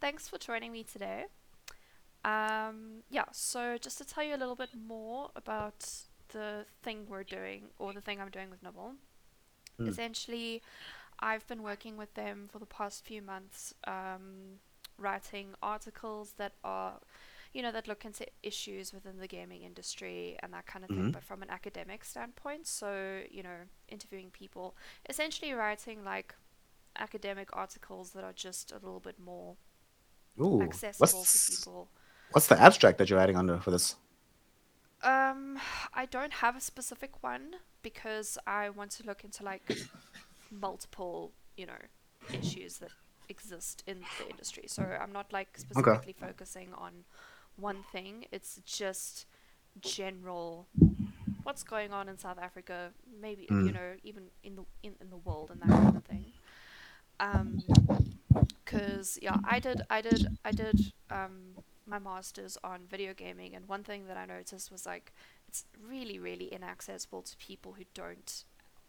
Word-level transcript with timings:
thanks 0.00 0.28
for 0.28 0.38
joining 0.38 0.72
me 0.72 0.84
today. 0.84 1.26
Um, 2.24 3.02
yeah, 3.10 3.24
so 3.32 3.78
just 3.78 3.98
to 3.98 4.04
tell 4.04 4.24
you 4.24 4.34
a 4.34 4.36
little 4.36 4.56
bit 4.56 4.70
more 4.74 5.30
about 5.36 5.88
the 6.30 6.66
thing 6.82 7.06
we're 7.08 7.24
doing, 7.24 7.64
or 7.78 7.92
the 7.92 8.00
thing 8.00 8.20
I'm 8.20 8.30
doing 8.30 8.50
with 8.50 8.62
Nibble. 8.62 8.94
Mm. 9.80 9.88
Essentially, 9.88 10.62
I've 11.20 11.46
been 11.46 11.62
working 11.62 11.96
with 11.96 12.14
them 12.14 12.48
for 12.50 12.58
the 12.58 12.66
past 12.66 13.04
few 13.04 13.22
months, 13.22 13.74
um, 13.86 14.60
writing 14.98 15.54
articles 15.62 16.34
that 16.36 16.52
are, 16.64 16.94
you 17.52 17.62
know, 17.62 17.72
that 17.72 17.88
look 17.88 18.04
into 18.04 18.26
issues 18.42 18.92
within 18.92 19.18
the 19.18 19.26
gaming 19.28 19.62
industry 19.62 20.36
and 20.42 20.52
that 20.52 20.66
kind 20.66 20.84
of 20.84 20.90
thing, 20.90 21.04
hmm 21.04 21.10
but 21.10 21.22
from 21.22 21.42
an 21.42 21.50
academic 21.50 22.04
standpoint. 22.04 22.66
So, 22.66 23.20
you 23.30 23.42
know, 23.42 23.68
interviewing 23.88 24.30
people, 24.30 24.76
essentially 25.08 25.52
writing 25.52 26.04
like 26.04 26.34
academic 26.98 27.48
articles 27.52 28.10
that 28.10 28.24
are 28.24 28.32
just 28.32 28.72
a 28.72 28.74
little 28.74 29.00
bit 29.00 29.18
more 29.18 29.56
Ooh, 30.40 30.74
accessible 30.74 31.26
to 31.26 31.38
what's 31.38 31.40
people. 31.40 31.90
what's 32.30 32.48
the 32.48 32.60
abstract 32.60 32.98
that 32.98 33.10
you're 33.10 33.20
adding 33.20 33.36
under 33.36 33.60
for 33.60 33.70
this? 33.72 33.96
Um, 35.02 35.58
I 35.94 36.06
don't 36.06 36.32
have 36.34 36.56
a 36.56 36.60
specific 36.60 37.22
one 37.22 37.54
because 37.82 38.36
I 38.46 38.70
want 38.70 38.90
to 38.92 39.06
look 39.06 39.24
into 39.24 39.44
like 39.44 39.72
multiple, 40.50 41.32
you 41.56 41.66
know, 41.66 41.78
issues 42.32 42.78
that 42.78 42.92
exist 43.28 43.84
in 43.86 44.06
the 44.16 44.28
industry. 44.28 44.64
So 44.66 44.82
I'm 44.82 45.12
not 45.12 45.32
like 45.32 45.56
Okay. 45.76 45.98
specifically 45.98 46.14
focusing 46.18 46.72
on 46.74 47.04
one 47.56 47.82
thing. 47.82 48.26
It's 48.32 48.60
just 48.64 49.26
general 49.80 50.68
what's 51.44 51.62
going 51.64 51.92
on 51.92 52.08
in 52.08 52.18
South 52.18 52.38
Africa, 52.40 52.92
maybe 53.20 53.54
you 53.62 53.72
Mm. 53.72 53.72
know, 53.72 53.94
even 54.04 54.24
in 54.44 54.56
the 54.56 54.64
in, 54.82 54.94
in 55.00 55.10
the 55.10 55.16
world 55.18 55.50
and 55.50 55.62
that 55.62 55.76
kind 55.76 55.96
of 55.96 56.04
thing. 56.04 56.32
Um, 57.20 57.62
cause 58.64 59.18
yeah, 59.22 59.36
I 59.44 59.58
did 59.58 59.80
I 59.90 60.00
did 60.00 60.26
I 60.44 60.52
did 60.52 60.80
um 61.10 61.56
my 61.86 61.98
masters 61.98 62.58
on 62.62 62.80
video 62.88 63.14
gaming, 63.14 63.54
and 63.54 63.66
one 63.66 63.82
thing 63.82 64.06
that 64.08 64.16
I 64.16 64.26
noticed 64.26 64.70
was 64.70 64.86
like 64.86 65.12
it's 65.48 65.64
really 65.82 66.18
really 66.18 66.46
inaccessible 66.52 67.22
to 67.22 67.36
people 67.38 67.72
who 67.72 67.84
don't 67.94 68.44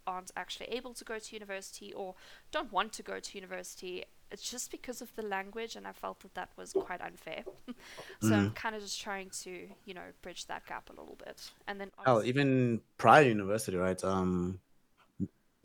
aren't 0.08 0.32
actually 0.36 0.66
able 0.68 0.94
to 0.94 1.04
go 1.06 1.20
to 1.20 1.36
university 1.36 1.94
or 1.94 2.16
don't 2.52 2.72
want 2.72 2.92
to 2.94 3.04
go 3.04 3.20
to 3.20 3.38
university. 3.38 4.04
It's 4.32 4.50
just 4.50 4.72
because 4.72 5.02
of 5.02 5.16
the 5.16 5.24
language, 5.24 5.76
and 5.76 5.88
I 5.88 5.92
felt 5.92 6.20
that 6.22 6.36
that 6.36 6.50
was 6.58 6.74
quite 6.74 7.02
unfair. 7.02 7.44
so 8.20 8.36
I'm 8.36 8.50
Mm. 8.50 8.56
kind 8.56 8.76
of 8.76 8.82
just 8.82 9.02
trying 9.02 9.30
to, 9.44 9.68
you 9.86 9.94
know, 9.94 10.02
bridge 10.22 10.46
that 10.48 10.66
gap 10.68 10.90
a 10.90 10.94
little 10.94 11.18
bit. 11.24 11.52
And 11.68 11.80
then 11.82 11.90
Oh, 12.06 12.24
even 12.24 12.82
prior 12.98 13.24
university, 13.24 13.78
right? 13.78 14.02
Um, 14.04 14.60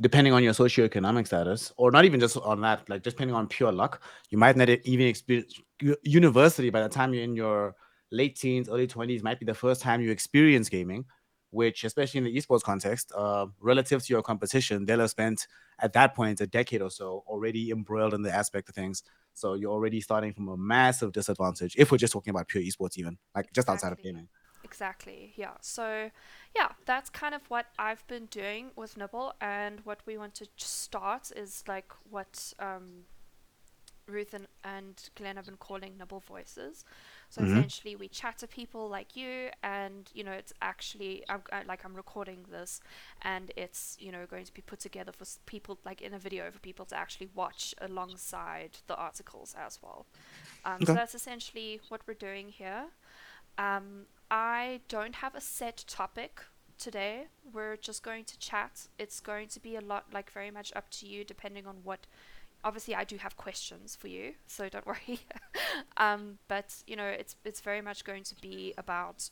depending 0.00 0.32
on 0.32 0.42
your 0.42 0.52
socioeconomic 0.52 1.26
status, 1.26 1.72
or 1.76 1.90
not 1.90 2.04
even 2.04 2.20
just 2.20 2.36
on 2.38 2.60
that, 2.62 2.88
like 2.88 3.02
just 3.02 3.16
depending 3.16 3.36
on 3.36 3.46
pure 3.46 3.72
luck, 3.72 4.02
you 4.30 4.38
might 4.38 4.56
not 4.56 4.68
even 4.68 5.06
experience 5.06 5.60
university 6.02 6.70
by 6.70 6.82
the 6.82 6.88
time 6.88 7.14
you're 7.14 7.22
in 7.22 7.36
your 7.36 7.74
late 8.10 8.36
teens, 8.36 8.68
early 8.68 8.86
20s, 8.86 9.22
might 9.22 9.38
be 9.38 9.46
the 9.46 9.54
first 9.54 9.80
time 9.80 10.00
you 10.00 10.10
experience 10.10 10.68
gaming, 10.68 11.04
which, 11.50 11.84
especially 11.84 12.18
in 12.18 12.24
the 12.24 12.36
esports 12.36 12.62
context, 12.62 13.12
uh, 13.16 13.46
relative 13.60 14.04
to 14.04 14.12
your 14.12 14.22
competition, 14.22 14.84
they'll 14.84 15.00
have 15.00 15.10
spent 15.10 15.46
at 15.80 15.92
that 15.92 16.14
point 16.14 16.40
a 16.40 16.46
decade 16.46 16.82
or 16.82 16.90
so 16.90 17.22
already 17.26 17.70
embroiled 17.70 18.14
in 18.14 18.22
the 18.22 18.32
aspect 18.34 18.68
of 18.68 18.74
things. 18.74 19.02
So 19.34 19.54
you're 19.54 19.72
already 19.72 20.00
starting 20.00 20.32
from 20.32 20.48
a 20.48 20.56
massive 20.56 21.12
disadvantage 21.12 21.74
if 21.76 21.90
we're 21.90 21.98
just 21.98 22.12
talking 22.12 22.30
about 22.30 22.48
pure 22.48 22.62
esports, 22.62 22.96
even 22.98 23.18
like 23.34 23.52
just 23.52 23.68
outside 23.68 23.92
of 23.92 24.02
gaming. 24.02 24.28
Exactly, 24.64 25.32
yeah. 25.36 25.54
So, 25.60 26.10
yeah, 26.56 26.70
that's 26.86 27.10
kind 27.10 27.34
of 27.34 27.50
what 27.50 27.66
I've 27.78 28.06
been 28.08 28.26
doing 28.26 28.70
with 28.76 28.96
Nibble, 28.96 29.34
and 29.40 29.80
what 29.84 30.00
we 30.06 30.18
want 30.18 30.34
to 30.36 30.46
start 30.56 31.30
is 31.36 31.64
like 31.68 31.92
what 32.10 32.54
um, 32.58 33.04
Ruth 34.06 34.34
and, 34.34 34.48
and 34.64 35.10
Glenn 35.16 35.36
have 35.36 35.46
been 35.46 35.56
calling 35.58 35.96
Nibble 35.98 36.20
Voices. 36.20 36.84
So 37.30 37.40
hmm 37.40 37.42
essentially, 37.42 37.96
we 37.96 38.08
chat 38.08 38.38
to 38.38 38.48
people 38.48 38.88
like 38.88 39.16
you, 39.16 39.50
and 39.62 40.10
you 40.14 40.24
know, 40.24 40.32
it's 40.32 40.52
actually 40.62 41.24
I'm, 41.28 41.42
I, 41.52 41.62
like 41.64 41.84
I'm 41.84 41.94
recording 41.94 42.46
this, 42.50 42.80
and 43.22 43.52
it's 43.56 43.96
you 44.00 44.12
know 44.12 44.26
going 44.26 44.44
to 44.46 44.54
be 44.54 44.62
put 44.62 44.80
together 44.80 45.12
for 45.12 45.26
people 45.46 45.78
like 45.84 46.02
in 46.02 46.14
a 46.14 46.18
video 46.18 46.50
for 46.50 46.58
people 46.60 46.86
to 46.86 46.96
actually 46.96 47.28
watch 47.34 47.74
alongside 47.80 48.78
the 48.86 48.96
articles 48.96 49.54
as 49.58 49.78
well. 49.82 50.06
Um, 50.64 50.84
so 50.84 50.98
that's 50.98 51.14
essentially 51.14 51.80
what 51.88 52.02
we're 52.06 52.14
doing 52.14 52.48
here. 52.48 52.86
Um, 53.58 54.06
I 54.34 54.80
don't 54.88 55.14
have 55.14 55.36
a 55.36 55.40
set 55.40 55.84
topic 55.86 56.42
today. 56.76 57.28
We're 57.52 57.76
just 57.76 58.02
going 58.02 58.24
to 58.24 58.36
chat. 58.40 58.88
It's 58.98 59.20
going 59.20 59.46
to 59.46 59.60
be 59.60 59.76
a 59.76 59.80
lot, 59.80 60.06
like, 60.12 60.28
very 60.28 60.50
much 60.50 60.72
up 60.74 60.90
to 60.90 61.06
you, 61.06 61.22
depending 61.22 61.68
on 61.68 61.76
what. 61.84 62.08
Obviously, 62.64 62.96
I 62.96 63.04
do 63.04 63.16
have 63.18 63.36
questions 63.36 63.94
for 63.94 64.08
you, 64.08 64.34
so 64.48 64.68
don't 64.68 64.86
worry. 64.92 65.20
um, 65.98 66.38
but 66.48 66.82
you 66.84 66.96
know, 66.96 67.06
it's 67.06 67.36
it's 67.44 67.60
very 67.60 67.80
much 67.80 68.04
going 68.04 68.24
to 68.24 68.34
be 68.40 68.74
about 68.76 69.30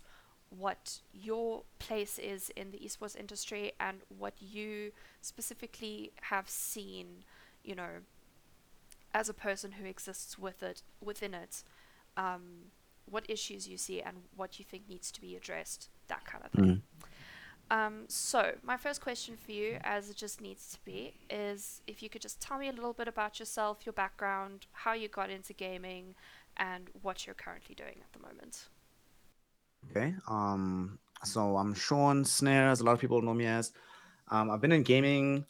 what 0.51 1.01
your 1.13 1.65
place 1.81 2.21
is 2.21 2.51
in 2.51 2.71
the 2.71 2.79
esports 2.79 3.19
industry 3.19 3.73
and 3.81 4.03
what 4.17 4.35
you 4.39 4.93
specifically 5.21 6.13
have 6.31 6.49
seen. 6.49 7.25
You 7.65 7.75
know, 7.75 7.91
as 9.13 9.29
a 9.29 9.35
person 9.35 9.73
who 9.73 9.85
exists 9.85 10.39
with 10.39 10.63
it 10.63 10.83
within 11.01 11.35
it 11.35 11.65
um, 12.17 12.71
what 13.07 13.25
issues 13.29 13.69
you 13.69 13.77
see 13.77 14.01
and 14.01 14.17
what 14.37 14.59
you 14.59 14.65
think 14.65 14.89
needs 14.89 15.11
to 15.13 15.21
be 15.21 15.37
addressed 15.37 15.91
that 16.09 16.25
kind 16.25 16.45
of 16.45 16.51
thing 16.53 16.83
Mm. 17.71 17.77
um, 17.77 18.05
so 18.09 18.55
my 18.63 18.77
first 18.77 19.01
question 19.01 19.37
for 19.37 19.53
you 19.53 19.79
as 19.83 20.11
it 20.11 20.17
just 20.17 20.41
needs 20.41 20.73
to 20.73 20.79
be 20.85 21.15
is 21.31 21.83
if 21.87 22.03
you 22.03 22.09
could 22.09 22.23
just 22.23 22.41
tell 22.41 22.59
me 22.59 22.69
a 22.69 22.73
little 22.73 22.93
bit 22.93 23.09
about 23.09 23.39
yourself 23.39 23.85
your 23.87 23.93
background 23.93 24.67
how 24.73 24.93
you 24.93 25.09
got 25.09 25.31
into 25.31 25.53
gaming 25.53 26.15
and 26.57 26.91
what 27.03 27.27
you're 27.27 27.35
currently 27.35 27.75
doing 27.75 27.97
at 28.01 28.13
the 28.13 28.19
moment 28.21 28.69
Okay. 29.91 30.15
Um, 30.29 30.99
so 31.25 31.57
I'm 31.57 31.75
Sean 31.75 32.25
Snare, 32.25 32.71
as 32.71 32.81
a 32.81 32.85
lot 32.85 32.93
of 32.93 33.01
people 33.01 33.21
know 33.23 33.35
me 33.35 33.47
as. 33.47 33.73
Um, 34.29 34.51
I've 34.51 34.61
been 34.61 34.73
in 34.73 34.83
gaming 34.83 35.45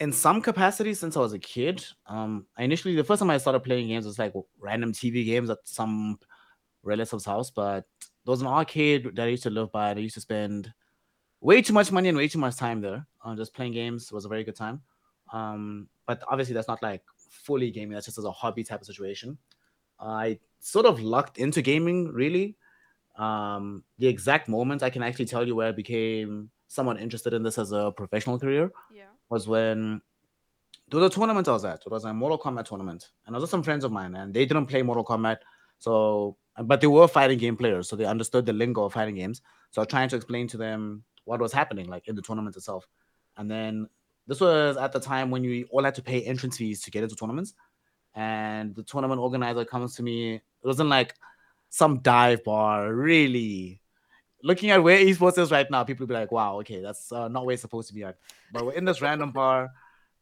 in 0.00 0.12
some 0.12 0.40
capacity 0.42 0.94
since 0.94 1.16
I 1.16 1.20
was 1.20 1.32
a 1.32 1.38
kid. 1.38 1.84
Um, 2.06 2.46
I 2.56 2.64
initially, 2.64 2.94
the 2.96 3.04
first 3.04 3.20
time 3.20 3.30
I 3.30 3.38
started 3.38 3.60
playing 3.60 3.88
games 3.88 4.06
was 4.06 4.18
like 4.18 4.32
random 4.58 4.92
TV 4.92 5.24
games 5.24 5.50
at 5.50 5.58
some 5.64 6.18
relative's 6.86 7.24
house, 7.24 7.50
but 7.50 7.84
there 8.24 8.32
was 8.32 8.40
an 8.40 8.46
arcade 8.46 9.14
that 9.16 9.24
I 9.24 9.30
used 9.30 9.42
to 9.44 9.50
live 9.50 9.70
by. 9.72 9.90
And 9.90 9.98
I 9.98 10.02
used 10.02 10.14
to 10.14 10.20
spend 10.20 10.72
way 11.40 11.62
too 11.62 11.72
much 11.72 11.92
money 11.92 12.08
and 12.08 12.16
way 12.16 12.28
too 12.28 12.38
much 12.38 12.56
time 12.56 12.80
there. 12.80 13.06
Uh, 13.24 13.34
just 13.36 13.54
playing 13.54 13.72
games 13.72 14.12
was 14.12 14.24
a 14.24 14.28
very 14.28 14.44
good 14.44 14.56
time. 14.56 14.80
Um, 15.32 15.88
but 16.06 16.22
obviously, 16.28 16.54
that's 16.54 16.68
not 16.68 16.82
like 16.82 17.02
fully 17.28 17.70
gaming. 17.70 17.94
That's 17.94 18.06
just 18.06 18.18
as 18.18 18.24
a 18.24 18.32
hobby 18.32 18.64
type 18.64 18.80
of 18.80 18.86
situation. 18.86 19.36
I 20.00 20.38
sort 20.60 20.86
of 20.86 21.00
lucked 21.00 21.38
into 21.38 21.62
gaming 21.62 22.08
really 22.12 22.56
um, 23.18 23.82
the 23.98 24.06
exact 24.06 24.48
moment 24.48 24.82
I 24.82 24.90
can 24.90 25.02
actually 25.02 25.24
tell 25.24 25.46
you 25.46 25.56
where 25.56 25.68
I 25.68 25.72
became 25.72 26.50
somewhat 26.68 27.00
interested 27.00 27.32
in 27.32 27.42
this 27.42 27.58
as 27.58 27.72
a 27.72 27.92
professional 27.96 28.38
career 28.38 28.70
yeah 28.92 29.04
was 29.28 29.48
when 29.48 30.00
there 30.88 31.00
was 31.00 31.10
a 31.10 31.14
tournament 31.14 31.48
I 31.48 31.52
was 31.52 31.64
at. 31.64 31.82
It 31.84 31.90
was 31.90 32.04
a 32.04 32.14
Mortal 32.14 32.38
Kombat 32.38 32.66
tournament, 32.66 33.10
and 33.26 33.34
I 33.34 33.36
was 33.36 33.42
with 33.42 33.50
some 33.50 33.62
friends 33.62 33.84
of 33.84 33.90
mine, 33.90 34.14
and 34.14 34.32
they 34.32 34.46
didn't 34.46 34.66
play 34.66 34.82
Mortal 34.82 35.04
Kombat, 35.04 35.38
so 35.78 36.36
but 36.64 36.80
they 36.80 36.86
were 36.86 37.08
fighting 37.08 37.38
game 37.38 37.56
players, 37.56 37.88
so 37.88 37.96
they 37.96 38.06
understood 38.06 38.46
the 38.46 38.52
lingo 38.52 38.84
of 38.84 38.92
fighting 38.94 39.14
games. 39.14 39.42
So 39.70 39.84
trying 39.84 40.08
to 40.08 40.16
explain 40.16 40.48
to 40.48 40.56
them 40.56 41.04
what 41.24 41.40
was 41.40 41.52
happening, 41.52 41.88
like 41.88 42.08
in 42.08 42.16
the 42.16 42.22
tournament 42.22 42.56
itself, 42.56 42.86
and 43.36 43.50
then 43.50 43.88
this 44.26 44.40
was 44.40 44.76
at 44.76 44.92
the 44.92 45.00
time 45.00 45.30
when 45.30 45.44
you 45.44 45.66
all 45.70 45.84
had 45.84 45.94
to 45.96 46.02
pay 46.02 46.22
entrance 46.22 46.56
fees 46.56 46.80
to 46.82 46.90
get 46.90 47.02
into 47.02 47.14
tournaments 47.14 47.54
and 48.16 48.74
the 48.74 48.82
tournament 48.82 49.20
organizer 49.20 49.64
comes 49.64 49.94
to 49.96 50.02
me. 50.02 50.34
It 50.34 50.42
wasn't 50.64 50.88
like 50.88 51.14
some 51.68 52.00
dive 52.00 52.42
bar, 52.42 52.92
really. 52.92 53.82
Looking 54.42 54.70
at 54.70 54.82
where 54.82 54.98
esports 54.98 55.38
is 55.38 55.50
right 55.50 55.70
now, 55.70 55.84
people 55.84 56.06
be 56.06 56.14
like, 56.14 56.32
wow, 56.32 56.58
okay, 56.60 56.80
that's 56.80 57.12
uh, 57.12 57.28
not 57.28 57.44
where 57.44 57.52
it's 57.52 57.62
supposed 57.62 57.88
to 57.88 57.94
be 57.94 58.04
at. 58.04 58.16
But 58.52 58.64
we're 58.64 58.72
in 58.72 58.84
this 58.84 59.02
random 59.02 59.32
bar. 59.32 59.70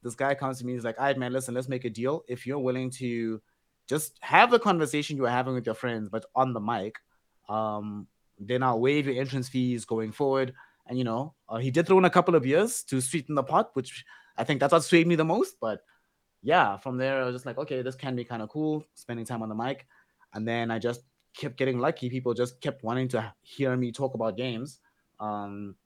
This 0.03 0.16
guy 0.16 0.34
comes 0.34 0.59
to 0.59 0.66
me. 0.66 0.72
He's 0.75 0.84
like, 0.84 0.98
all 0.98 1.06
right, 1.06 1.16
man, 1.16 1.32
listen, 1.32 1.54
let's 1.54 1.69
make 1.69 1.84
a 1.84 1.91
deal. 1.91 2.24
If 2.28 2.47
you're 2.47 2.59
willing 2.59 2.91
to 2.92 3.41
just 3.89 4.19
have 4.21 4.51
the 4.51 4.59
conversation 4.59 5.16
you 5.16 5.22
were 5.22 5.31
having 5.31 5.54
with 5.54 5.66
your 5.66 5.75
friends, 5.75 6.09
but 6.09 6.25
on 6.34 6.53
the 6.53 6.60
mic, 6.60 6.97
um, 7.48 8.07
then 8.39 8.63
I'll 8.63 8.81
waive 8.81 9.07
your 9.07 9.21
entrance 9.21 9.48
fees 9.48 9.84
going 9.84 10.13
forward. 10.13 10.54
And, 10.86 10.98
you 10.98 11.04
know, 11.04 11.34
uh, 11.48 11.57
he 11.57 11.71
did 11.71 11.86
throw 11.86 11.98
in 11.98 12.04
a 12.04 12.10
couple 12.10 12.34
of 12.34 12.47
years 12.47 12.83
to 12.84 13.01
sweeten 13.01 13.34
the 13.34 13.42
pot, 13.42 13.71
which 13.75 14.04
I 14.36 14.45
think 14.45 14.60
that's 14.60 14.72
what 14.72 14.84
swayed 14.84 15.07
me 15.07 15.15
the 15.15 15.25
most. 15.25 15.57
But 15.60 15.81
yeah, 16.42 16.77
from 16.77 16.98
there 16.98 17.22
I 17.22 17.25
was 17.25 17.34
just 17.34 17.47
like, 17.47 17.59
okay, 17.59 17.83
this 17.83 17.95
can 17.95 18.16
be 18.16 18.25
kind 18.25 18.42
of 18.42 18.48
cool, 18.48 18.84
spending 18.95 19.25
time 19.25 19.42
on 19.42 19.48
the 19.48 19.54
mic. 19.54 19.87
And 20.34 20.47
then 20.47 20.71
I 20.71 20.78
just 20.78 21.03
kept 21.34 21.57
getting 21.57 21.78
lucky. 21.78 22.10
People 22.10 22.34
just 22.34 22.60
kept 22.60 22.83
wanting 22.83 23.09
to 23.09 23.33
hear 23.42 23.77
me 23.77 23.92
talk 23.92 24.15
about 24.15 24.37
games. 24.37 24.80
Um, 25.21 25.77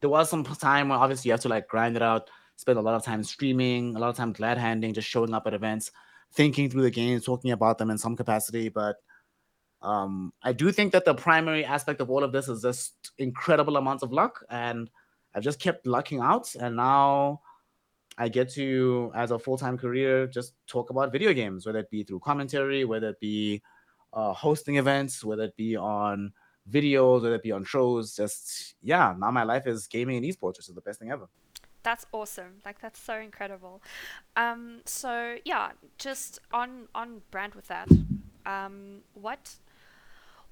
there 0.00 0.10
was 0.10 0.30
some 0.30 0.44
time 0.44 0.88
where 0.88 0.98
obviously 0.98 1.28
you 1.28 1.32
have 1.32 1.40
to 1.40 1.48
like 1.48 1.68
grind 1.68 1.96
it 1.96 2.02
out, 2.02 2.30
spend 2.56 2.78
a 2.78 2.82
lot 2.82 2.94
of 2.94 3.04
time 3.04 3.22
streaming, 3.22 3.94
a 3.94 3.98
lot 3.98 4.10
of 4.10 4.16
time 4.16 4.32
glad 4.32 4.58
handing, 4.58 4.94
just 4.94 5.08
showing 5.08 5.34
up 5.34 5.46
at 5.46 5.54
events, 5.54 5.90
thinking 6.32 6.70
through 6.70 6.82
the 6.82 6.90
games, 6.90 7.24
talking 7.24 7.50
about 7.50 7.78
them 7.78 7.90
in 7.90 7.98
some 7.98 8.16
capacity. 8.16 8.68
But 8.68 8.96
um, 9.82 10.32
I 10.42 10.52
do 10.52 10.72
think 10.72 10.92
that 10.92 11.04
the 11.04 11.14
primary 11.14 11.64
aspect 11.64 12.00
of 12.00 12.10
all 12.10 12.24
of 12.24 12.32
this 12.32 12.48
is 12.48 12.62
just 12.62 13.12
incredible 13.18 13.76
amounts 13.76 14.02
of 14.02 14.12
luck. 14.12 14.44
And 14.50 14.90
I've 15.34 15.42
just 15.42 15.60
kept 15.60 15.86
lucking 15.86 16.20
out. 16.20 16.54
And 16.54 16.76
now 16.76 17.40
I 18.16 18.28
get 18.28 18.50
to, 18.54 19.12
as 19.14 19.30
a 19.30 19.38
full 19.38 19.56
time 19.56 19.78
career, 19.78 20.26
just 20.26 20.54
talk 20.66 20.90
about 20.90 21.12
video 21.12 21.32
games, 21.32 21.66
whether 21.66 21.78
it 21.78 21.90
be 21.90 22.02
through 22.02 22.20
commentary, 22.20 22.84
whether 22.84 23.10
it 23.10 23.20
be 23.20 23.62
uh, 24.12 24.32
hosting 24.32 24.76
events, 24.76 25.24
whether 25.24 25.44
it 25.44 25.56
be 25.56 25.76
on 25.76 26.32
videos, 26.70 27.22
whether 27.22 27.36
it 27.36 27.42
be 27.42 27.52
on 27.52 27.64
shows. 27.64 28.16
Just 28.16 28.74
yeah, 28.82 29.14
now 29.18 29.30
my 29.30 29.44
life 29.44 29.66
is 29.66 29.86
gaming 29.86 30.16
and 30.16 30.26
esports, 30.26 30.58
which 30.58 30.68
is 30.68 30.74
the 30.74 30.80
best 30.80 30.98
thing 30.98 31.10
ever. 31.10 31.28
That's 31.82 32.06
awesome. 32.12 32.60
Like 32.64 32.80
that's 32.80 33.00
so 33.00 33.16
incredible. 33.16 33.82
Um, 34.36 34.80
so 34.84 35.36
yeah, 35.44 35.70
just 35.98 36.40
on 36.52 36.88
on 36.94 37.22
brand 37.30 37.54
with 37.54 37.68
that. 37.68 37.88
Um, 38.46 39.02
what 39.14 39.56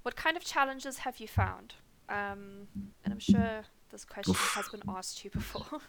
what 0.02 0.16
kind 0.16 0.36
of 0.36 0.44
challenges 0.44 0.98
have 0.98 1.18
you 1.18 1.28
found? 1.28 1.74
Um, 2.08 2.68
and 3.04 3.12
I'm 3.12 3.18
sure 3.18 3.64
this 3.90 4.04
question 4.04 4.34
has 4.34 4.68
been 4.68 4.82
asked 4.88 5.24
you 5.24 5.30
before, 5.40 5.80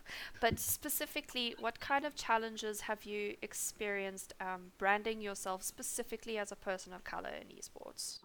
but 0.41 0.59
specifically, 0.59 1.55
what 1.59 1.79
kind 1.79 2.05
of 2.05 2.15
challenges 2.15 2.81
have 2.81 3.03
you 3.03 3.35
experienced 3.41 4.33
um, 4.41 4.71
branding 4.77 5.21
yourself 5.21 5.61
specifically 5.61 6.37
as 6.37 6.51
a 6.51 6.55
person 6.55 6.93
of 6.93 7.03
color 7.03 7.29
in 7.29 7.55
esports? 7.55 8.19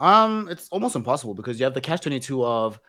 Um, 0.00 0.48
it's 0.50 0.68
almost 0.70 0.96
impossible 0.96 1.34
because 1.34 1.60
you 1.60 1.64
have 1.64 1.74
the 1.74 1.80
catch 1.80 2.00
twenty 2.00 2.18
two 2.18 2.44
of 2.44 2.80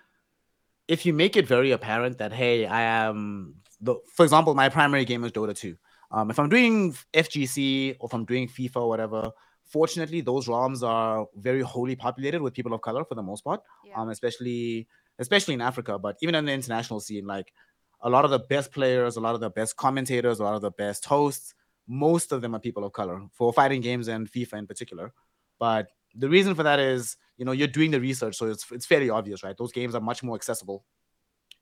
if 0.88 1.06
you 1.06 1.14
make 1.14 1.38
it 1.38 1.48
very 1.48 1.72
apparent 1.72 2.18
that 2.18 2.34
hey, 2.34 2.66
I 2.66 2.82
am 2.82 3.56
the 3.82 3.96
for 4.08 4.24
example, 4.24 4.54
my 4.56 4.70
primary 4.70 5.06
game 5.06 5.24
is 5.24 5.32
Dota 5.32 5.56
2. 5.56 5.76
Um, 6.12 6.30
if 6.30 6.40
I'm 6.40 6.50
doing 6.50 6.96
FGC 7.14 7.98
or 8.00 8.08
if 8.08 8.14
I'm 8.14 8.26
doing 8.26 8.48
FIFA 8.48 8.76
or 8.78 8.90
whatever, 8.90 9.32
fortunately 9.66 10.22
those 10.22 10.48
realms 10.48 10.84
are 10.84 11.26
very 11.36 11.62
wholly 11.62 11.96
populated 11.96 12.42
with 12.42 12.54
people 12.54 12.74
of 12.74 12.82
color 12.82 13.04
for 13.04 13.16
the 13.16 13.24
most 13.24 13.44
part. 13.44 13.62
Yeah. 13.86 14.00
Um, 14.00 14.10
especially 14.10 14.88
especially 15.20 15.54
in 15.54 15.62
Africa, 15.62 15.98
but 16.00 16.18
even 16.22 16.36
in 16.36 16.46
the 16.46 16.52
international 16.52 17.00
scene, 17.00 17.26
like 17.26 17.54
a 18.02 18.10
lot 18.10 18.26
of 18.26 18.32
the 18.32 18.40
best 18.40 18.72
players, 18.72 19.16
a 19.16 19.22
lot 19.22 19.36
of 19.36 19.42
the 19.42 19.50
best 19.50 19.76
commentators, 19.78 20.40
a 20.40 20.44
lot 20.44 20.56
of 20.56 20.62
the 20.62 20.72
best 20.72 21.06
hosts, 21.06 21.54
most 21.88 22.32
of 22.32 22.42
them 22.42 22.56
are 22.56 22.60
people 22.60 22.84
of 22.84 22.94
color 22.94 23.22
for 23.32 23.54
fighting 23.54 23.82
games 23.82 24.08
and 24.08 24.32
FIFA 24.32 24.60
in 24.60 24.68
particular. 24.68 25.14
But 25.60 25.88
the 26.16 26.30
reason 26.30 26.54
for 26.56 26.64
that 26.64 26.80
is 26.80 27.18
you 27.38 27.46
know 27.46 27.52
you're 27.52 27.68
doing 27.68 27.92
the 27.92 28.00
research 28.00 28.36
so 28.38 28.46
it's 28.48 28.66
it's 28.72 28.86
fairly 28.86 29.10
obvious 29.10 29.44
right? 29.44 29.58
Those 29.58 29.72
games 29.72 29.96
are 29.96 30.02
much 30.02 30.24
more 30.24 30.36
accessible 30.36 30.84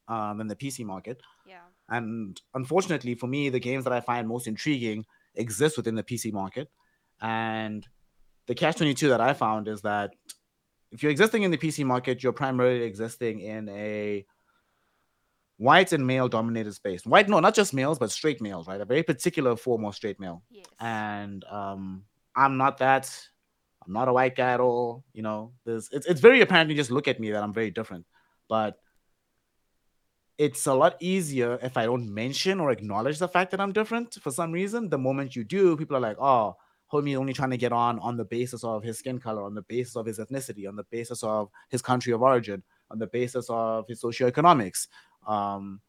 um, 0.07 0.37
than 0.37 0.47
the 0.47 0.55
pc 0.55 0.85
market. 0.85 1.21
Yeah. 1.45 1.59
and 1.89 2.39
unfortunately 2.53 3.15
for 3.15 3.27
me 3.27 3.49
the 3.49 3.59
games 3.59 3.83
that 3.85 3.93
i 3.93 3.99
find 3.99 4.27
most 4.27 4.47
intriguing 4.47 5.05
exist 5.35 5.77
within 5.77 5.95
the 5.95 6.03
pc 6.03 6.31
market. 6.33 6.69
And 7.21 7.87
the 8.47 8.55
catch 8.55 8.77
22 8.77 9.09
that 9.09 9.21
i 9.21 9.33
found 9.33 9.67
is 9.67 9.81
that 9.81 10.11
if 10.91 11.01
you're 11.01 11.11
existing 11.11 11.43
in 11.43 11.51
the 11.51 11.57
pc 11.57 11.85
market 11.85 12.21
you're 12.23 12.33
primarily 12.33 12.83
existing 12.83 13.39
in 13.41 13.69
a 13.69 14.25
white 15.57 15.93
and 15.93 16.05
male 16.07 16.27
dominated 16.27 16.73
space. 16.73 17.05
White 17.05 17.29
no 17.29 17.39
not 17.39 17.53
just 17.55 17.73
males 17.73 17.99
but 17.99 18.11
straight 18.11 18.41
males 18.41 18.67
right? 18.67 18.81
A 18.81 18.85
very 18.85 19.03
particular 19.03 19.55
form 19.55 19.85
of 19.85 19.95
straight 19.95 20.19
male. 20.19 20.43
Yes. 20.49 20.65
and 20.79 21.43
um 21.45 22.03
i'm 22.35 22.57
not 22.57 22.77
that 22.79 23.05
I'm 23.85 23.93
not 23.93 24.07
a 24.07 24.13
white 24.13 24.35
guy 24.35 24.53
at 24.53 24.59
all. 24.59 25.03
You 25.13 25.23
know, 25.23 25.53
there's 25.65 25.89
it's 25.91 26.05
it's 26.05 26.21
very 26.21 26.41
apparent. 26.41 26.69
You 26.69 26.75
just 26.75 26.91
look 26.91 27.07
at 27.07 27.19
me 27.19 27.31
that 27.31 27.43
I'm 27.43 27.53
very 27.53 27.71
different, 27.71 28.05
but 28.47 28.77
it's 30.37 30.65
a 30.65 30.73
lot 30.73 30.95
easier 30.99 31.59
if 31.61 31.77
I 31.77 31.85
don't 31.85 32.13
mention 32.13 32.59
or 32.59 32.71
acknowledge 32.71 33.19
the 33.19 33.27
fact 33.27 33.51
that 33.51 33.61
I'm 33.61 33.71
different 33.71 34.15
for 34.15 34.31
some 34.31 34.51
reason. 34.51 34.89
The 34.89 34.97
moment 34.97 35.35
you 35.35 35.43
do, 35.43 35.77
people 35.77 35.97
are 35.97 35.99
like, 35.99 36.17
"Oh, 36.19 36.57
homie, 36.91 37.15
only 37.15 37.33
trying 37.33 37.51
to 37.51 37.57
get 37.57 37.71
on 37.71 37.99
on 37.99 38.17
the 38.17 38.25
basis 38.25 38.63
of 38.63 38.83
his 38.83 38.99
skin 38.99 39.19
color, 39.19 39.43
on 39.43 39.55
the 39.55 39.61
basis 39.63 39.95
of 39.95 40.05
his 40.05 40.19
ethnicity, 40.19 40.67
on 40.67 40.75
the 40.75 40.83
basis 40.85 41.23
of 41.23 41.49
his 41.69 41.81
country 41.81 42.13
of 42.13 42.21
origin, 42.21 42.63
on 42.89 42.99
the 42.99 43.07
basis 43.07 43.47
of 43.49 43.87
his 43.87 44.01
socioeconomics." 44.01 44.87
Um, 45.27 45.81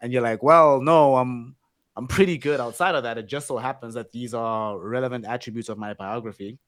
and 0.00 0.12
you're 0.12 0.22
like, 0.22 0.42
"Well, 0.42 0.80
no, 0.80 1.16
I'm 1.16 1.56
I'm 1.96 2.06
pretty 2.08 2.38
good 2.38 2.60
outside 2.60 2.94
of 2.94 3.02
that. 3.04 3.18
It 3.18 3.26
just 3.26 3.46
so 3.48 3.58
happens 3.58 3.94
that 3.94 4.12
these 4.12 4.34
are 4.34 4.78
relevant 4.78 5.26
attributes 5.26 5.68
of 5.68 5.78
my 5.78 5.94
biography." 5.94 6.58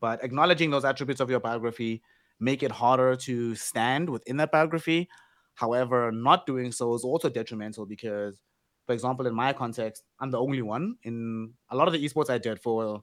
But 0.00 0.22
acknowledging 0.22 0.70
those 0.70 0.84
attributes 0.84 1.20
of 1.20 1.30
your 1.30 1.40
biography 1.40 2.02
make 2.40 2.62
it 2.62 2.70
harder 2.70 3.16
to 3.16 3.54
stand 3.54 4.08
within 4.08 4.36
that 4.36 4.52
biography. 4.52 5.08
However 5.54 6.12
not 6.12 6.46
doing 6.46 6.70
so 6.72 6.94
is 6.94 7.04
also 7.04 7.28
detrimental 7.28 7.84
because 7.86 8.40
for 8.86 8.92
example 8.92 9.26
in 9.26 9.34
my 9.34 9.52
context 9.52 10.04
i'm 10.20 10.30
the 10.30 10.40
only 10.40 10.62
one 10.62 10.96
in 11.02 11.52
a 11.70 11.76
lot 11.76 11.88
of 11.88 11.92
the 11.92 12.02
esports 12.02 12.30
i 12.30 12.38
did 12.38 12.58
for 12.60 13.02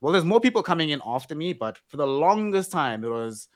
well 0.00 0.12
there's 0.12 0.24
more 0.24 0.40
people 0.40 0.62
coming 0.62 0.90
in 0.90 1.00
after 1.06 1.34
me 1.34 1.52
but 1.52 1.78
for 1.88 1.96
the 1.96 2.06
longest 2.06 2.70
time 2.70 3.04
it 3.04 3.08
was 3.08 3.48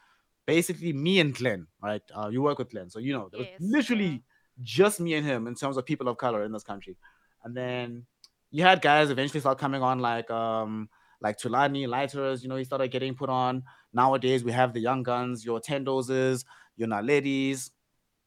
basically 0.46 0.92
me 0.92 1.20
and 1.20 1.34
glenn 1.34 1.66
right? 1.82 2.02
Uh, 2.14 2.28
you 2.28 2.42
work 2.42 2.58
with 2.58 2.70
glenn 2.70 2.88
so 2.90 2.98
you 2.98 3.12
know 3.12 3.28
there 3.30 3.40
was 3.40 3.48
Yes, 3.48 3.60
literally 3.60 4.06
yeah. 4.06 4.18
just 4.62 5.00
me 5.00 5.14
and 5.14 5.26
him 5.26 5.46
in 5.46 5.54
terms 5.54 5.76
of 5.76 5.84
people 5.84 6.08
of 6.08 6.16
color 6.16 6.44
in 6.44 6.52
this 6.52 6.62
country. 6.64 6.96
And 7.44 7.56
then 7.56 8.06
you 8.50 8.62
had 8.62 8.82
guys 8.82 9.10
eventually 9.10 9.40
start 9.40 9.58
coming 9.58 9.82
on 9.82 9.98
like 10.00 10.30
um 10.30 10.88
like 11.20 11.38
Tulani, 11.38 11.86
Lighters, 11.86 12.42
you 12.42 12.48
know, 12.48 12.56
he 12.56 12.64
started 12.64 12.88
getting 12.90 13.14
put 13.14 13.28
on. 13.28 13.62
Nowadays, 13.92 14.42
we 14.42 14.52
have 14.52 14.72
the 14.72 14.80
young 14.80 15.02
guns, 15.02 15.44
your 15.44 15.60
Tendoses, 15.60 16.44
your 16.76 16.88
Naledi's, 16.88 17.70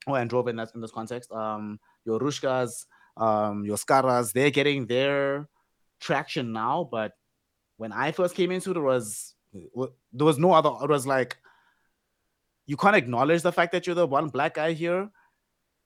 oh, 0.08 0.16
and 0.16 0.30
Drove 0.30 0.48
in, 0.48 0.60
in 0.60 0.82
this 0.82 0.92
context, 0.92 1.32
um, 1.32 1.80
your 2.06 2.20
Rushkas, 2.20 2.86
um, 3.18 3.66
your 3.66 3.78
Skaras, 3.78 4.34
they're 4.34 4.52
getting 4.52 4.86
their 4.86 5.48
traction 6.00 6.52
now. 6.54 6.88
But 6.92 7.14
when 7.78 7.92
I 7.92 8.12
first 8.12 8.36
came 8.36 8.52
into 8.52 8.72
it, 8.72 8.80
was 8.80 9.36
there 9.54 10.26
was 10.26 10.40
no 10.40 10.52
other. 10.52 10.72
It 10.84 10.90
was 10.90 11.06
like 11.08 11.38
you 12.66 12.78
can't 12.78 12.96
acknowledge 12.96 13.42
the 13.42 13.52
fact 13.52 13.72
that 13.72 13.86
you're 13.86 13.96
the 13.96 14.08
one 14.08 14.30
black 14.30 14.56
guy 14.56 14.74
here 14.74 15.10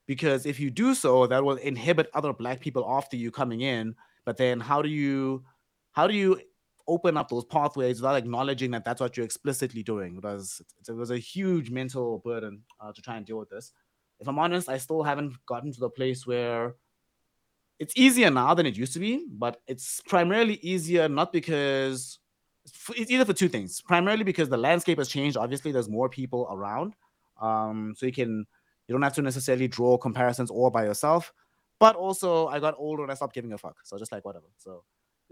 because 0.06 0.46
if 0.46 0.58
you 0.58 0.70
do 0.70 0.94
so, 0.94 1.26
that 1.26 1.44
will 1.44 1.56
inhibit 1.56 2.08
other 2.14 2.32
black 2.32 2.60
people 2.60 2.84
after 2.88 3.16
you 3.16 3.30
coming 3.30 3.60
in. 3.60 3.94
But 4.24 4.36
then, 4.36 4.58
how 4.60 4.82
do 4.82 4.88
you 4.88 5.44
how 5.92 6.06
do 6.06 6.14
you 6.14 6.40
open 6.88 7.16
up 7.16 7.28
those 7.28 7.44
pathways 7.44 8.00
without 8.00 8.16
acknowledging 8.16 8.70
that 8.72 8.84
that's 8.84 9.00
what 9.00 9.16
you're 9.16 9.26
explicitly 9.26 9.82
doing. 9.82 10.16
It 10.16 10.24
was 10.24 10.60
it 10.88 10.92
was 10.92 11.10
a 11.10 11.18
huge 11.18 11.70
mental 11.70 12.18
burden 12.18 12.62
uh, 12.80 12.92
to 12.92 13.02
try 13.02 13.16
and 13.16 13.26
deal 13.26 13.38
with 13.38 13.50
this. 13.50 13.72
If 14.18 14.28
I'm 14.28 14.38
honest, 14.38 14.68
I 14.68 14.78
still 14.78 15.02
haven't 15.02 15.34
gotten 15.46 15.72
to 15.72 15.80
the 15.80 15.90
place 15.90 16.26
where 16.26 16.74
it's 17.78 17.92
easier 17.96 18.30
now 18.30 18.54
than 18.54 18.66
it 18.66 18.76
used 18.76 18.94
to 18.94 18.98
be, 18.98 19.26
but 19.30 19.60
it's 19.68 20.00
primarily 20.08 20.54
easier 20.62 21.08
not 21.08 21.32
because 21.32 22.18
it's 22.96 23.10
either 23.10 23.24
for 23.24 23.32
two 23.32 23.48
things. 23.48 23.80
Primarily 23.80 24.24
because 24.24 24.48
the 24.48 24.56
landscape 24.56 24.98
has 24.98 25.08
changed. 25.08 25.36
Obviously, 25.36 25.70
there's 25.70 25.88
more 25.88 26.08
people 26.08 26.48
around, 26.50 26.94
um, 27.40 27.94
so 27.96 28.06
you 28.06 28.12
can 28.12 28.46
you 28.88 28.94
don't 28.94 29.02
have 29.02 29.14
to 29.14 29.22
necessarily 29.22 29.68
draw 29.68 29.96
comparisons 29.98 30.50
all 30.50 30.70
by 30.70 30.84
yourself. 30.84 31.32
But 31.78 31.94
also, 31.94 32.48
I 32.48 32.58
got 32.58 32.74
older 32.78 33.02
and 33.02 33.12
I 33.12 33.14
stopped 33.14 33.34
giving 33.34 33.52
a 33.52 33.58
fuck. 33.58 33.76
So 33.84 33.98
just 33.98 34.10
like 34.10 34.24
whatever. 34.24 34.46
So 34.56 34.82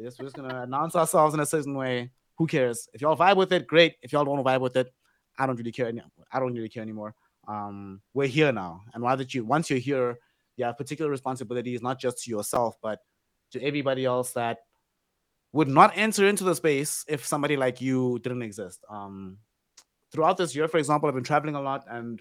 just, 0.05 0.19
we're 0.19 0.27
just 0.27 0.37
gonna 0.37 0.63
announce 0.63 0.95
ourselves 0.95 1.35
in 1.35 1.41
a 1.41 1.47
certain 1.47 1.75
way. 1.75 2.11
Who 2.37 2.47
cares? 2.47 2.89
If 2.93 3.01
y'all 3.01 3.17
vibe 3.17 3.37
with 3.37 3.53
it, 3.53 3.67
great. 3.67 3.97
If 4.03 4.13
y'all 4.13 4.25
don't 4.25 4.45
vibe 4.45 4.61
with 4.61 4.77
it, 4.77 4.93
I 5.39 5.47
don't 5.47 5.57
really 5.57 5.73
care. 5.73 5.89
Any- 5.89 6.03
I 6.31 6.39
don't 6.39 6.55
really 6.55 6.69
care 6.69 6.83
anymore. 6.83 7.15
Um, 7.49 8.03
we're 8.13 8.27
here 8.27 8.53
now, 8.53 8.83
and 8.93 9.03
why 9.03 9.15
that 9.17 9.33
you 9.35 9.45
once 9.45 9.71
you're 9.71 9.79
here, 9.79 10.19
you 10.57 10.65
have 10.65 10.77
particular 10.77 11.11
responsibilities 11.11 11.83
not 11.83 11.99
just 11.99 12.25
to 12.25 12.31
yourself, 12.31 12.77
but 12.83 13.01
to 13.53 13.63
everybody 13.63 14.05
else 14.05 14.33
that 14.33 14.59
would 15.53 15.69
not 15.69 15.97
enter 15.97 16.27
into 16.27 16.45
the 16.45 16.55
space 16.55 17.05
if 17.09 17.25
somebody 17.25 17.57
like 17.57 17.81
you 17.81 18.19
didn't 18.23 18.43
exist. 18.43 18.85
Um, 18.91 19.39
throughout 20.13 20.37
this 20.37 20.55
year, 20.55 20.69
for 20.69 20.79
example, 20.79 21.09
I've 21.09 21.15
been 21.15 21.25
traveling 21.25 21.55
a 21.55 21.63
lot, 21.63 21.85
and 21.89 22.21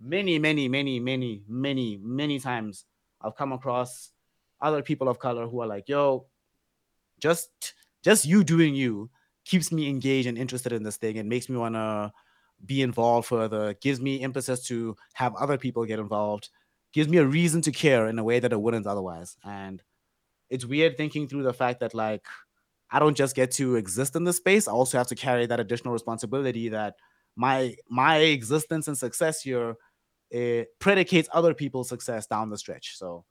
many, 0.00 0.38
many, 0.38 0.68
many, 0.68 1.00
many, 1.00 1.42
many, 1.48 1.98
many 2.02 2.38
times 2.40 2.84
I've 3.22 3.36
come 3.36 3.52
across 3.52 4.10
other 4.60 4.82
people 4.82 5.08
of 5.08 5.18
color 5.18 5.46
who 5.46 5.60
are 5.60 5.66
like, 5.66 5.88
"Yo, 5.88 6.26
just 7.20 7.74
just 8.04 8.24
you 8.24 8.44
doing 8.44 8.74
you 8.74 9.10
keeps 9.44 9.70
me 9.72 9.88
engaged 9.88 10.28
and 10.28 10.38
interested 10.38 10.72
in 10.72 10.82
this 10.82 10.96
thing 10.96 11.18
and 11.18 11.28
makes 11.28 11.48
me 11.48 11.56
want 11.56 11.74
to 11.74 12.12
be 12.64 12.82
involved 12.82 13.28
further 13.28 13.74
gives 13.74 14.00
me 14.00 14.16
impetus 14.16 14.64
to 14.64 14.96
have 15.14 15.34
other 15.36 15.58
people 15.58 15.84
get 15.84 15.98
involved 15.98 16.48
gives 16.92 17.08
me 17.08 17.18
a 17.18 17.26
reason 17.26 17.60
to 17.60 17.70
care 17.70 18.08
in 18.08 18.18
a 18.18 18.24
way 18.24 18.38
that 18.40 18.52
it 18.52 18.60
wouldn't 18.60 18.86
otherwise. 18.86 19.36
And 19.44 19.82
it's 20.48 20.64
weird 20.64 20.96
thinking 20.96 21.28
through 21.28 21.42
the 21.42 21.52
fact 21.52 21.80
that 21.80 21.92
like 21.94 22.24
i 22.90 23.00
don't 23.00 23.16
just 23.16 23.34
get 23.34 23.50
to 23.50 23.74
exist 23.74 24.14
in 24.14 24.22
this 24.22 24.36
space 24.36 24.68
i 24.68 24.72
also 24.72 24.96
have 24.96 25.08
to 25.08 25.16
carry 25.16 25.44
that 25.44 25.58
additional 25.58 25.92
responsibility 25.92 26.68
that 26.68 26.94
my 27.34 27.74
my 27.90 28.18
existence 28.18 28.86
and 28.86 28.96
success 28.96 29.42
here 29.42 29.76
it 30.30 30.68
predicates 30.78 31.28
other 31.32 31.54
people's 31.54 31.88
success 31.88 32.26
down 32.26 32.50
the 32.50 32.58
stretch. 32.58 32.96
So 32.96 33.24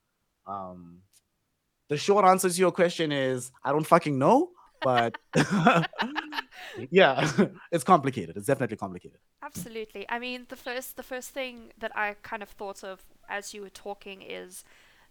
um 0.47 1.01
the 1.89 1.97
short 1.97 2.25
answer 2.25 2.49
to 2.49 2.59
your 2.59 2.71
question 2.71 3.11
is 3.11 3.51
I 3.63 3.71
don't 3.71 3.85
fucking 3.87 4.17
know, 4.17 4.51
but 4.81 5.17
yeah, 6.91 7.29
it's 7.71 7.83
complicated. 7.83 8.37
It's 8.37 8.47
definitely 8.47 8.77
complicated. 8.77 9.19
Absolutely. 9.43 10.05
I 10.09 10.19
mean, 10.19 10.45
the 10.49 10.55
first 10.55 10.97
the 10.97 11.03
first 11.03 11.29
thing 11.31 11.71
that 11.79 11.95
I 11.95 12.15
kind 12.23 12.43
of 12.43 12.49
thought 12.49 12.83
of 12.83 13.03
as 13.29 13.53
you 13.53 13.61
were 13.61 13.69
talking 13.69 14.21
is 14.21 14.63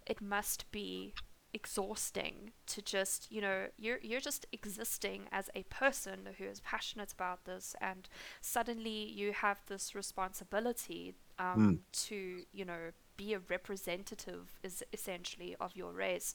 it 0.07 0.21
must 0.21 0.71
be 0.71 1.14
exhausting 1.52 2.50
to 2.66 2.83
just, 2.83 3.31
you 3.31 3.40
know, 3.40 3.66
you're 3.78 3.99
you're 4.02 4.21
just 4.21 4.47
existing 4.52 5.23
as 5.31 5.49
a 5.54 5.62
person 5.64 6.28
who 6.38 6.45
is 6.45 6.61
passionate 6.61 7.12
about 7.12 7.45
this 7.45 7.76
and 7.81 8.09
suddenly 8.40 9.04
you 9.09 9.33
have 9.33 9.62
this 9.66 9.95
responsibility 9.95 11.14
um, 11.38 11.59
Mm. 11.59 11.78
to, 12.09 12.43
you 12.52 12.64
know, 12.64 12.90
be 13.16 13.35
a 13.35 13.38
representative 13.49 14.59
is 14.62 14.83
essentially 14.93 15.54
of 15.61 15.76
your 15.76 15.93
race. 15.93 16.35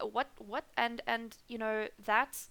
What 0.00 0.28
what 0.38 0.64
and 0.76 1.00
and 1.06 1.36
you 1.48 1.58
know 1.58 1.88
that 2.04 2.46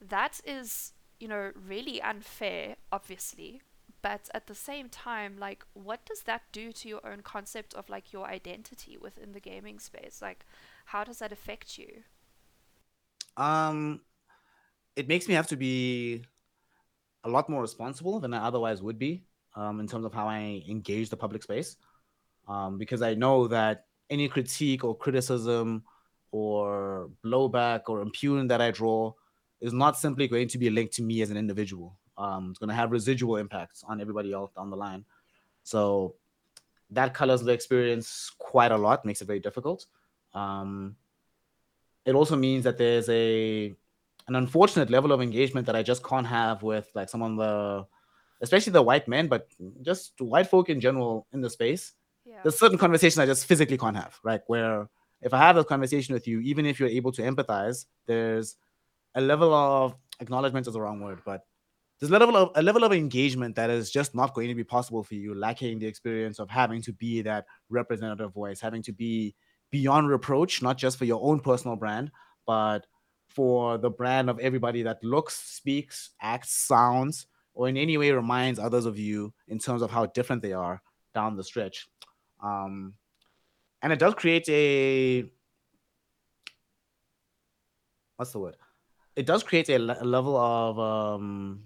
that 0.00 0.40
is 0.44 0.92
you 1.18 1.28
know 1.28 1.52
really 1.54 2.00
unfair, 2.00 2.76
obviously. 2.90 3.62
But 4.02 4.30
at 4.32 4.46
the 4.46 4.54
same 4.54 4.88
time, 4.88 5.36
like, 5.38 5.62
what 5.74 6.06
does 6.06 6.22
that 6.22 6.42
do 6.52 6.72
to 6.72 6.88
your 6.88 7.06
own 7.06 7.20
concept 7.20 7.74
of 7.74 7.90
like 7.90 8.14
your 8.14 8.26
identity 8.26 8.96
within 8.96 9.32
the 9.32 9.40
gaming 9.40 9.78
space? 9.78 10.22
Like, 10.22 10.46
how 10.86 11.04
does 11.04 11.18
that 11.18 11.32
affect 11.32 11.76
you? 11.76 12.04
Um, 13.36 14.00
it 14.96 15.06
makes 15.06 15.28
me 15.28 15.34
have 15.34 15.48
to 15.48 15.56
be 15.56 16.24
a 17.24 17.28
lot 17.28 17.50
more 17.50 17.60
responsible 17.60 18.20
than 18.20 18.32
I 18.32 18.46
otherwise 18.46 18.82
would 18.82 18.98
be 18.98 19.24
um, 19.54 19.80
in 19.80 19.86
terms 19.86 20.04
of 20.04 20.14
how 20.14 20.28
I 20.28 20.62
engage 20.68 21.10
the 21.10 21.16
public 21.16 21.42
space. 21.42 21.76
Um, 22.48 22.78
because 22.78 23.02
I 23.02 23.14
know 23.14 23.46
that 23.48 23.84
any 24.08 24.28
critique 24.28 24.82
or 24.82 24.96
criticism 24.96 25.84
or 26.32 27.10
blowback 27.24 27.82
or 27.88 28.00
impugn 28.00 28.48
that 28.48 28.60
I 28.60 28.70
draw 28.70 29.12
is 29.60 29.72
not 29.72 29.98
simply 29.98 30.28
going 30.28 30.48
to 30.48 30.58
be 30.58 30.70
linked 30.70 30.94
to 30.94 31.02
me 31.02 31.22
as 31.22 31.30
an 31.30 31.36
individual. 31.36 31.96
Um, 32.16 32.50
it's 32.50 32.58
going 32.58 32.68
to 32.68 32.74
have 32.74 32.92
residual 32.92 33.36
impacts 33.36 33.82
on 33.86 34.00
everybody 34.00 34.32
else 34.32 34.52
down 34.52 34.70
the 34.70 34.76
line. 34.76 35.04
So 35.62 36.14
that 36.90 37.14
colors 37.14 37.42
the 37.42 37.52
experience 37.52 38.30
quite 38.38 38.72
a 38.72 38.76
lot, 38.76 39.04
makes 39.04 39.22
it 39.22 39.26
very 39.26 39.40
difficult. 39.40 39.86
Um, 40.34 40.96
it 42.04 42.14
also 42.14 42.36
means 42.36 42.64
that 42.64 42.78
there's 42.78 43.08
a 43.08 43.74
an 44.28 44.36
unfortunate 44.36 44.90
level 44.90 45.12
of 45.12 45.20
engagement 45.20 45.66
that 45.66 45.74
I 45.74 45.82
just 45.82 46.04
can't 46.04 46.26
have 46.26 46.62
with 46.62 46.88
like 46.94 47.08
some 47.08 47.22
of 47.22 47.36
the, 47.36 47.86
especially 48.40 48.72
the 48.72 48.82
white 48.82 49.08
men, 49.08 49.26
but 49.26 49.48
just 49.82 50.20
white 50.20 50.46
folk 50.46 50.68
in 50.68 50.80
general 50.80 51.26
in 51.32 51.40
the 51.40 51.50
space. 51.50 51.94
Yeah. 52.24 52.38
There's 52.42 52.58
certain 52.58 52.78
conversations 52.78 53.18
I 53.18 53.26
just 53.26 53.46
physically 53.46 53.76
can't 53.76 53.96
have, 53.96 54.18
right? 54.22 54.40
Where 54.46 54.88
if 55.22 55.34
I 55.34 55.38
have 55.38 55.56
a 55.56 55.64
conversation 55.64 56.14
with 56.14 56.26
you, 56.26 56.40
even 56.40 56.66
if 56.66 56.80
you're 56.80 56.88
able 56.88 57.12
to 57.12 57.22
empathize, 57.22 57.86
there's 58.06 58.56
a 59.14 59.20
level 59.20 59.52
of 59.52 59.94
acknowledgement 60.20 60.66
is 60.66 60.72
the 60.72 60.80
wrong 60.80 61.00
word, 61.00 61.20
but 61.24 61.42
there's 61.98 62.10
a 62.10 62.18
level 62.18 62.36
of 62.36 62.50
a 62.54 62.62
level 62.62 62.84
of 62.84 62.92
engagement 62.92 63.56
that 63.56 63.68
is 63.68 63.90
just 63.90 64.14
not 64.14 64.34
going 64.34 64.48
to 64.48 64.54
be 64.54 64.64
possible 64.64 65.04
for 65.04 65.14
you, 65.14 65.34
lacking 65.34 65.78
the 65.78 65.86
experience 65.86 66.38
of 66.38 66.48
having 66.48 66.80
to 66.82 66.92
be 66.92 67.20
that 67.22 67.44
representative 67.68 68.32
voice, 68.32 68.60
having 68.60 68.82
to 68.82 68.92
be 68.92 69.34
beyond 69.70 70.08
reproach, 70.08 70.62
not 70.62 70.78
just 70.78 70.96
for 70.96 71.04
your 71.04 71.22
own 71.22 71.40
personal 71.40 71.76
brand, 71.76 72.10
but 72.46 72.86
for 73.28 73.78
the 73.78 73.90
brand 73.90 74.30
of 74.30 74.38
everybody 74.40 74.82
that 74.82 75.02
looks, 75.04 75.34
speaks, 75.34 76.10
acts, 76.20 76.52
sounds, 76.52 77.26
or 77.54 77.68
in 77.68 77.76
any 77.76 77.98
way 77.98 78.10
reminds 78.10 78.58
others 78.58 78.86
of 78.86 78.98
you 78.98 79.32
in 79.48 79.58
terms 79.58 79.82
of 79.82 79.90
how 79.90 80.06
different 80.06 80.42
they 80.42 80.52
are 80.52 80.82
down 81.14 81.36
the 81.36 81.44
stretch. 81.44 81.86
Um, 82.42 82.94
and 83.82 83.92
it 83.92 83.98
does 83.98 84.14
create 84.14 84.48
a 84.48 85.24
what's 88.16 88.32
the 88.32 88.38
word? 88.38 88.56
It 89.16 89.26
does 89.26 89.42
create 89.42 89.68
a, 89.70 89.78
le- 89.78 89.98
a 90.00 90.04
level 90.04 90.36
of 90.36 90.78
um, 90.78 91.64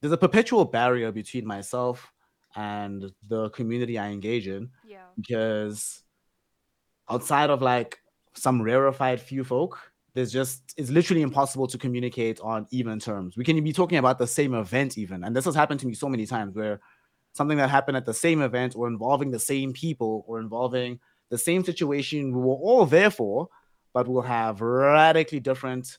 there's 0.00 0.12
a 0.12 0.16
perpetual 0.16 0.64
barrier 0.64 1.12
between 1.12 1.46
myself 1.46 2.12
and 2.56 3.12
the 3.28 3.50
community 3.50 3.98
I 3.98 4.08
engage 4.10 4.48
in 4.48 4.70
Yeah. 4.86 5.04
because 5.16 6.02
outside 7.10 7.50
of 7.50 7.62
like 7.62 7.98
some 8.34 8.62
rarefied 8.62 9.20
few 9.20 9.44
folk, 9.44 9.78
there's 10.14 10.32
just 10.32 10.74
it's 10.76 10.90
literally 10.90 11.22
impossible 11.22 11.66
to 11.68 11.78
communicate 11.78 12.40
on 12.40 12.66
even 12.70 12.98
terms. 12.98 13.36
We 13.36 13.44
can 13.44 13.62
be 13.62 13.72
talking 13.72 13.98
about 13.98 14.18
the 14.18 14.26
same 14.26 14.54
event 14.54 14.96
even, 14.98 15.24
and 15.24 15.34
this 15.36 15.44
has 15.44 15.54
happened 15.54 15.80
to 15.80 15.86
me 15.86 15.94
so 15.94 16.08
many 16.08 16.26
times 16.26 16.54
where 16.54 16.80
something 17.38 17.58
that 17.58 17.70
happened 17.70 17.96
at 17.96 18.04
the 18.10 18.14
same 18.26 18.40
event 18.42 18.70
or 18.76 18.86
involving 18.94 19.30
the 19.30 19.38
same 19.52 19.72
people 19.72 20.12
or 20.28 20.34
involving 20.40 20.90
the 21.30 21.38
same 21.38 21.62
situation 21.70 22.32
we 22.36 22.40
were 22.48 22.60
all 22.68 22.84
there 22.96 23.10
for, 23.10 23.48
but 23.94 24.06
we'll 24.08 24.22
have 24.38 24.60
radically 24.60 25.40
different, 25.40 25.98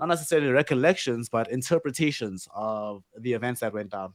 not 0.00 0.08
necessarily 0.08 0.50
recollections, 0.62 1.28
but 1.36 1.50
interpretations 1.50 2.48
of 2.54 3.02
the 3.24 3.32
events 3.38 3.60
that 3.60 3.72
went 3.72 3.90
down. 3.90 4.10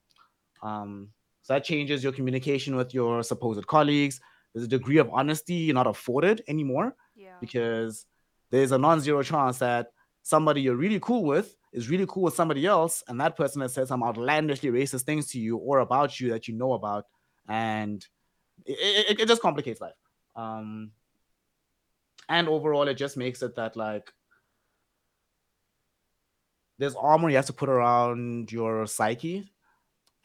Um, 0.62 1.10
so 1.44 1.54
that 1.54 1.64
changes 1.64 2.04
your 2.04 2.14
communication 2.14 2.76
with 2.76 2.94
your 2.94 3.24
supposed 3.24 3.66
colleagues. 3.68 4.20
There's 4.54 4.66
a 4.66 4.76
degree 4.78 4.98
of 4.98 5.10
honesty 5.20 5.54
you're 5.66 5.76
not 5.76 5.88
afforded 5.96 6.38
anymore 6.48 6.96
Yeah. 7.16 7.38
because 7.40 8.06
there's 8.52 8.72
a 8.72 8.78
non-zero 8.78 9.22
chance 9.24 9.58
that 9.60 9.84
somebody 10.24 10.62
you're 10.62 10.76
really 10.86 11.00
cool 11.00 11.24
with 11.24 11.56
is 11.76 11.90
really 11.90 12.06
cool 12.08 12.24
with 12.24 12.34
somebody 12.34 12.66
else, 12.66 13.04
and 13.08 13.20
that 13.20 13.36
person 13.36 13.62
has 13.62 13.74
said 13.74 13.88
some 13.88 14.02
outlandishly 14.02 14.70
racist 14.70 15.02
things 15.02 15.28
to 15.28 15.40
you 15.40 15.58
or 15.58 15.80
about 15.80 16.20
you 16.20 16.30
that 16.30 16.48
you 16.48 16.56
know 16.56 16.72
about, 16.72 17.06
and 17.50 18.08
it, 18.66 19.10
it, 19.10 19.20
it 19.20 19.28
just 19.28 19.42
complicates 19.42 19.82
life. 19.82 19.94
Um, 20.38 20.92
and 22.30 22.48
overall, 22.48 22.88
it 22.88 22.96
just 22.96 23.18
makes 23.18 23.42
it 23.42 23.58
that 23.58 23.76
like 23.76 24.10
there's 26.80 26.96
armor 26.96 27.30
you 27.30 27.36
have 27.36 27.46
to 27.48 27.54
put 27.54 27.70
around 27.70 28.52
your 28.52 28.88
psyche. 28.88 29.52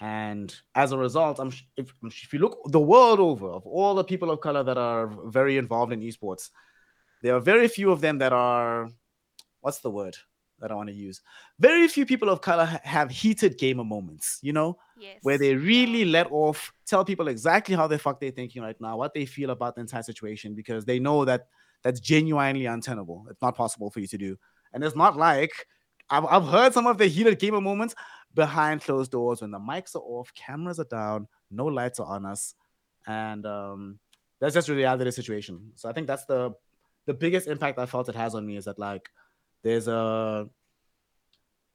And 0.02 0.54
as 0.74 0.92
a 0.92 0.98
result, 0.98 1.40
I'm 1.40 1.52
if, 1.76 1.92
if 2.04 2.32
you 2.32 2.38
look 2.38 2.60
the 2.66 2.80
world 2.80 3.18
over 3.18 3.50
of 3.50 3.66
all 3.66 3.94
the 3.96 4.04
people 4.04 4.30
of 4.30 4.40
color 4.40 4.62
that 4.62 4.78
are 4.78 5.08
very 5.26 5.58
involved 5.58 5.92
in 5.92 6.00
esports, 6.00 6.50
there 7.22 7.34
are 7.34 7.40
very 7.40 7.66
few 7.66 7.90
of 7.90 8.00
them 8.00 8.18
that 8.18 8.32
are 8.32 8.88
what's 9.60 9.80
the 9.80 9.90
word 9.90 10.16
that 10.60 10.70
I 10.70 10.74
want 10.74 10.88
to 10.88 10.94
use? 10.94 11.20
Very 11.58 11.88
few 11.88 12.06
people 12.06 12.28
of 12.28 12.40
color 12.40 12.64
have 12.64 13.10
heated 13.10 13.58
gamer 13.58 13.84
moments, 13.84 14.38
you 14.42 14.52
know, 14.52 14.78
Yes. 14.96 15.18
where 15.22 15.38
they 15.38 15.54
really 15.54 16.04
let 16.04 16.30
off, 16.30 16.72
tell 16.86 17.04
people 17.04 17.28
exactly 17.28 17.74
how 17.74 17.86
the 17.86 17.98
fuck 17.98 18.20
they're 18.20 18.30
thinking 18.30 18.62
right 18.62 18.78
now, 18.80 18.96
what 18.98 19.14
they 19.14 19.24
feel 19.24 19.50
about 19.50 19.74
the 19.74 19.80
entire 19.80 20.02
situation, 20.02 20.54
because 20.54 20.84
they 20.84 20.98
know 20.98 21.24
that 21.24 21.46
that's 21.82 22.00
genuinely 22.00 22.66
untenable. 22.66 23.26
It's 23.30 23.40
not 23.40 23.56
possible 23.56 23.90
for 23.90 24.00
you 24.00 24.06
to 24.08 24.18
do. 24.18 24.36
And 24.72 24.84
it's 24.84 24.96
not 24.96 25.16
like 25.16 25.50
I've, 26.10 26.26
I've 26.26 26.44
heard 26.44 26.74
some 26.74 26.86
of 26.86 26.98
the 26.98 27.06
heated 27.06 27.38
gamer 27.38 27.60
moments 27.60 27.94
behind 28.34 28.82
closed 28.82 29.10
doors 29.10 29.40
when 29.40 29.50
the 29.50 29.58
mics 29.58 29.94
are 29.94 30.02
off, 30.02 30.32
cameras 30.34 30.78
are 30.78 30.84
down, 30.84 31.28
no 31.50 31.66
lights 31.66 31.98
are 31.98 32.06
on 32.06 32.26
us. 32.26 32.54
And 33.06 33.46
um, 33.46 33.98
that's 34.38 34.54
just 34.54 34.66
the 34.68 34.74
reality 34.74 35.02
of 35.02 35.06
the 35.06 35.12
situation. 35.12 35.72
So 35.76 35.88
I 35.88 35.92
think 35.92 36.06
that's 36.06 36.26
the 36.26 36.52
the 37.06 37.14
biggest 37.14 37.48
impact 37.48 37.78
I 37.78 37.86
felt 37.86 38.08
it 38.08 38.14
has 38.14 38.34
on 38.34 38.46
me 38.46 38.56
is 38.56 38.66
that 38.66 38.78
like 38.78 39.08
there's 39.62 39.88
a 39.88 40.48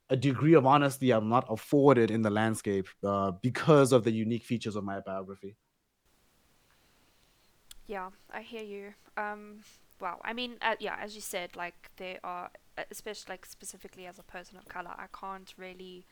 a 0.08 0.16
degree 0.16 0.54
of 0.54 0.66
honesty 0.66 1.10
I'm 1.10 1.28
not 1.28 1.46
afforded 1.50 2.10
in 2.10 2.22
the 2.22 2.30
landscape 2.30 2.86
uh, 3.02 3.32
because 3.42 3.92
of 3.92 4.04
the 4.04 4.12
unique 4.12 4.44
features 4.44 4.76
of 4.76 4.84
my 4.84 5.00
biography. 5.00 5.56
Yeah, 7.86 8.10
I 8.32 8.42
hear 8.42 8.62
you. 8.62 8.94
Um, 9.16 9.60
wow. 10.00 10.20
I 10.24 10.32
mean, 10.32 10.56
uh, 10.62 10.76
yeah, 10.78 10.96
as 11.00 11.14
you 11.14 11.20
said, 11.20 11.56
like 11.56 11.90
there 11.96 12.18
are, 12.24 12.50
uh, 12.78 12.82
especially 12.90 13.32
like 13.32 13.46
specifically 13.46 14.06
as 14.06 14.18
a 14.18 14.22
person 14.22 14.56
of 14.56 14.68
color, 14.68 14.92
I 14.96 15.06
can't 15.18 15.52
really 15.56 16.04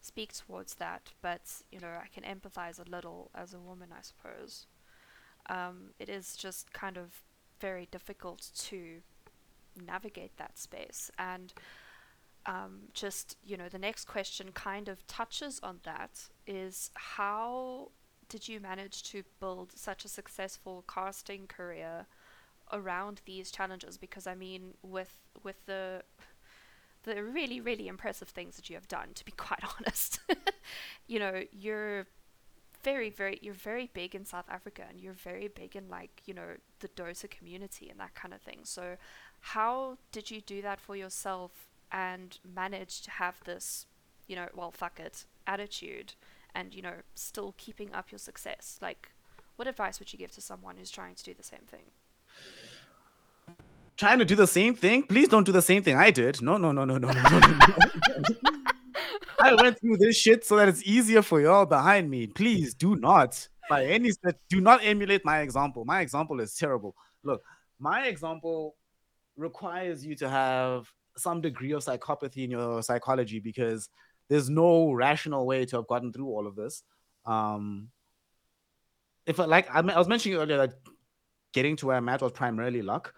speak 0.00 0.32
towards 0.32 0.74
that, 0.74 1.12
but 1.22 1.42
you 1.70 1.80
know, 1.80 1.88
I 1.88 2.08
can 2.08 2.22
empathize 2.24 2.78
a 2.84 2.88
little 2.88 3.30
as 3.34 3.54
a 3.54 3.58
woman, 3.58 3.88
I 3.92 4.02
suppose. 4.02 4.66
Um, 5.48 5.90
it 5.98 6.08
is 6.08 6.36
just 6.36 6.72
kind 6.72 6.96
of 6.96 7.22
very 7.60 7.88
difficult 7.90 8.50
to 8.56 9.00
navigate 9.84 10.36
that 10.36 10.58
space, 10.58 11.10
and 11.18 11.52
um, 12.46 12.82
just 12.94 13.36
you 13.44 13.56
know, 13.56 13.68
the 13.68 13.78
next 13.78 14.06
question 14.06 14.52
kind 14.52 14.88
of 14.88 15.06
touches 15.06 15.60
on 15.62 15.80
that: 15.84 16.28
is 16.46 16.90
how 16.94 17.90
did 18.28 18.48
you 18.48 18.60
manage 18.60 19.02
to 19.04 19.22
build 19.40 19.72
such 19.72 20.04
a 20.04 20.08
successful 20.08 20.84
casting 20.92 21.46
career 21.46 22.06
around 22.72 23.20
these 23.24 23.50
challenges? 23.50 23.96
Because 23.98 24.26
I 24.26 24.34
mean, 24.34 24.74
with 24.82 25.16
with 25.42 25.64
the 25.66 26.02
the 27.02 27.22
really 27.22 27.60
really 27.60 27.88
impressive 27.88 28.28
things 28.28 28.56
that 28.56 28.68
you 28.68 28.76
have 28.76 28.88
done, 28.88 29.08
to 29.14 29.24
be 29.24 29.32
quite 29.36 29.62
honest, 29.78 30.20
you 31.06 31.18
know, 31.18 31.42
you're 31.52 32.06
very 32.82 33.10
very 33.10 33.38
you're 33.42 33.54
very 33.54 33.90
big 33.94 34.14
in 34.14 34.24
South 34.24 34.44
Africa 34.48 34.84
and 34.88 35.00
you're 35.00 35.12
very 35.12 35.48
big 35.48 35.74
in 35.74 35.88
like 35.88 36.22
you 36.26 36.32
know 36.32 36.54
the 36.78 36.88
Dota 36.88 37.28
community 37.28 37.88
and 37.90 37.98
that 37.98 38.14
kind 38.14 38.32
of 38.32 38.40
thing. 38.40 38.60
So, 38.62 38.96
how 39.40 39.98
did 40.12 40.30
you 40.30 40.40
do 40.40 40.62
that 40.62 40.80
for 40.80 40.96
yourself 40.96 41.68
and 41.92 42.38
manage 42.44 43.00
to 43.02 43.10
have 43.12 43.36
this, 43.44 43.86
you 44.26 44.36
know, 44.36 44.48
well 44.54 44.70
fuck 44.70 44.98
it 45.00 45.24
attitude 45.46 46.14
and 46.54 46.74
you 46.74 46.82
know 46.82 46.94
still 47.14 47.54
keeping 47.56 47.92
up 47.94 48.10
your 48.10 48.18
success? 48.18 48.78
Like, 48.82 49.12
what 49.56 49.68
advice 49.68 49.98
would 49.98 50.12
you 50.12 50.18
give 50.18 50.32
to 50.32 50.40
someone 50.40 50.76
who's 50.76 50.90
trying 50.90 51.14
to 51.14 51.24
do 51.24 51.34
the 51.34 51.42
same 51.42 51.66
thing? 51.66 51.86
Trying 53.96 54.18
to 54.18 54.26
do 54.26 54.34
the 54.34 54.46
same 54.46 54.74
thing? 54.74 55.04
Please 55.04 55.28
don't 55.28 55.44
do 55.44 55.52
the 55.52 55.62
same 55.62 55.82
thing 55.82 55.96
I 55.96 56.10
did. 56.10 56.42
No, 56.42 56.58
no, 56.58 56.70
no, 56.70 56.84
no, 56.84 56.98
no, 56.98 57.10
no, 57.10 57.22
no. 57.22 57.38
no. 57.38 57.56
I 59.40 59.54
went 59.54 59.80
through 59.80 59.98
this 59.98 60.16
shit 60.16 60.44
so 60.44 60.56
that 60.56 60.68
it's 60.68 60.82
easier 60.84 61.22
for 61.22 61.40
y'all 61.40 61.66
behind 61.66 62.10
me. 62.10 62.26
Please 62.26 62.74
do 62.74 62.96
not, 62.96 63.48
by 63.68 63.84
any 63.84 64.10
stretch, 64.10 64.36
do 64.48 64.60
not 64.60 64.80
emulate 64.82 65.24
my 65.24 65.40
example. 65.40 65.84
My 65.84 66.00
example 66.00 66.40
is 66.40 66.54
terrible. 66.54 66.94
Look, 67.22 67.42
my 67.78 68.06
example 68.06 68.76
requires 69.36 70.04
you 70.04 70.14
to 70.16 70.28
have 70.28 70.90
some 71.16 71.40
degree 71.40 71.72
of 71.72 71.84
psychopathy 71.84 72.44
in 72.44 72.50
your 72.50 72.82
psychology 72.82 73.40
because 73.40 73.88
there's 74.28 74.50
no 74.50 74.92
rational 74.92 75.46
way 75.46 75.64
to 75.66 75.76
have 75.76 75.86
gotten 75.86 76.12
through 76.12 76.26
all 76.26 76.46
of 76.46 76.56
this. 76.56 76.82
Um, 77.24 77.88
if 79.26 79.40
I, 79.40 79.44
like 79.44 79.68
I, 79.74 79.80
I 79.80 79.98
was 79.98 80.08
mentioning 80.08 80.38
earlier 80.38 80.58
that 80.58 80.74
getting 81.52 81.76
to 81.76 81.86
where 81.86 81.96
I'm 81.96 82.08
at 82.08 82.22
was 82.22 82.32
primarily 82.32 82.82
luck. 82.82 83.14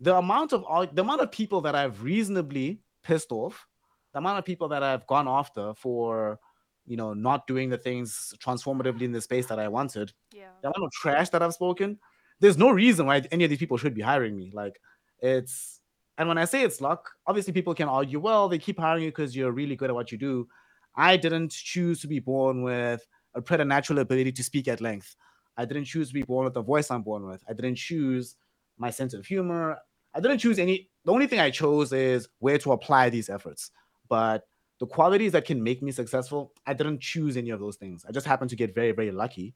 The 0.00 0.16
amount 0.16 0.52
of 0.52 0.62
the 0.94 1.02
amount 1.02 1.20
of 1.20 1.30
people 1.32 1.60
that 1.62 1.74
I've 1.74 2.02
reasonably 2.02 2.80
pissed 3.02 3.32
off, 3.32 3.66
the 4.12 4.18
amount 4.18 4.38
of 4.38 4.44
people 4.44 4.68
that 4.68 4.82
I've 4.82 5.06
gone 5.06 5.26
after 5.28 5.74
for, 5.74 6.38
you 6.86 6.96
know, 6.96 7.14
not 7.14 7.46
doing 7.46 7.68
the 7.68 7.78
things 7.78 8.32
transformatively 8.38 9.02
in 9.02 9.12
the 9.12 9.20
space 9.20 9.46
that 9.46 9.58
I 9.58 9.68
wanted, 9.68 10.12
Yeah. 10.32 10.50
the 10.62 10.68
amount 10.68 10.84
of 10.84 10.92
trash 10.92 11.30
that 11.30 11.42
I've 11.42 11.54
spoken, 11.54 11.98
there's 12.40 12.56
no 12.58 12.70
reason 12.70 13.06
why 13.06 13.22
any 13.32 13.44
of 13.44 13.50
these 13.50 13.58
people 13.58 13.76
should 13.76 13.94
be 13.94 14.02
hiring 14.02 14.36
me. 14.36 14.50
Like, 14.54 14.80
it's 15.20 15.80
and 16.18 16.28
when 16.28 16.36
I 16.36 16.44
say 16.44 16.64
it's 16.64 16.80
luck, 16.80 17.10
obviously 17.26 17.52
people 17.52 17.74
can 17.74 17.88
argue, 17.88 18.18
well, 18.18 18.48
they 18.48 18.58
keep 18.58 18.78
hiring 18.78 19.04
you 19.04 19.10
because 19.10 19.36
you're 19.36 19.52
really 19.52 19.76
good 19.76 19.88
at 19.88 19.94
what 19.94 20.10
you 20.10 20.18
do. 20.18 20.48
I 20.96 21.16
didn't 21.16 21.52
choose 21.52 22.00
to 22.00 22.08
be 22.08 22.18
born 22.18 22.62
with 22.62 23.06
a 23.34 23.40
preternatural 23.40 24.00
ability 24.00 24.32
to 24.32 24.42
speak 24.42 24.66
at 24.66 24.80
length. 24.80 25.14
I 25.56 25.64
didn't 25.64 25.84
choose 25.84 26.08
to 26.08 26.14
be 26.14 26.22
born 26.22 26.44
with 26.44 26.54
the 26.54 26.62
voice 26.62 26.90
I'm 26.90 27.02
born 27.02 27.24
with. 27.24 27.42
I 27.48 27.52
didn't 27.52 27.76
choose 27.76 28.34
my 28.78 28.90
sense 28.90 29.14
of 29.14 29.26
humor. 29.26 29.78
I 30.12 30.20
didn't 30.20 30.38
choose 30.38 30.58
any. 30.58 30.90
The 31.04 31.12
only 31.12 31.28
thing 31.28 31.38
I 31.38 31.50
chose 31.50 31.92
is 31.92 32.28
where 32.40 32.58
to 32.58 32.72
apply 32.72 33.10
these 33.10 33.30
efforts. 33.30 33.70
But 34.08 34.44
the 34.80 34.86
qualities 34.86 35.32
that 35.32 35.44
can 35.44 35.62
make 35.62 35.82
me 35.82 35.92
successful, 35.92 36.52
I 36.66 36.74
didn't 36.74 37.00
choose 37.00 37.36
any 37.36 37.50
of 37.50 37.60
those 37.60 37.76
things. 37.76 38.04
I 38.08 38.12
just 38.12 38.26
happened 38.26 38.50
to 38.50 38.56
get 38.56 38.74
very, 38.74 38.90
very 38.90 39.12
lucky. 39.12 39.54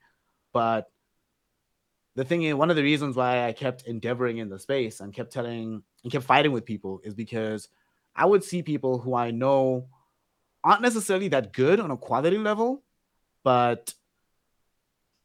But 0.52 0.86
the 2.14 2.24
thing 2.24 2.42
is, 2.42 2.54
one 2.54 2.70
of 2.70 2.76
the 2.76 2.82
reasons 2.82 3.16
why 3.16 3.46
I 3.46 3.52
kept 3.52 3.84
endeavoring 3.86 4.38
in 4.38 4.48
the 4.48 4.58
space 4.58 5.00
and 5.00 5.12
kept 5.12 5.32
telling 5.32 5.82
and 6.02 6.12
kept 6.12 6.24
fighting 6.24 6.52
with 6.52 6.64
people 6.64 7.00
is 7.04 7.14
because 7.14 7.68
I 8.14 8.26
would 8.26 8.44
see 8.44 8.62
people 8.62 8.98
who 8.98 9.14
I 9.14 9.30
know 9.30 9.88
aren't 10.62 10.82
necessarily 10.82 11.28
that 11.28 11.52
good 11.52 11.80
on 11.80 11.90
a 11.90 11.96
quality 11.96 12.38
level, 12.38 12.82
but 13.42 13.94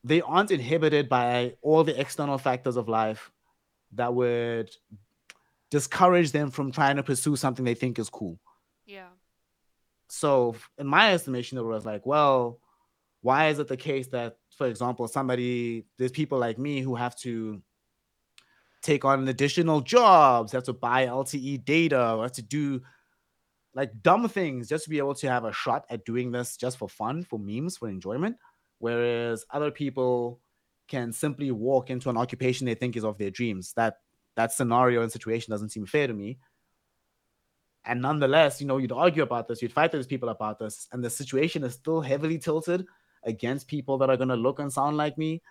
they 0.04 0.22
aren't 0.22 0.52
inhibited 0.52 1.10
by 1.10 1.56
all 1.62 1.84
the 1.84 2.00
external 2.00 2.38
factors 2.38 2.78
of 2.78 2.88
life 2.88 3.32
that 3.94 4.14
would 4.14 4.70
discourage 5.70 6.32
them 6.32 6.50
from 6.50 6.72
trying 6.72 6.96
to 6.96 7.04
pursue 7.04 7.36
something 7.36 7.66
they 7.66 7.74
think 7.74 8.00
is 8.00 8.10
cool. 8.10 8.40
Yeah. 8.86 9.10
So, 10.08 10.56
in 10.78 10.88
my 10.88 11.14
estimation, 11.14 11.58
it 11.58 11.64
was 11.64 11.86
like, 11.86 12.06
well, 12.06 12.60
why 13.22 13.50
is 13.50 13.60
it 13.60 13.68
the 13.68 13.78
case 13.78 14.08
that, 14.08 14.38
for 14.56 14.68
example, 14.68 15.08
somebody, 15.08 15.86
there's 15.98 16.12
people 16.12 16.38
like 16.38 16.58
me 16.58 16.82
who 16.82 16.96
have 16.96 17.16
to 17.18 17.62
take 18.82 19.06
on 19.06 19.28
additional 19.28 19.82
jobs, 19.82 20.52
have 20.52 20.64
to 20.64 20.74
buy 20.74 21.08
LTE 21.08 21.66
data, 21.66 22.14
or 22.14 22.24
have 22.24 22.32
to 22.34 22.42
do 22.42 22.82
like 23.74 23.92
dumb 24.02 24.28
things 24.28 24.68
just 24.70 24.86
to 24.86 24.90
be 24.90 24.98
able 24.98 25.14
to 25.14 25.30
have 25.30 25.46
a 25.46 25.54
shot 25.54 25.86
at 25.90 26.06
doing 26.06 26.32
this 26.32 26.58
just 26.58 26.78
for 26.78 26.90
fun, 26.90 27.24
for 27.24 27.38
memes, 27.38 27.78
for 27.78 27.90
enjoyment. 27.90 28.38
Whereas 28.80 29.46
other 29.52 29.72
people 29.72 30.40
can 30.88 31.12
simply 31.12 31.52
walk 31.52 31.90
into 31.90 32.10
an 32.10 32.18
occupation 32.18 32.66
they 32.66 32.76
think 32.76 32.96
is 32.96 33.04
of 33.04 33.18
their 33.18 33.30
dreams. 33.30 33.74
That 33.74 33.98
that 34.36 34.52
scenario 34.52 35.02
and 35.02 35.12
situation 35.12 35.52
doesn't 35.52 35.70
seem 35.70 35.86
fair 35.86 36.08
to 36.08 36.14
me. 36.14 36.38
And 37.86 38.02
nonetheless, 38.02 38.62
you 38.62 38.68
know, 38.68 38.78
you'd 38.78 38.92
argue 38.92 39.24
about 39.24 39.48
this, 39.48 39.62
you'd 39.62 39.74
fight 39.74 39.94
with 39.94 40.10
people 40.10 40.30
about 40.30 40.60
this, 40.60 40.88
and 40.92 41.04
the 41.04 41.10
situation 41.10 41.64
is 41.64 41.74
still 41.74 42.02
heavily 42.02 42.38
tilted 42.38 42.86
against 43.28 43.68
people 43.68 43.98
that 44.00 44.10
are 44.10 44.18
going 44.18 44.30
to 44.30 44.36
look 44.36 44.60
and 44.60 44.74
sound 44.74 44.98
like 44.98 45.18
me. 45.18 45.42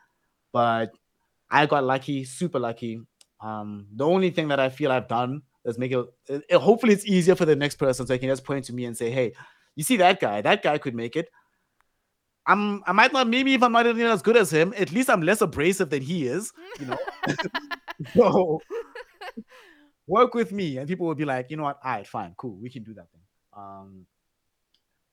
But 0.52 0.90
I 1.50 1.66
got 1.66 1.85
lucky, 1.85 2.25
super 2.25 2.59
lucky. 2.59 3.00
Um, 3.40 3.87
the 3.95 4.06
only 4.06 4.30
thing 4.30 4.49
that 4.49 4.59
I 4.59 4.71
feel 4.71 4.90
I've 4.90 5.09
done 5.09 5.42
is 5.64 5.78
make 5.78 5.92
it, 5.92 6.04
it, 6.28 6.42
it, 6.49 6.56
hopefully 6.59 6.95
it's 6.95 7.06
easier 7.06 7.35
for 7.35 7.45
the 7.45 7.54
next 7.54 7.76
person 7.76 8.06
so 8.06 8.12
they 8.12 8.18
can 8.18 8.28
just 8.28 8.45
point 8.45 8.64
to 8.64 8.73
me 8.73 8.87
and 8.87 8.97
say, 8.97 9.11
hey, 9.11 9.35
you 9.75 9.85
see 9.85 9.99
that 9.99 10.21
guy, 10.21 10.40
that 10.40 10.62
guy 10.62 10.78
could 10.78 10.95
make 10.95 11.16
it. 11.16 11.28
I'm 12.47 12.83
I 12.87 12.92
might 12.92 13.12
not 13.12 13.26
maybe 13.26 13.54
if 13.54 13.62
I'm 13.62 13.73
not 13.73 13.87
even 13.87 14.06
as 14.06 14.23
good 14.23 14.37
as 14.37 14.52
him, 14.52 14.73
at 14.76 14.92
least 14.92 15.11
I'm 15.11 15.23
less 15.23 15.40
abrasive 15.40 15.90
than 15.90 16.00
he 16.02 16.26
is, 16.26 16.52
you 16.78 16.87
know. 16.87 16.99
so 18.14 18.61
work 20.06 20.33
with 20.33 20.52
me, 20.52 20.78
and 20.78 20.88
people 20.88 21.09
will 21.09 21.16
be 21.16 21.25
like, 21.25 21.50
you 21.50 21.56
know 21.56 21.64
what, 21.64 21.80
all 21.85 21.90
right, 21.90 22.06
fine, 22.06 22.35
cool, 22.37 22.56
we 22.56 22.71
can 22.71 22.85
do 22.85 22.95
that 22.95 23.11
thing. 23.11 23.21
Um, 23.56 24.06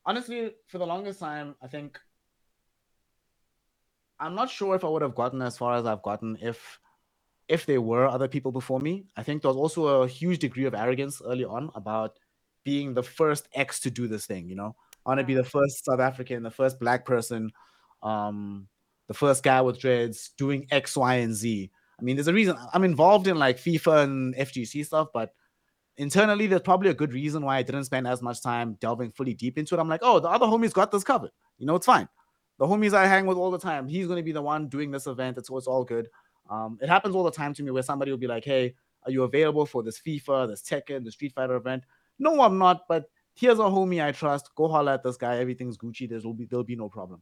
honestly, 0.05 0.51
for 0.67 0.77
the 0.77 0.85
longest 0.85 1.19
time, 1.19 1.55
I 1.61 1.67
think 1.67 1.99
I'm 4.23 4.35
not 4.35 4.49
sure 4.49 4.73
if 4.73 4.85
I 4.85 4.87
would 4.87 5.01
have 5.01 5.15
gotten 5.15 5.41
as 5.41 5.57
far 5.57 5.75
as 5.75 5.85
I've 5.85 6.01
gotten 6.01 6.37
if 6.41 6.79
if 7.49 7.65
there 7.65 7.81
were 7.81 8.07
other 8.07 8.29
people 8.29 8.53
before 8.53 8.79
me. 8.79 9.05
I 9.17 9.23
think 9.23 9.41
there 9.41 9.49
was 9.49 9.57
also 9.57 10.01
a 10.01 10.07
huge 10.07 10.39
degree 10.39 10.63
of 10.63 10.73
arrogance 10.73 11.21
early 11.23 11.43
on 11.43 11.69
about 11.75 12.17
being 12.63 12.93
the 12.93 13.03
first 13.03 13.49
X 13.53 13.81
to 13.81 13.91
do 13.91 14.07
this 14.07 14.25
thing. 14.25 14.47
You 14.47 14.55
know, 14.55 14.75
I 15.05 15.09
want 15.09 15.19
to 15.19 15.25
be 15.25 15.33
the 15.33 15.43
first 15.43 15.83
South 15.83 15.99
African, 15.99 16.41
the 16.41 16.51
first 16.51 16.79
Black 16.79 17.05
person, 17.05 17.51
um, 18.01 18.69
the 19.09 19.13
first 19.13 19.43
guy 19.43 19.61
with 19.61 19.79
dreads 19.79 20.31
doing 20.37 20.67
X, 20.71 20.95
Y, 20.95 21.15
and 21.15 21.35
Z. 21.35 21.69
I 21.99 22.01
mean, 22.01 22.15
there's 22.15 22.29
a 22.29 22.33
reason 22.33 22.55
I'm 22.73 22.85
involved 22.85 23.27
in 23.27 23.37
like 23.37 23.57
FIFA 23.57 24.03
and 24.03 24.35
FGC 24.35 24.85
stuff, 24.85 25.09
but 25.13 25.33
internally, 25.97 26.47
there's 26.47 26.61
probably 26.61 26.89
a 26.89 26.93
good 26.93 27.13
reason 27.13 27.43
why 27.43 27.57
I 27.57 27.63
didn't 27.63 27.83
spend 27.83 28.07
as 28.07 28.21
much 28.21 28.41
time 28.41 28.77
delving 28.79 29.11
fully 29.11 29.33
deep 29.33 29.57
into 29.57 29.75
it. 29.75 29.79
I'm 29.81 29.89
like, 29.89 30.01
oh, 30.01 30.21
the 30.21 30.29
other 30.29 30.45
homies 30.45 30.73
got 30.73 30.91
this 30.91 31.03
covered. 31.03 31.31
You 31.57 31.67
know, 31.67 31.75
it's 31.75 31.85
fine. 31.85 32.07
The 32.59 32.65
homies 32.65 32.93
I 32.93 33.07
hang 33.07 33.25
with 33.25 33.37
all 33.37 33.51
the 33.51 33.59
time, 33.59 33.87
he's 33.87 34.07
going 34.07 34.17
to 34.17 34.23
be 34.23 34.31
the 34.31 34.41
one 34.41 34.67
doing 34.67 34.91
this 34.91 35.07
event. 35.07 35.37
It's, 35.37 35.49
it's 35.51 35.67
all 35.67 35.83
good. 35.83 36.07
Um, 36.49 36.77
it 36.81 36.89
happens 36.89 37.15
all 37.15 37.23
the 37.23 37.31
time 37.31 37.53
to 37.55 37.63
me 37.63 37.71
where 37.71 37.83
somebody 37.83 38.11
will 38.11 38.17
be 38.17 38.27
like, 38.27 38.45
hey, 38.45 38.75
are 39.05 39.11
you 39.11 39.23
available 39.23 39.65
for 39.65 39.83
this 39.83 39.99
FIFA, 39.99 40.47
this 40.47 40.61
Tekken, 40.61 41.03
the 41.03 41.11
Street 41.11 41.33
Fighter 41.33 41.55
event? 41.55 41.83
No, 42.19 42.41
I'm 42.41 42.57
not, 42.57 42.87
but 42.87 43.09
here's 43.35 43.59
a 43.59 43.63
homie 43.63 44.03
I 44.03 44.11
trust. 44.11 44.49
Go 44.55 44.67
holler 44.67 44.93
at 44.93 45.03
this 45.03 45.17
guy. 45.17 45.37
Everything's 45.37 45.77
Gucci. 45.77 46.07
There'll 46.07 46.33
be 46.33 46.45
there'll 46.45 46.63
be 46.63 46.75
no 46.75 46.89
problem. 46.89 47.21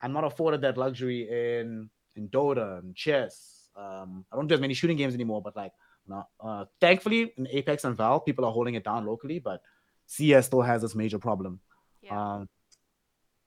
I'm 0.00 0.12
not 0.12 0.24
afforded 0.24 0.60
that 0.62 0.76
luxury 0.76 1.28
in 1.28 1.90
in 2.16 2.28
Dota 2.28 2.78
and 2.78 2.94
chess. 2.94 3.68
Um, 3.76 4.24
I 4.32 4.36
don't 4.36 4.46
do 4.46 4.54
as 4.54 4.60
many 4.60 4.74
shooting 4.74 4.96
games 4.96 5.14
anymore, 5.14 5.42
but 5.42 5.56
like, 5.56 5.72
no, 6.06 6.24
uh, 6.40 6.66
thankfully 6.80 7.32
in 7.36 7.48
Apex 7.50 7.84
and 7.84 7.96
Valve, 7.96 8.24
people 8.24 8.44
are 8.44 8.52
holding 8.52 8.74
it 8.74 8.84
down 8.84 9.04
locally, 9.04 9.40
but 9.40 9.62
CS 10.06 10.46
still 10.46 10.62
has 10.62 10.82
this 10.82 10.94
major 10.94 11.18
problem. 11.18 11.60
Yeah. 12.02 12.34
Um, 12.34 12.48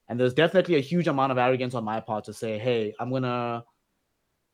and 0.10 0.20
there's 0.20 0.34
definitely 0.34 0.76
a 0.76 0.82
huge 0.82 1.08
amount 1.08 1.32
of 1.32 1.38
arrogance 1.38 1.74
on 1.74 1.84
my 1.84 2.00
part 2.00 2.26
to 2.26 2.34
say, 2.34 2.58
hey, 2.58 2.94
I'm 3.00 3.12
gonna 3.12 3.64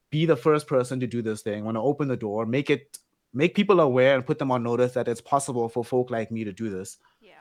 be 0.09 0.25
the 0.25 0.35
first 0.35 0.67
person 0.67 0.99
to 0.99 1.07
do 1.07 1.21
this 1.21 1.41
thing. 1.41 1.59
I'm 1.59 1.65
gonna 1.65 1.83
open 1.83 2.07
the 2.07 2.17
door, 2.17 2.45
make 2.45 2.69
it 2.69 2.97
make 3.33 3.55
people 3.55 3.79
aware 3.79 4.15
and 4.15 4.25
put 4.25 4.39
them 4.39 4.51
on 4.51 4.63
notice 4.63 4.93
that 4.93 5.07
it's 5.07 5.21
possible 5.21 5.69
for 5.69 5.83
folk 5.83 6.11
like 6.11 6.31
me 6.31 6.43
to 6.43 6.53
do 6.53 6.69
this. 6.69 6.97
Yeah. 7.21 7.33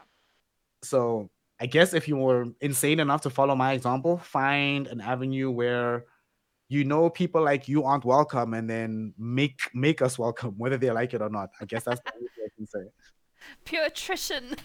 So 0.83 1.31
I 1.61 1.67
guess 1.67 1.95
if 1.95 2.09
you 2.09 2.17
were 2.17 2.47
insane 2.61 2.99
enough 2.99 3.23
to 3.23 3.31
follow 3.31 3.55
my 3.55 3.73
example, 3.73 4.19
find 4.19 4.87
an 4.89 5.01
avenue 5.01 5.51
where 5.51 6.07
you 6.69 6.85
know 6.85 7.11
people 7.11 7.43
like 7.43 7.69
you 7.69 7.85
aren't 7.85 8.05
welcome 8.05 8.55
and 8.55 8.69
then 8.69 9.15
make 9.19 9.61
make 9.75 10.03
us 10.03 10.19
welcome, 10.19 10.55
whether 10.59 10.77
they 10.77 10.91
like 10.91 11.15
it 11.15 11.23
or 11.23 11.31
not. 11.31 11.51
I 11.61 11.65
guess 11.65 11.85
that's 11.85 12.01
the 12.01 12.13
only 12.15 12.29
thing 12.35 12.47
I 12.47 12.51
can 12.57 12.67
say. 12.67 12.81
Pure 13.65 13.85
attrition. 13.85 14.57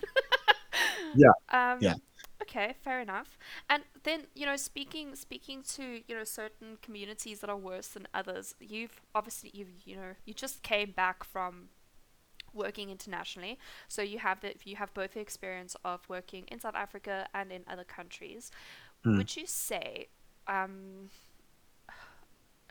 yeah. 1.15 1.29
Um, 1.49 1.77
yeah. 1.81 1.93
Okay, 2.41 2.75
fair 2.83 3.01
enough. 3.01 3.37
And 3.69 3.83
then 4.03 4.23
you 4.35 4.45
know, 4.45 4.55
speaking 4.55 5.15
speaking 5.15 5.63
to 5.75 6.01
you 6.07 6.15
know 6.15 6.23
certain 6.23 6.77
communities 6.81 7.39
that 7.39 7.49
are 7.49 7.57
worse 7.57 7.87
than 7.87 8.07
others, 8.13 8.55
you've 8.59 9.01
obviously 9.15 9.51
you 9.53 9.67
you 9.85 9.95
know 9.95 10.13
you 10.25 10.33
just 10.33 10.61
came 10.61 10.91
back 10.91 11.23
from 11.23 11.69
working 12.53 12.89
internationally, 12.89 13.57
so 13.87 14.01
you 14.01 14.19
have 14.19 14.41
the 14.41 14.53
you 14.63 14.75
have 14.75 14.93
both 14.93 15.13
the 15.13 15.19
experience 15.19 15.75
of 15.83 16.01
working 16.07 16.45
in 16.49 16.59
South 16.59 16.75
Africa 16.75 17.27
and 17.33 17.51
in 17.51 17.63
other 17.67 17.83
countries. 17.83 18.51
Mm. 19.05 19.17
Would 19.17 19.35
you 19.35 19.45
say? 19.45 20.07
Um, 20.47 21.09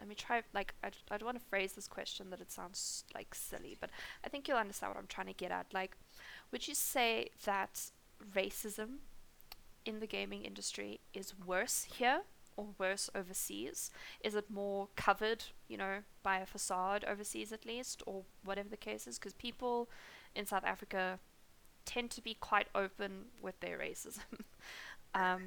let 0.00 0.08
me 0.08 0.14
try 0.14 0.42
like 0.52 0.74
I, 0.84 0.88
I 1.10 1.16
don't 1.16 1.26
want 1.26 1.38
to 1.38 1.44
phrase 1.44 1.72
this 1.72 1.88
question 1.88 2.30
that 2.30 2.40
it 2.40 2.52
sounds 2.52 3.04
like 3.14 3.34
silly 3.34 3.78
but 3.80 3.90
i 4.24 4.28
think 4.28 4.46
you'll 4.46 4.58
understand 4.58 4.90
what 4.90 5.00
i'm 5.00 5.06
trying 5.06 5.28
to 5.28 5.32
get 5.32 5.50
at 5.50 5.72
like 5.72 5.96
would 6.52 6.68
you 6.68 6.74
say 6.74 7.30
that 7.44 7.90
racism 8.34 8.98
in 9.86 10.00
the 10.00 10.06
gaming 10.06 10.44
industry 10.44 11.00
is 11.14 11.32
worse 11.46 11.86
here 11.96 12.22
or 12.56 12.66
worse 12.78 13.08
overseas? 13.14 13.90
Is 14.20 14.34
it 14.34 14.50
more 14.50 14.88
covered, 14.96 15.44
you 15.68 15.76
know, 15.76 15.98
by 16.22 16.38
a 16.38 16.46
facade 16.46 17.04
overseas 17.04 17.52
at 17.52 17.64
least, 17.64 18.02
or 18.06 18.24
whatever 18.44 18.68
the 18.68 18.76
case 18.76 19.06
is? 19.06 19.18
Because 19.18 19.34
people 19.34 19.88
in 20.34 20.46
South 20.46 20.64
Africa 20.64 21.18
tend 21.84 22.10
to 22.10 22.20
be 22.20 22.34
quite 22.34 22.66
open 22.74 23.26
with 23.40 23.58
their 23.60 23.78
racism. 23.78 24.40
um, 25.14 25.42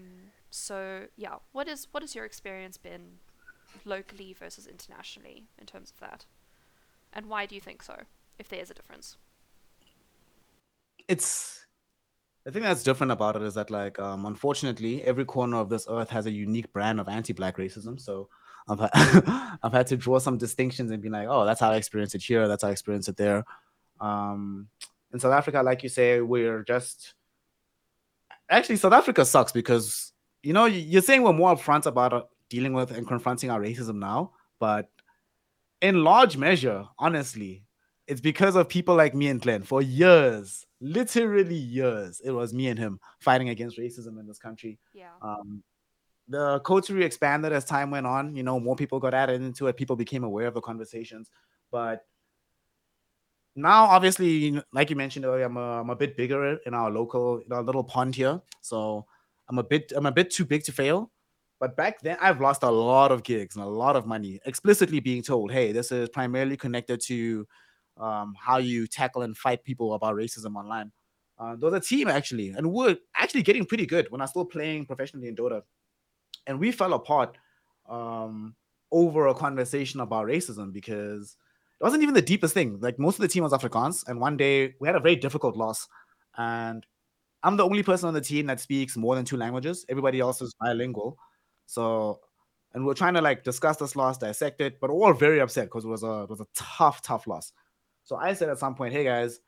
so 0.50 1.06
yeah, 1.18 1.36
what 1.52 1.68
is 1.68 1.88
what 1.92 2.02
has 2.02 2.16
your 2.16 2.26
experience 2.26 2.78
been 2.78 3.20
locally 3.86 4.34
versus 4.34 4.66
internationally 4.66 5.44
in 5.60 5.66
terms 5.66 5.92
of 5.92 6.00
that, 6.00 6.26
and 7.14 7.28
why 7.28 7.46
do 7.46 7.56
you 7.56 7.62
think 7.62 7.84
so? 7.84 8.04
If 8.40 8.48
there 8.48 8.62
is 8.62 8.72
a 8.72 8.74
difference, 8.74 9.18
it's 11.08 11.66
the 12.50 12.54
thing 12.54 12.64
that's 12.64 12.82
different 12.82 13.12
about 13.12 13.36
it 13.36 13.44
is 13.44 13.54
that, 13.54 13.70
like, 13.70 14.00
um, 14.00 14.26
unfortunately, 14.26 15.04
every 15.04 15.24
corner 15.24 15.58
of 15.58 15.70
this 15.70 15.86
earth 15.88 16.10
has 16.10 16.26
a 16.26 16.32
unique 16.32 16.74
brand 16.74 17.00
of 17.00 17.08
anti-black 17.08 17.58
racism. 17.58 18.02
So 18.02 18.28
I've 18.68 18.80
ha- 18.80 19.60
I've 19.64 19.72
had 19.72 19.86
to 19.88 19.98
draw 19.98 20.18
some 20.18 20.40
distinctions 20.40 20.90
and 20.90 21.00
be 21.00 21.10
like, 21.10 21.28
oh, 21.30 21.46
that's 21.46 21.60
how 21.60 21.70
I 21.70 21.76
experienced 21.76 22.16
it 22.16 22.24
here. 22.24 22.48
That's 22.48 22.64
how 22.64 22.70
I 22.70 22.72
experienced 22.72 23.08
it 23.08 23.18
there. 23.18 23.46
Um, 24.02 24.68
in 25.14 25.20
South 25.20 25.34
Africa, 25.34 25.62
like 25.62 25.84
you 25.84 25.90
say, 25.90 26.22
we're 26.22 26.64
just 26.64 27.14
actually 28.50 28.78
South 28.78 28.94
Africa 28.94 29.26
sucks 29.26 29.52
because 29.52 30.12
you 30.42 30.54
know 30.54 30.66
you're 30.66 31.04
saying 31.04 31.22
we're 31.22 31.34
more 31.34 31.56
upfront 31.56 31.86
about 31.86 32.30
dealing 32.50 32.74
with 32.74 32.90
and 32.90 33.08
confronting 33.08 33.52
our 33.52 33.62
racism 33.62 33.98
now, 34.00 34.32
but 34.60 34.90
in 35.82 36.04
large 36.04 36.36
measure, 36.36 36.86
honestly, 36.98 37.64
it's 38.08 38.22
because 38.22 38.56
of 38.56 38.68
people 38.70 38.96
like 38.96 39.14
me 39.14 39.28
and 39.28 39.40
Glenn. 39.40 39.62
For 39.62 39.84
years, 39.84 40.66
literally 40.82 41.56
years, 41.56 42.22
it 42.24 42.32
was 42.32 42.54
me 42.54 42.68
and 42.68 42.80
him 42.80 43.00
fighting 43.20 43.50
against 43.50 43.78
racism 43.78 44.20
in 44.20 44.28
this 44.28 44.40
country. 44.40 44.80
Yeah. 44.94 45.12
Um, 45.22 45.64
the 46.28 46.60
coterie 46.60 47.04
expanded 47.04 47.52
as 47.52 47.66
time 47.66 47.92
went 47.92 48.06
on. 48.06 48.36
You 48.36 48.44
know, 48.44 48.60
more 48.60 48.76
people 48.76 49.00
got 49.00 49.14
added 49.14 49.42
into 49.42 49.68
it. 49.68 49.78
People 49.78 49.96
became 49.96 50.24
aware 50.24 50.48
of 50.48 50.54
the 50.54 50.62
conversations. 50.62 51.30
But 51.72 52.06
now, 53.56 53.86
obviously, 53.86 54.62
like 54.72 54.90
you 54.90 54.96
mentioned 54.96 55.26
earlier, 55.26 55.46
I'm 55.46 55.58
a, 55.58 55.82
I'm 55.82 55.90
a 55.90 55.96
bit 55.96 56.16
bigger 56.16 56.58
in 56.66 56.74
our 56.74 56.92
local, 56.92 57.40
in 57.40 57.52
our 57.52 57.64
little 57.64 57.84
pond 57.84 58.16
here. 58.16 58.42
So 58.62 59.06
I'm 59.50 59.58
a 59.58 59.64
bit, 59.64 59.92
I'm 59.96 60.06
a 60.06 60.12
bit 60.12 60.30
too 60.30 60.46
big 60.46 60.64
to 60.66 60.72
fail. 60.72 61.12
But 61.60 61.76
back 61.76 62.00
then, 62.00 62.18
I've 62.22 62.40
lost 62.40 62.64
a 62.64 62.70
lot 62.70 63.12
of 63.12 63.24
gigs 63.24 63.56
and 63.56 63.66
a 63.66 63.68
lot 63.68 63.98
of 63.98 64.06
money, 64.06 64.40
explicitly 64.46 65.02
being 65.02 65.22
told, 65.22 65.52
"Hey, 65.52 65.74
this 65.74 65.92
is 65.92 66.08
primarily 66.08 66.56
connected 66.56 67.02
to 67.02 67.46
um, 68.00 68.36
how 68.40 68.58
you 68.58 68.88
tackle 68.88 69.22
and 69.24 69.38
fight 69.38 69.64
people 69.64 69.94
about 69.94 70.16
racism 70.16 70.56
online." 70.56 70.92
Uh, 71.38 71.56
there 71.56 71.70
was 71.72 71.74
a 71.74 71.86
team 71.88 72.08
actually, 72.08 72.50
and 72.50 72.72
we're 72.72 72.98
actually 73.16 73.44
getting 73.44 73.66
pretty 73.66 73.86
good 73.86 74.08
when 74.12 74.22
I 74.22 74.26
was 74.26 74.32
still 74.32 74.46
playing 74.46 74.86
professionally 74.86 75.28
in 75.30 75.36
Dota 75.36 75.62
and 76.48 76.60
we 76.60 76.72
fell 76.72 76.94
apart 76.94 77.38
um, 77.88 78.56
over 78.92 79.28
a 79.28 79.36
conversation 79.36 80.00
about 80.00 80.26
racism 80.28 80.74
because 80.74 81.38
it 81.80 81.84
wasn't 81.84 82.04
even 82.04 82.16
the 82.16 82.22
deepest 82.22 82.54
thing. 82.54 82.80
Like 82.82 83.00
most 83.00 83.16
of 83.16 83.22
the 83.22 83.28
team 83.28 83.44
was 83.44 83.54
Afrikaans, 83.54 84.08
and 84.08 84.20
one 84.20 84.36
day 84.36 84.74
we 84.80 84.88
had 84.88 84.96
a 84.96 85.00
very 85.00 85.16
difficult 85.16 85.56
loss, 85.56 85.88
and 86.38 86.86
I'm 87.44 87.56
the 87.58 87.66
only 87.66 87.84
person 87.84 88.08
on 88.08 88.14
the 88.14 88.22
team 88.22 88.48
that 88.48 88.60
speaks 88.60 88.98
more 88.98 89.16
than 89.16 89.26
two 89.26 89.38
languages. 89.38 89.86
Everybody 89.90 90.20
else 90.20 90.42
is 90.42 90.54
bilingual, 90.60 91.18
so 91.68 92.20
and 92.74 92.86
we're 92.86 92.94
trying 92.96 93.14
to 93.16 93.22
like 93.22 93.44
discuss 93.44 93.78
this 93.78 93.96
loss, 93.96 94.18
dissect 94.18 94.62
it, 94.62 94.80
but 94.80 94.90
all 94.90 95.14
very 95.14 95.40
upset 95.40 95.66
because 95.66 95.86
it 95.86 95.90
was 95.90 96.04
a 96.04 96.24
it 96.24 96.30
was 96.30 96.42
a 96.42 96.48
tough, 96.56 97.02
tough 97.02 97.28
loss. 97.28 97.54
So 98.10 98.16
I 98.16 98.34
said 98.34 98.50
at 98.50 98.58
some 98.58 98.74
point, 98.74 98.92
hey 98.92 99.04
guys, 99.04 99.40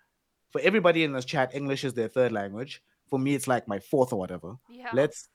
for 0.51 0.61
everybody 0.61 1.03
in 1.03 1.13
this 1.13 1.25
chat, 1.25 1.55
English 1.55 1.83
is 1.83 1.95
their 1.95 2.07
third 2.07 2.31
language. 2.31 2.83
For 3.09 3.17
me, 3.17 3.33
it's 3.33 3.47
like 3.47 3.67
my 3.67 3.79
fourth 3.79 4.13
or 4.13 4.19
whatever. 4.19 4.53
Yeah. 4.69 4.91
Let's 4.93 5.29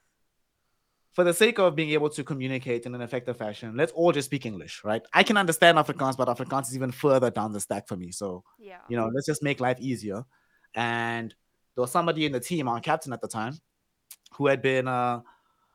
for 1.11 1.25
the 1.25 1.33
sake 1.33 1.59
of 1.59 1.75
being 1.75 1.89
able 1.89 2.09
to 2.11 2.23
communicate 2.23 2.85
in 2.85 2.95
an 2.95 3.01
effective 3.01 3.35
fashion, 3.35 3.75
let's 3.75 3.91
all 3.91 4.13
just 4.13 4.27
speak 4.27 4.45
English, 4.45 4.81
right? 4.85 5.01
I 5.11 5.23
can 5.23 5.35
understand 5.35 5.77
Afrikaans, 5.77 6.15
but 6.15 6.29
Afrikaans 6.29 6.67
is 6.69 6.75
even 6.75 6.91
further 6.91 7.29
down 7.29 7.51
the 7.51 7.59
stack 7.59 7.87
for 7.89 7.97
me. 7.97 8.11
So, 8.11 8.45
Yeah. 8.59 8.77
you 8.87 8.95
know, 8.95 9.09
let's 9.13 9.25
just 9.25 9.43
make 9.43 9.59
life 9.59 9.79
easier. 9.81 10.23
And 10.73 11.35
there 11.75 11.81
was 11.81 11.91
somebody 11.91 12.25
in 12.25 12.31
the 12.31 12.39
team, 12.39 12.69
our 12.69 12.79
captain 12.79 13.11
at 13.11 13.19
the 13.19 13.27
time, 13.27 13.55
who 14.37 14.47
had 14.47 14.61
been 14.61 14.87
uh, 14.87 15.21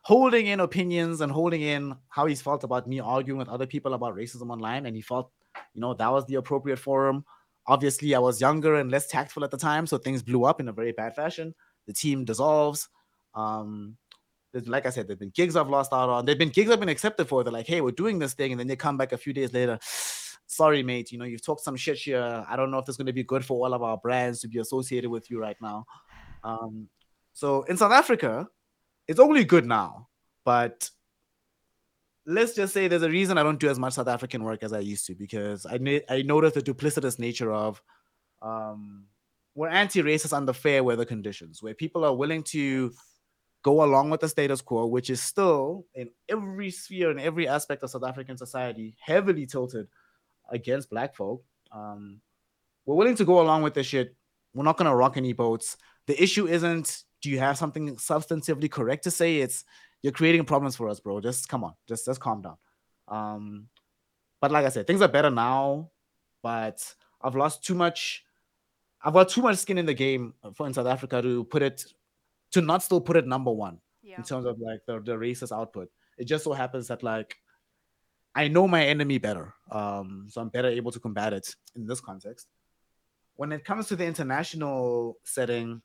holding 0.00 0.46
in 0.46 0.60
opinions 0.60 1.20
and 1.20 1.30
holding 1.30 1.60
in 1.60 1.96
how 2.08 2.24
he 2.24 2.34
felt 2.36 2.64
about 2.64 2.86
me 2.86 3.00
arguing 3.00 3.38
with 3.38 3.48
other 3.48 3.66
people 3.66 3.92
about 3.92 4.14
racism 4.16 4.48
online. 4.50 4.86
And 4.86 4.96
he 4.96 5.02
felt, 5.02 5.30
you 5.74 5.82
know, 5.82 5.92
that 5.92 6.10
was 6.10 6.24
the 6.26 6.36
appropriate 6.36 6.78
forum. 6.78 7.24
Obviously, 7.66 8.14
I 8.14 8.18
was 8.18 8.40
younger 8.40 8.76
and 8.76 8.90
less 8.90 9.06
tactful 9.06 9.44
at 9.44 9.50
the 9.50 9.56
time, 9.56 9.86
so 9.86 9.98
things 9.98 10.22
blew 10.22 10.44
up 10.44 10.60
in 10.60 10.68
a 10.68 10.72
very 10.72 10.92
bad 10.92 11.14
fashion. 11.14 11.54
The 11.86 11.92
team 11.92 12.24
dissolves. 12.24 12.88
Um, 13.34 13.96
like 14.66 14.84
I 14.84 14.90
said, 14.90 15.08
there've 15.08 15.18
been 15.18 15.32
gigs 15.34 15.56
I've 15.56 15.68
lost 15.68 15.92
out 15.92 16.10
on. 16.10 16.24
There've 16.24 16.38
been 16.38 16.50
gigs 16.50 16.70
I've 16.70 16.80
been 16.80 16.88
accepted 16.88 17.28
for. 17.28 17.42
They're 17.42 17.52
like, 17.52 17.66
hey, 17.66 17.80
we're 17.80 17.92
doing 17.92 18.18
this 18.18 18.34
thing, 18.34 18.52
and 18.52 18.60
then 18.60 18.66
they 18.66 18.76
come 18.76 18.96
back 18.96 19.12
a 19.12 19.18
few 19.18 19.32
days 19.32 19.52
later. 19.52 19.78
Sorry, 20.46 20.82
mate. 20.82 21.10
You 21.10 21.18
know, 21.18 21.24
you've 21.24 21.44
talked 21.44 21.62
some 21.62 21.76
shit 21.76 21.98
here. 21.98 22.44
I 22.46 22.56
don't 22.56 22.70
know 22.70 22.78
if 22.78 22.88
is 22.88 22.98
going 22.98 23.06
to 23.06 23.12
be 23.12 23.24
good 23.24 23.44
for 23.44 23.64
all 23.64 23.72
of 23.72 23.82
our 23.82 23.96
brands 23.96 24.40
to 24.40 24.48
be 24.48 24.58
associated 24.58 25.08
with 25.08 25.30
you 25.30 25.40
right 25.40 25.56
now. 25.62 25.86
Um, 26.44 26.88
so 27.32 27.62
in 27.62 27.78
South 27.78 27.92
Africa, 27.92 28.48
it's 29.08 29.20
only 29.20 29.44
good 29.44 29.64
now, 29.64 30.08
but 30.44 30.90
let's 32.26 32.54
just 32.54 32.72
say 32.72 32.88
there's 32.88 33.02
a 33.02 33.10
reason 33.10 33.38
I 33.38 33.42
don't 33.42 33.60
do 33.60 33.68
as 33.68 33.78
much 33.78 33.94
South 33.94 34.08
African 34.08 34.44
work 34.44 34.62
as 34.62 34.72
I 34.72 34.78
used 34.78 35.06
to 35.06 35.14
because 35.14 35.66
I 35.66 35.78
na- 35.78 36.06
I 36.08 36.22
noticed 36.22 36.54
the 36.54 36.62
duplicitous 36.62 37.18
nature 37.18 37.52
of 37.52 37.82
um, 38.40 39.06
we're 39.54 39.68
anti-racist 39.68 40.32
under 40.32 40.52
fair 40.52 40.82
weather 40.82 41.04
conditions 41.04 41.62
where 41.62 41.74
people 41.74 42.04
are 42.04 42.14
willing 42.14 42.42
to 42.44 42.92
go 43.62 43.84
along 43.84 44.10
with 44.10 44.20
the 44.20 44.28
status 44.28 44.60
quo, 44.60 44.86
which 44.86 45.10
is 45.10 45.22
still 45.22 45.86
in 45.94 46.10
every 46.28 46.70
sphere 46.70 47.10
and 47.10 47.20
every 47.20 47.46
aspect 47.46 47.82
of 47.82 47.90
South 47.90 48.04
African 48.04 48.36
society 48.36 48.96
heavily 49.00 49.46
tilted 49.46 49.86
against 50.50 50.90
black 50.90 51.14
folk. 51.14 51.44
Um, 51.70 52.20
we're 52.84 52.96
willing 52.96 53.14
to 53.16 53.24
go 53.24 53.40
along 53.40 53.62
with 53.62 53.74
this 53.74 53.86
shit. 53.86 54.14
We're 54.54 54.64
not 54.64 54.76
gonna 54.76 54.94
rock 54.94 55.16
any 55.16 55.32
boats. 55.32 55.76
The 56.06 56.20
issue 56.20 56.46
isn't 56.46 57.04
do 57.22 57.30
you 57.30 57.38
have 57.38 57.56
something 57.56 57.94
substantively 57.96 58.70
correct 58.70 59.04
to 59.04 59.10
say? 59.10 59.36
It's 59.36 59.64
you're 60.02 60.12
creating 60.12 60.44
problems 60.44 60.76
for 60.76 60.88
us, 60.88 61.00
bro. 61.00 61.20
Just 61.20 61.48
come 61.48 61.64
on, 61.64 61.74
just 61.88 62.04
just 62.06 62.20
calm 62.20 62.42
down. 62.42 62.56
Um, 63.08 63.68
but 64.40 64.50
like 64.50 64.66
I 64.66 64.68
said, 64.68 64.86
things 64.86 65.00
are 65.02 65.08
better 65.08 65.30
now. 65.30 65.90
But 66.42 66.94
I've 67.20 67.36
lost 67.36 67.64
too 67.64 67.74
much. 67.74 68.24
I've 69.04 69.12
got 69.12 69.28
too 69.28 69.42
much 69.42 69.58
skin 69.58 69.78
in 69.78 69.86
the 69.86 69.94
game 69.94 70.34
for 70.54 70.66
in 70.66 70.74
South 70.74 70.86
Africa 70.86 71.22
to 71.22 71.44
put 71.44 71.62
it 71.62 71.84
to 72.52 72.60
not 72.60 72.82
still 72.82 73.00
put 73.00 73.16
it 73.16 73.26
number 73.26 73.50
one 73.52 73.78
Yeah. 74.02 74.16
in 74.18 74.24
terms 74.24 74.44
of 74.44 74.58
like 74.58 74.80
the, 74.86 75.00
the 75.00 75.12
racist 75.12 75.52
output. 75.56 75.88
It 76.18 76.24
just 76.26 76.44
so 76.44 76.52
happens 76.52 76.88
that 76.88 77.02
like 77.02 77.36
I 78.34 78.48
know 78.48 78.66
my 78.66 78.84
enemy 78.84 79.18
better. 79.18 79.54
Um, 79.70 80.26
so 80.28 80.40
I'm 80.40 80.48
better 80.48 80.68
able 80.68 80.90
to 80.90 81.00
combat 81.00 81.32
it 81.32 81.54
in 81.76 81.86
this 81.86 82.00
context. 82.00 82.48
When 83.36 83.52
it 83.52 83.64
comes 83.64 83.86
to 83.88 83.96
the 83.96 84.04
international 84.04 85.16
setting, 85.24 85.82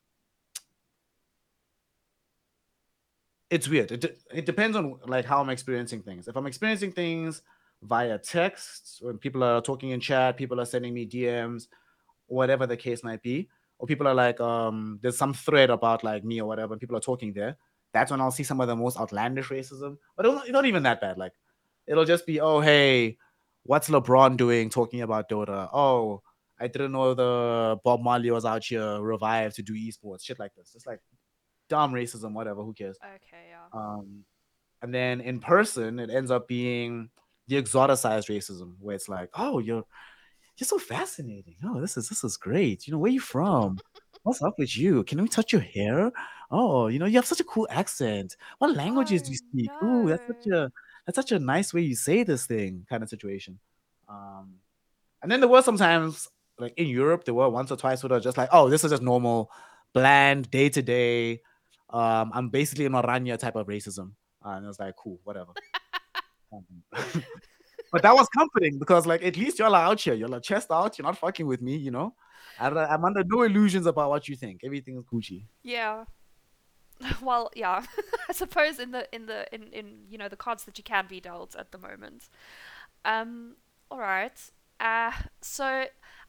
it's 3.50 3.68
weird. 3.68 3.92
It, 3.92 4.20
it 4.32 4.46
depends 4.46 4.76
on 4.76 4.98
like 5.06 5.24
how 5.24 5.40
I'm 5.40 5.50
experiencing 5.50 6.02
things. 6.02 6.28
If 6.28 6.36
I'm 6.36 6.46
experiencing 6.46 6.92
things 6.92 7.42
via 7.82 8.18
text, 8.18 8.98
when 9.00 9.18
people 9.18 9.42
are 9.42 9.60
talking 9.60 9.90
in 9.90 10.00
chat, 10.00 10.36
people 10.36 10.60
are 10.60 10.66
sending 10.66 10.92
me 10.92 11.06
DMs, 11.06 11.68
whatever 12.26 12.66
the 12.66 12.76
case 12.76 13.02
might 13.02 13.22
be, 13.22 13.48
or 13.78 13.86
people 13.86 14.06
are 14.06 14.14
like, 14.14 14.40
um, 14.40 14.98
there's 15.02 15.16
some 15.16 15.32
thread 15.32 15.70
about 15.70 16.04
like 16.04 16.24
me 16.24 16.40
or 16.40 16.46
whatever, 16.46 16.74
and 16.74 16.80
people 16.80 16.96
are 16.96 17.00
talking 17.00 17.32
there. 17.32 17.56
That's 17.92 18.10
when 18.10 18.20
I'll 18.20 18.30
see 18.30 18.42
some 18.42 18.60
of 18.60 18.68
the 18.68 18.76
most 18.76 18.98
outlandish 18.98 19.48
racism, 19.48 19.96
but 20.16 20.26
it's 20.26 20.34
not, 20.34 20.44
it's 20.44 20.52
not 20.52 20.66
even 20.66 20.82
that 20.82 21.00
bad. 21.00 21.16
Like, 21.16 21.32
it'll 21.86 22.04
just 22.04 22.26
be, 22.26 22.38
oh, 22.40 22.60
hey, 22.60 23.16
what's 23.62 23.88
LeBron 23.88 24.36
doing 24.36 24.68
talking 24.68 25.00
about 25.00 25.30
Dota? 25.30 25.70
Oh, 25.72 26.22
I 26.60 26.66
didn't 26.66 26.92
know 26.92 27.14
the 27.14 27.78
Bob 27.82 28.02
Marley 28.02 28.30
was 28.30 28.44
out 28.44 28.64
here 28.64 29.00
revived 29.00 29.56
to 29.56 29.62
do 29.62 29.74
esports, 29.74 30.24
shit 30.24 30.38
like 30.38 30.54
this. 30.54 30.72
It's 30.74 30.86
like 30.86 31.00
dumb 31.68 31.92
racism, 31.92 32.32
whatever. 32.32 32.62
Who 32.62 32.72
cares? 32.72 32.98
Okay. 33.02 33.48
Yeah. 33.50 33.66
Um, 33.72 34.24
and 34.82 34.94
then 34.94 35.20
in 35.20 35.40
person, 35.40 35.98
it 35.98 36.10
ends 36.10 36.30
up 36.30 36.48
being 36.48 37.10
the 37.48 37.60
exoticized 37.60 38.28
racism, 38.28 38.74
where 38.80 38.94
it's 38.94 39.08
like, 39.08 39.30
oh, 39.34 39.58
you're 39.58 39.84
you're 40.56 40.66
so 40.66 40.78
fascinating. 40.78 41.56
Oh, 41.64 41.80
this 41.80 41.96
is 41.96 42.08
this 42.08 42.24
is 42.24 42.36
great. 42.36 42.86
You 42.86 42.92
know, 42.92 42.98
where 42.98 43.10
you 43.10 43.20
from? 43.20 43.78
What's 44.24 44.42
up 44.42 44.54
with 44.58 44.76
you? 44.76 45.04
Can 45.04 45.22
we 45.22 45.28
touch 45.28 45.52
your 45.52 45.62
hair? 45.62 46.10
Oh, 46.50 46.88
you 46.88 46.98
know, 46.98 47.06
you 47.06 47.16
have 47.16 47.26
such 47.26 47.40
a 47.40 47.44
cool 47.44 47.66
accent. 47.70 48.36
What 48.58 48.74
languages 48.74 49.22
do 49.22 49.30
you 49.32 49.38
Oh 49.38 49.50
speak? 49.50 49.70
Ooh, 49.82 50.08
that's 50.08 50.26
such 50.26 50.46
a 50.52 50.72
that's 51.06 51.16
such 51.16 51.32
a 51.32 51.38
nice 51.38 51.72
way 51.72 51.82
you 51.82 51.94
say 51.94 52.22
this 52.24 52.46
thing, 52.46 52.84
kind 52.88 53.02
of 53.02 53.08
situation. 53.08 53.58
Um, 54.08 54.54
and 55.22 55.30
then 55.30 55.40
there 55.40 55.48
were 55.48 55.62
sometimes, 55.62 56.28
like 56.58 56.74
in 56.76 56.86
Europe, 56.86 57.24
there 57.24 57.34
were 57.34 57.48
once 57.48 57.70
or 57.70 57.76
twice 57.76 58.02
where 58.02 58.08
they're 58.08 58.20
just 58.20 58.36
like, 58.38 58.50
oh, 58.52 58.68
this 58.68 58.84
is 58.84 58.90
just 58.90 59.02
normal, 59.02 59.50
bland, 59.94 60.50
day 60.50 60.68
to 60.70 60.82
day. 60.82 61.40
Um, 61.90 62.30
I'm 62.34 62.48
basically 62.48 62.86
an 62.86 62.92
Orania 62.92 63.38
type 63.38 63.56
of 63.56 63.66
racism. 63.66 64.12
Uh, 64.44 64.50
and 64.50 64.64
I 64.64 64.68
was 64.68 64.78
like, 64.78 64.94
cool, 64.96 65.20
whatever. 65.24 65.52
Um, 66.50 66.64
but 67.92 68.00
that 68.00 68.14
was 68.14 68.26
comforting 68.34 68.78
because, 68.78 69.04
like, 69.06 69.22
at 69.22 69.36
least 69.36 69.58
y'all 69.58 69.74
are 69.74 69.84
out 69.84 70.00
here. 70.00 70.14
Y'all 70.14 70.34
are 70.34 70.40
chest 70.40 70.70
out. 70.70 70.96
You're 70.96 71.04
not 71.04 71.18
fucking 71.18 71.46
with 71.46 71.60
me, 71.60 71.76
you 71.76 71.90
know? 71.90 72.14
I'm, 72.58 72.76
I'm 72.76 73.04
under 73.04 73.22
no 73.24 73.42
illusions 73.42 73.86
about 73.86 74.10
what 74.10 74.28
you 74.28 74.36
think. 74.36 74.62
Everything 74.64 74.96
is 74.96 75.04
Gucci. 75.04 75.44
Yeah. 75.62 76.04
Well, 77.22 77.50
yeah. 77.54 77.84
I 78.28 78.32
suppose 78.32 78.78
in 78.80 78.90
the 78.90 79.06
in 79.14 79.26
the 79.26 79.46
in 79.54 79.72
in 79.72 79.98
you 80.08 80.18
know 80.18 80.28
the 80.28 80.36
cards 80.36 80.64
that 80.64 80.78
you 80.78 80.82
can 80.82 81.06
be 81.06 81.20
dealt 81.20 81.54
at 81.54 81.70
the 81.70 81.78
moment. 81.78 82.28
Um. 83.04 83.54
All 83.88 84.00
right. 84.00 84.36
Uh. 84.80 85.12
So 85.40 85.84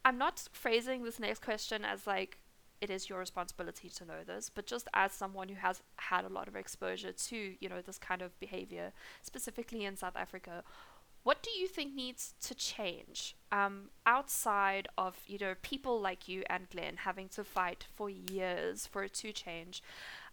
I'm 0.06 0.18
not 0.20 0.48
phrasing 0.52 1.04
this 1.04 1.20
next 1.20 1.42
question 1.42 1.84
as 1.84 2.06
like 2.06 2.38
it 2.82 2.90
is 2.90 3.10
your 3.10 3.20
responsibility 3.20 3.90
to 3.90 4.06
know 4.06 4.24
this, 4.26 4.50
but 4.50 4.66
just 4.66 4.88
as 4.94 5.12
someone 5.12 5.50
who 5.50 5.56
has 5.56 5.82
had 5.98 6.26
a 6.26 6.30
lot 6.30 6.48
of 6.48 6.56
exposure 6.56 7.12
to 7.12 7.56
you 7.60 7.70
know 7.70 7.82
this 7.82 7.98
kind 7.98 8.22
of 8.22 8.40
behavior, 8.40 8.94
specifically 9.22 9.86
in 9.86 9.96
South 9.96 10.16
Africa, 10.16 10.64
what 11.24 11.44
do 11.44 11.52
you 11.52 11.68
think 11.68 11.94
needs 11.94 12.34
to 12.42 12.56
change 12.56 13.36
um, 13.52 13.90
outside 14.06 14.88
of 14.98 15.18
you 15.28 15.38
know 15.38 15.56
people 15.62 16.00
like 16.00 16.28
you 16.28 16.44
and 16.50 16.70
Glenn 16.70 16.98
having 16.98 17.28
to 17.30 17.44
fight 17.44 17.86
for 17.96 18.10
years 18.10 18.88
for 18.88 19.04
it 19.04 19.14
to 19.16 19.32
change? 19.32 19.84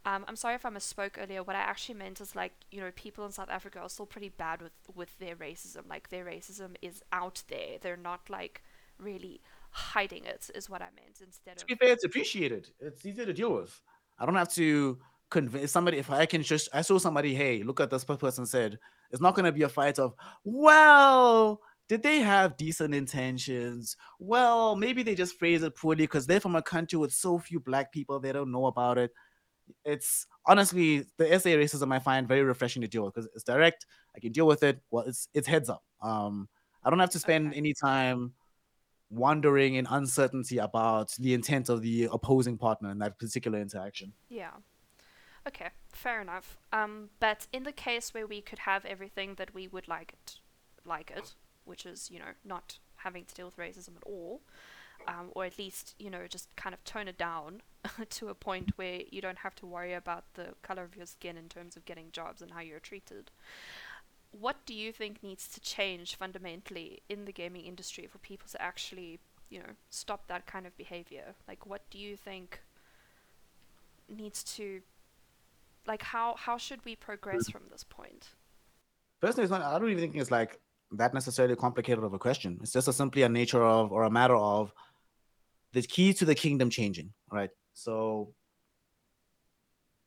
Um, 0.04 0.24
I'm 0.28 0.36
sorry 0.36 0.54
if 0.54 0.64
I 0.64 0.70
misspoke 0.70 1.18
earlier. 1.18 1.42
What 1.42 1.56
I 1.56 1.60
actually 1.60 1.96
meant 1.96 2.20
is 2.20 2.36
like 2.36 2.52
you 2.70 2.80
know 2.80 2.92
people 2.94 3.26
in 3.26 3.32
South 3.32 3.50
Africa 3.50 3.80
are 3.80 3.88
still 3.88 4.06
pretty 4.06 4.28
bad 4.28 4.62
with 4.62 4.72
with 4.94 5.18
their 5.18 5.34
racism. 5.34 5.88
Like 5.88 6.10
their 6.10 6.24
racism 6.24 6.76
is 6.80 7.02
out 7.12 7.42
there. 7.48 7.78
They're 7.80 7.96
not 7.96 8.30
like 8.30 8.62
really 8.98 9.40
hiding 9.76 10.24
it. 10.24 10.50
Is 10.54 10.68
what 10.70 10.82
I 10.82 10.88
meant 10.96 11.20
instead 11.22 11.58
To 11.58 11.64
of 11.64 11.68
be 11.68 11.74
fair, 11.74 11.92
it's 11.92 12.04
appreciated. 12.04 12.68
It's 12.80 13.04
easier 13.04 13.26
to 13.26 13.32
deal 13.32 13.52
with. 13.54 13.80
I 14.18 14.24
don't 14.26 14.34
have 14.34 14.52
to 14.54 14.98
convince 15.30 15.72
somebody. 15.72 15.98
If 15.98 16.10
I 16.10 16.26
can 16.26 16.42
just, 16.42 16.68
I 16.72 16.82
saw 16.82 16.98
somebody, 16.98 17.34
hey, 17.34 17.62
look 17.62 17.80
at 17.80 17.90
this 17.90 18.04
person 18.04 18.46
said. 18.46 18.78
It's 19.10 19.20
not 19.20 19.34
going 19.34 19.44
to 19.44 19.52
be 19.52 19.62
a 19.62 19.68
fight 19.68 19.98
of, 19.98 20.14
well, 20.44 21.60
did 21.88 22.02
they 22.02 22.20
have 22.20 22.56
decent 22.56 22.94
intentions? 22.94 23.96
Well, 24.18 24.76
maybe 24.76 25.02
they 25.02 25.14
just 25.14 25.38
phrase 25.38 25.62
it 25.62 25.76
poorly 25.76 26.04
because 26.04 26.26
they're 26.26 26.40
from 26.40 26.56
a 26.56 26.62
country 26.62 26.98
with 26.98 27.12
so 27.12 27.38
few 27.38 27.60
black 27.60 27.92
people, 27.92 28.18
they 28.18 28.32
don't 28.32 28.50
know 28.50 28.66
about 28.66 28.98
it. 28.98 29.12
It's 29.84 30.26
honestly 30.46 31.06
the 31.18 31.38
SA 31.38 31.50
racism 31.50 31.92
I 31.92 31.98
find 31.98 32.28
very 32.28 32.42
refreshing 32.42 32.82
to 32.82 32.88
deal 32.88 33.04
with 33.04 33.14
because 33.14 33.28
it's 33.34 33.44
direct. 33.44 33.86
I 34.14 34.20
can 34.20 34.32
deal 34.32 34.46
with 34.46 34.62
it. 34.62 34.80
Well, 34.90 35.04
it's 35.06 35.28
it's 35.34 35.46
heads 35.48 35.68
up. 35.68 35.82
Um, 36.00 36.48
I 36.84 36.90
don't 36.90 37.00
have 37.00 37.10
to 37.10 37.18
spend 37.18 37.52
Okay. 37.52 37.58
any 37.58 37.74
time 37.74 38.34
wondering 39.10 39.74
in 39.74 39.86
uncertainty 39.86 40.58
about 40.58 41.12
the 41.18 41.34
intent 41.34 41.68
of 41.68 41.82
the 41.82 42.08
opposing 42.12 42.58
partner 42.58 42.90
in 42.90 42.98
that 42.98 43.18
particular 43.18 43.60
interaction. 43.60 44.12
Yeah. 44.28 44.50
Okay, 45.46 45.68
fair 45.92 46.20
enough. 46.20 46.56
Um, 46.72 47.10
but 47.20 47.46
in 47.52 47.62
the 47.62 47.72
case 47.72 48.12
where 48.12 48.26
we 48.26 48.40
could 48.40 48.60
have 48.60 48.84
everything 48.84 49.34
that 49.36 49.54
we 49.54 49.68
would 49.68 49.86
like 49.86 50.12
it, 50.12 50.36
like 50.84 51.12
it, 51.16 51.34
which 51.64 51.86
is 51.86 52.10
you 52.10 52.18
know 52.18 52.32
not 52.44 52.78
having 52.96 53.24
to 53.24 53.34
deal 53.34 53.46
with 53.46 53.56
racism 53.56 53.96
at 53.96 54.02
all, 54.04 54.42
um, 55.06 55.30
or 55.36 55.44
at 55.44 55.56
least 55.58 55.94
you 55.98 56.10
know 56.10 56.26
just 56.28 56.54
kind 56.56 56.74
of 56.74 56.82
tone 56.82 57.06
it 57.06 57.16
down 57.16 57.62
to 58.10 58.28
a 58.28 58.34
point 58.34 58.72
where 58.76 59.02
you 59.10 59.20
don't 59.20 59.38
have 59.38 59.54
to 59.56 59.66
worry 59.66 59.94
about 59.94 60.24
the 60.34 60.48
color 60.62 60.82
of 60.82 60.96
your 60.96 61.06
skin 61.06 61.36
in 61.36 61.48
terms 61.48 61.76
of 61.76 61.84
getting 61.84 62.10
jobs 62.10 62.42
and 62.42 62.50
how 62.50 62.60
you're 62.60 62.80
treated. 62.80 63.30
What 64.38 64.56
do 64.66 64.74
you 64.74 64.92
think 64.92 65.22
needs 65.22 65.48
to 65.48 65.60
change 65.60 66.16
fundamentally 66.16 67.02
in 67.08 67.24
the 67.24 67.32
gaming 67.32 67.64
industry 67.64 68.06
for 68.06 68.18
people 68.18 68.48
to 68.50 68.60
actually 68.60 69.18
you 69.48 69.60
know 69.60 69.74
stop 69.90 70.26
that 70.28 70.46
kind 70.46 70.66
of 70.66 70.76
behavior? 70.76 71.34
Like, 71.48 71.66
what 71.66 71.88
do 71.90 71.98
you 71.98 72.16
think 72.16 72.60
needs 74.08 74.42
to 74.44 74.82
like 75.86 76.02
how 76.02 76.34
how 76.36 76.58
should 76.58 76.84
we 76.84 76.96
progress 76.96 77.48
mm. 77.48 77.52
from 77.52 77.62
this 77.70 77.84
point? 77.84 78.28
Personally, 79.20 79.44
it's 79.44 79.50
not. 79.50 79.62
I 79.62 79.78
don't 79.78 79.90
even 79.90 80.02
think 80.02 80.16
it's 80.16 80.30
like 80.30 80.60
that 80.92 81.14
necessarily 81.14 81.56
complicated 81.56 82.04
of 82.04 82.12
a 82.12 82.18
question. 82.18 82.58
It's 82.62 82.72
just 82.72 82.88
a 82.88 82.92
simply 82.92 83.22
a 83.22 83.28
nature 83.28 83.62
of 83.62 83.92
or 83.92 84.04
a 84.04 84.10
matter 84.10 84.36
of 84.36 84.72
the 85.72 85.82
key 85.82 86.12
to 86.14 86.24
the 86.24 86.34
kingdom 86.34 86.70
changing, 86.70 87.12
right? 87.30 87.50
So, 87.74 88.32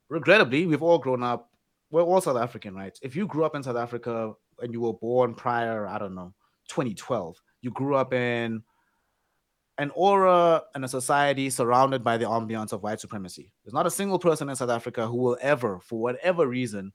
regrettably, 0.08 0.66
we've 0.66 0.82
all 0.82 0.98
grown 0.98 1.22
up. 1.22 1.49
We're 1.90 2.02
all 2.02 2.20
South 2.20 2.36
African, 2.36 2.74
right? 2.74 2.96
If 3.02 3.16
you 3.16 3.26
grew 3.26 3.44
up 3.44 3.54
in 3.54 3.62
South 3.62 3.76
Africa 3.76 4.32
and 4.60 4.72
you 4.72 4.80
were 4.80 4.92
born 4.92 5.34
prior, 5.34 5.86
I 5.86 5.98
don't 5.98 6.14
know, 6.14 6.32
2012, 6.68 7.36
you 7.62 7.70
grew 7.70 7.96
up 7.96 8.12
in 8.12 8.62
an 9.78 9.90
aura 9.94 10.62
and 10.74 10.84
a 10.84 10.88
society 10.88 11.50
surrounded 11.50 12.04
by 12.04 12.16
the 12.16 12.26
ambiance 12.26 12.72
of 12.72 12.82
white 12.82 13.00
supremacy. 13.00 13.52
There's 13.64 13.74
not 13.74 13.86
a 13.86 13.90
single 13.90 14.18
person 14.18 14.48
in 14.48 14.56
South 14.56 14.70
Africa 14.70 15.06
who 15.06 15.16
will 15.16 15.38
ever, 15.40 15.80
for 15.80 15.98
whatever 15.98 16.46
reason, 16.46 16.92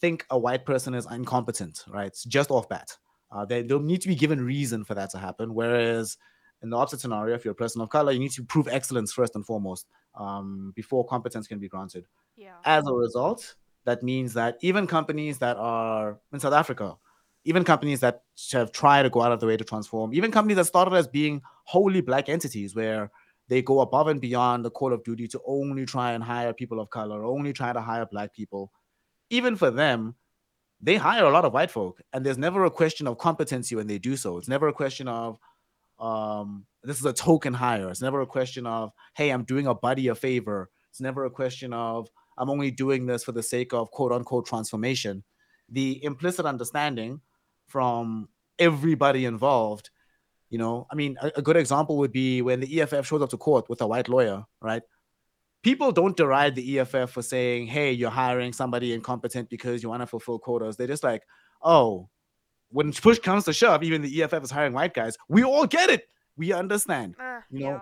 think 0.00 0.26
a 0.30 0.38
white 0.38 0.64
person 0.64 0.94
is 0.94 1.06
incompetent, 1.10 1.84
right? 1.88 2.16
Just 2.26 2.50
off 2.50 2.68
bat. 2.68 2.96
Uh, 3.30 3.44
they 3.44 3.62
don't 3.62 3.86
need 3.86 4.00
to 4.00 4.08
be 4.08 4.14
given 4.14 4.40
reason 4.40 4.84
for 4.84 4.94
that 4.94 5.10
to 5.10 5.18
happen. 5.18 5.54
Whereas 5.54 6.16
in 6.62 6.70
the 6.70 6.76
opposite 6.76 7.00
scenario, 7.00 7.34
if 7.34 7.44
you're 7.44 7.52
a 7.52 7.54
person 7.54 7.80
of 7.80 7.90
color, 7.90 8.12
you 8.12 8.18
need 8.18 8.32
to 8.32 8.44
prove 8.44 8.68
excellence 8.68 9.12
first 9.12 9.34
and 9.34 9.44
foremost 9.44 9.86
um, 10.14 10.72
before 10.74 11.04
competence 11.04 11.46
can 11.46 11.58
be 11.58 11.68
granted. 11.68 12.06
Yeah. 12.36 12.56
As 12.64 12.86
a 12.86 12.92
result, 12.92 13.56
that 13.84 14.02
means 14.02 14.34
that 14.34 14.56
even 14.60 14.86
companies 14.86 15.38
that 15.38 15.56
are 15.56 16.18
in 16.32 16.40
South 16.40 16.54
Africa, 16.54 16.96
even 17.44 17.62
companies 17.62 18.00
that 18.00 18.22
have 18.52 18.72
tried 18.72 19.04
to 19.04 19.10
go 19.10 19.22
out 19.22 19.32
of 19.32 19.40
the 19.40 19.46
way 19.46 19.56
to 19.56 19.64
transform, 19.64 20.12
even 20.12 20.32
companies 20.32 20.56
that 20.56 20.66
started 20.66 20.94
as 20.94 21.06
being 21.06 21.42
wholly 21.64 22.00
black 22.00 22.28
entities 22.28 22.74
where 22.74 23.10
they 23.48 23.62
go 23.62 23.80
above 23.80 24.08
and 24.08 24.20
beyond 24.20 24.64
the 24.64 24.70
call 24.70 24.92
of 24.92 25.04
duty 25.04 25.28
to 25.28 25.40
only 25.46 25.86
try 25.86 26.12
and 26.12 26.24
hire 26.24 26.52
people 26.52 26.80
of 26.80 26.90
color, 26.90 27.24
only 27.24 27.52
try 27.52 27.72
to 27.72 27.80
hire 27.80 28.06
black 28.06 28.34
people, 28.34 28.72
even 29.30 29.54
for 29.56 29.70
them, 29.70 30.16
they 30.80 30.96
hire 30.96 31.24
a 31.24 31.30
lot 31.30 31.44
of 31.44 31.52
white 31.52 31.70
folk, 31.70 32.02
and 32.12 32.26
there's 32.26 32.38
never 32.38 32.64
a 32.64 32.70
question 32.70 33.06
of 33.06 33.18
competency 33.18 33.76
when 33.76 33.86
they 33.86 33.98
do 33.98 34.16
so. 34.16 34.36
It's 34.36 34.48
never 34.48 34.68
a 34.68 34.72
question 34.72 35.08
of 35.08 35.38
um, 35.98 36.66
this 36.82 36.98
is 36.98 37.04
a 37.04 37.12
token 37.12 37.54
hire. 37.54 37.88
It's 37.90 38.02
never 38.02 38.20
a 38.20 38.26
question 38.26 38.66
of 38.66 38.92
hey, 39.14 39.30
I'm 39.30 39.44
doing 39.44 39.66
a 39.66 39.74
buddy 39.74 40.08
a 40.08 40.14
favor. 40.14 40.70
It's 40.90 41.00
never 41.00 41.24
a 41.24 41.30
question 41.30 41.72
of 41.72 42.08
I'm 42.38 42.50
only 42.50 42.70
doing 42.70 43.06
this 43.06 43.24
for 43.24 43.32
the 43.32 43.42
sake 43.42 43.72
of 43.72 43.90
quote 43.90 44.12
unquote 44.12 44.46
transformation. 44.46 45.24
The 45.68 46.02
implicit 46.04 46.46
understanding 46.46 47.20
from 47.66 48.28
everybody 48.58 49.24
involved, 49.24 49.90
you 50.50 50.58
know, 50.58 50.86
I 50.90 50.94
mean, 50.94 51.16
a, 51.20 51.32
a 51.36 51.42
good 51.42 51.56
example 51.56 51.96
would 51.98 52.12
be 52.12 52.42
when 52.42 52.60
the 52.60 52.80
EFF 52.80 53.06
shows 53.06 53.22
up 53.22 53.30
to 53.30 53.36
court 53.36 53.68
with 53.68 53.80
a 53.80 53.86
white 53.86 54.08
lawyer, 54.08 54.44
right? 54.60 54.82
people 55.66 55.90
don't 55.90 56.16
deride 56.16 56.54
the 56.54 56.78
EFF 56.78 57.10
for 57.10 57.22
saying, 57.22 57.66
"Hey, 57.66 57.90
you're 57.90 58.08
hiring 58.08 58.52
somebody 58.52 58.92
incompetent 58.92 59.50
because 59.50 59.82
you 59.82 59.88
want 59.88 60.00
to 60.00 60.06
fulfill 60.06 60.38
quotas." 60.38 60.76
They're 60.76 60.86
just 60.86 61.02
like, 61.02 61.22
"Oh, 61.60 62.08
when 62.70 62.92
push 62.92 63.18
comes 63.18 63.44
to 63.44 63.52
shove, 63.52 63.82
even 63.82 64.02
the 64.02 64.22
EFF 64.22 64.42
is 64.44 64.50
hiring 64.50 64.72
white 64.72 64.94
guys. 64.94 65.16
We 65.28 65.44
all 65.44 65.66
get 65.66 65.90
it. 65.90 66.08
We 66.36 66.52
understand. 66.52 67.14
Uh, 67.18 67.40
You 67.50 67.60
know, 67.60 67.66
yeah. 67.66 67.80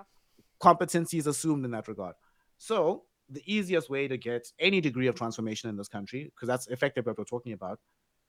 competency 0.60 1.18
is 1.18 1.26
assumed 1.26 1.64
in 1.64 1.70
that 1.72 1.88
regard." 1.88 2.14
So 2.58 3.04
the 3.30 3.42
easiest 3.46 3.88
way 3.88 4.06
to 4.06 4.16
get 4.18 4.52
any 4.58 4.80
degree 4.80 5.06
of 5.06 5.14
transformation 5.14 5.70
in 5.70 5.76
this 5.76 5.88
country, 5.88 6.24
because 6.24 6.46
that's 6.46 6.66
effectively 6.68 7.10
what 7.10 7.18
we're 7.18 7.24
talking 7.24 7.52
about, 7.54 7.80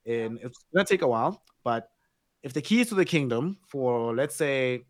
Yeah. 0.05 0.25
and 0.25 0.39
it's 0.39 0.63
gonna 0.73 0.85
take 0.85 1.01
a 1.01 1.07
while, 1.07 1.43
but 1.63 1.91
if 2.43 2.53
the 2.53 2.61
keys 2.61 2.89
to 2.89 2.95
the 2.95 3.05
kingdom 3.05 3.57
for 3.67 4.15
let's 4.15 4.35
say, 4.35 4.85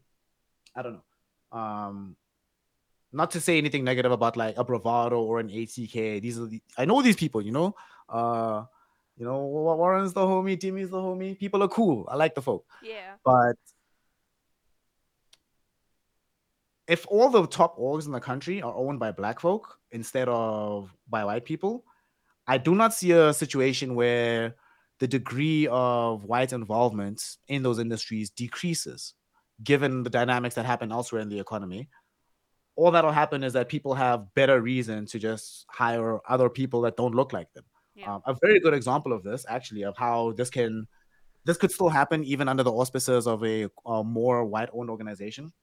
I 0.75 0.81
don't 0.83 0.93
know, 0.93 1.57
um, 1.59 2.15
not 3.11 3.31
to 3.31 3.39
say 3.41 3.57
anything 3.57 3.83
negative 3.85 4.11
about 4.11 4.35
like 4.37 4.57
a 4.57 4.63
bravado 4.63 5.21
or 5.21 5.39
an 5.39 5.49
ATK. 5.49 6.19
These 6.19 6.37
are 6.39 6.47
the, 6.47 6.61
I 6.77 6.83
know 6.85 7.01
these 7.01 7.15
people, 7.15 7.41
you 7.41 7.51
know. 7.53 7.75
Uh, 8.09 8.65
you 9.17 9.25
know, 9.25 9.39
Warren's 9.45 10.13
the 10.13 10.21
homie, 10.21 10.59
Timmy's 10.59 10.89
the 10.89 10.97
homie. 10.97 11.37
People 11.37 11.63
are 11.63 11.67
cool. 11.67 12.07
I 12.09 12.15
like 12.15 12.35
the 12.35 12.41
folk. 12.41 12.65
Yeah. 12.83 13.15
But 13.23 13.55
if 16.87 17.05
all 17.07 17.29
the 17.29 17.47
top 17.47 17.77
orgs 17.77 18.05
in 18.05 18.11
the 18.11 18.19
country 18.19 18.61
are 18.61 18.75
owned 18.75 18.99
by 18.99 19.11
black 19.11 19.39
folk 19.39 19.79
instead 19.91 20.27
of 20.27 20.93
by 21.09 21.23
white 21.23 21.45
people, 21.45 21.85
I 22.47 22.57
do 22.57 22.75
not 22.75 22.93
see 22.93 23.11
a 23.11 23.33
situation 23.33 23.95
where 23.95 24.55
the 24.99 25.07
degree 25.07 25.67
of 25.67 26.25
white 26.25 26.53
involvement 26.53 27.37
in 27.47 27.63
those 27.63 27.79
industries 27.79 28.29
decreases, 28.29 29.13
given 29.63 30.03
the 30.03 30.09
dynamics 30.09 30.55
that 30.55 30.65
happen 30.65 30.91
elsewhere 30.91 31.21
in 31.21 31.29
the 31.29 31.39
economy 31.39 31.89
all 32.75 32.91
that'll 32.91 33.11
happen 33.11 33.43
is 33.43 33.53
that 33.53 33.69
people 33.69 33.93
have 33.93 34.33
better 34.33 34.61
reason 34.61 35.05
to 35.07 35.19
just 35.19 35.65
hire 35.69 36.19
other 36.29 36.49
people 36.49 36.81
that 36.81 36.97
don't 36.97 37.15
look 37.15 37.31
like 37.33 37.51
them. 37.53 37.63
Yeah. 37.95 38.15
Um, 38.15 38.21
a 38.25 38.35
very 38.41 38.59
good 38.59 38.73
example 38.73 39.13
of 39.13 39.23
this, 39.23 39.45
actually, 39.47 39.83
of 39.83 39.97
how 39.97 40.33
this 40.33 40.49
can 40.49 40.87
this 41.45 41.57
could 41.57 41.71
still 41.71 41.89
happen 41.89 42.23
even 42.23 42.49
under 42.49 42.63
the 42.63 42.71
auspices 42.71 43.27
of 43.27 43.43
a, 43.45 43.69
a 43.85 44.03
more 44.03 44.43
white-owned 44.45 44.89
organization. 44.89 45.53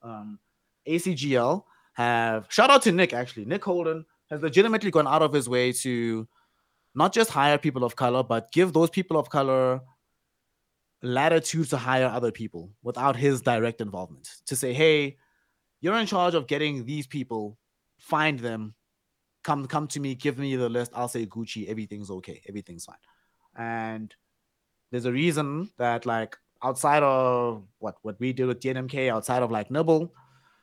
Um, 0.00 0.38
ACGL 0.86 1.64
have 1.94 2.46
shout 2.48 2.70
out 2.70 2.82
to 2.82 2.92
Nick 2.92 3.12
actually. 3.12 3.44
Nick 3.44 3.64
Holden 3.64 4.06
has 4.30 4.40
legitimately 4.40 4.90
gone 4.90 5.08
out 5.08 5.22
of 5.22 5.32
his 5.32 5.48
way 5.48 5.72
to 5.72 6.26
not 6.94 7.12
just 7.12 7.30
hire 7.30 7.58
people 7.58 7.84
of 7.84 7.96
color, 7.96 8.22
but 8.22 8.50
give 8.52 8.72
those 8.72 8.90
people 8.90 9.18
of 9.18 9.28
color 9.28 9.80
latitude 11.02 11.68
to 11.70 11.76
hire 11.76 12.06
other 12.06 12.32
people 12.32 12.70
without 12.82 13.16
his 13.16 13.40
direct 13.40 13.80
involvement. 13.80 14.28
To 14.46 14.56
say, 14.56 14.72
hey, 14.72 15.16
you're 15.80 15.96
in 15.98 16.06
charge 16.06 16.34
of 16.34 16.46
getting 16.46 16.84
these 16.84 17.06
people, 17.06 17.58
find 17.98 18.38
them, 18.38 18.74
come 19.48 19.66
come 19.66 19.88
to 19.88 20.00
me, 20.00 20.14
give 20.14 20.38
me 20.38 20.56
the 20.56 20.68
list. 20.68 20.92
I'll 20.94 21.08
say 21.08 21.24
Gucci, 21.24 21.68
everything's 21.68 22.10
okay, 22.10 22.42
everything's 22.46 22.84
fine. 22.84 23.04
And 23.56 24.14
there's 24.90 25.06
a 25.06 25.12
reason 25.12 25.70
that 25.78 26.04
like 26.04 26.36
outside 26.62 27.02
of 27.02 27.64
what 27.78 27.96
what 28.02 28.20
we 28.20 28.34
did 28.34 28.46
with 28.46 28.60
DNMK, 28.60 29.10
outside 29.10 29.42
of 29.42 29.50
like 29.50 29.70
Nibble, 29.70 30.12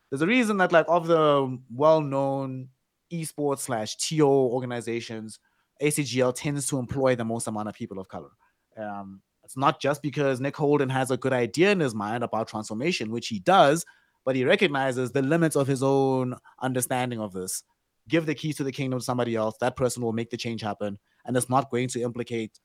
there's 0.09 0.21
a 0.21 0.27
reason 0.27 0.57
that 0.57 0.71
like 0.71 0.85
of 0.87 1.07
the 1.07 1.59
well-known 1.73 2.69
esports 3.11 3.59
slash 3.59 3.95
TO 3.95 4.27
organizations, 4.27 5.39
ACGL 5.81 6.35
tends 6.35 6.67
to 6.67 6.77
employ 6.77 7.15
the 7.15 7.25
most 7.25 7.47
amount 7.47 7.69
of 7.69 7.73
people 7.73 7.97
of 7.99 8.07
color. 8.07 8.33
Um, 8.77 9.21
it's 9.43 9.57
not 9.57 9.81
just 9.81 10.03
because 10.03 10.39
Nick 10.39 10.55
Holden 10.55 10.89
has 10.89 11.09
a 11.09 11.17
good 11.17 11.33
idea 11.33 11.71
in 11.71 11.79
his 11.79 11.95
mind 11.95 12.23
about 12.23 12.47
transformation, 12.47 13.11
which 13.11 13.29
he 13.29 13.39
does, 13.39 13.83
but 14.25 14.35
he 14.35 14.43
recognizes 14.43 15.11
the 15.11 15.21
limits 15.21 15.55
of 15.55 15.67
his 15.67 15.81
own 15.81 16.35
understanding 16.61 17.19
of 17.19 17.33
this. 17.33 17.63
Give 18.07 18.25
the 18.25 18.35
keys 18.35 18.57
to 18.57 18.63
the 18.63 18.71
kingdom 18.71 18.99
to 18.99 19.05
somebody 19.05 19.35
else. 19.35 19.55
That 19.59 19.75
person 19.75 20.03
will 20.03 20.13
make 20.13 20.29
the 20.29 20.37
change 20.37 20.61
happen, 20.61 20.99
and 21.25 21.35
it's 21.35 21.49
not 21.49 21.71
going 21.71 21.87
to 21.89 22.01
implicate 22.01 22.59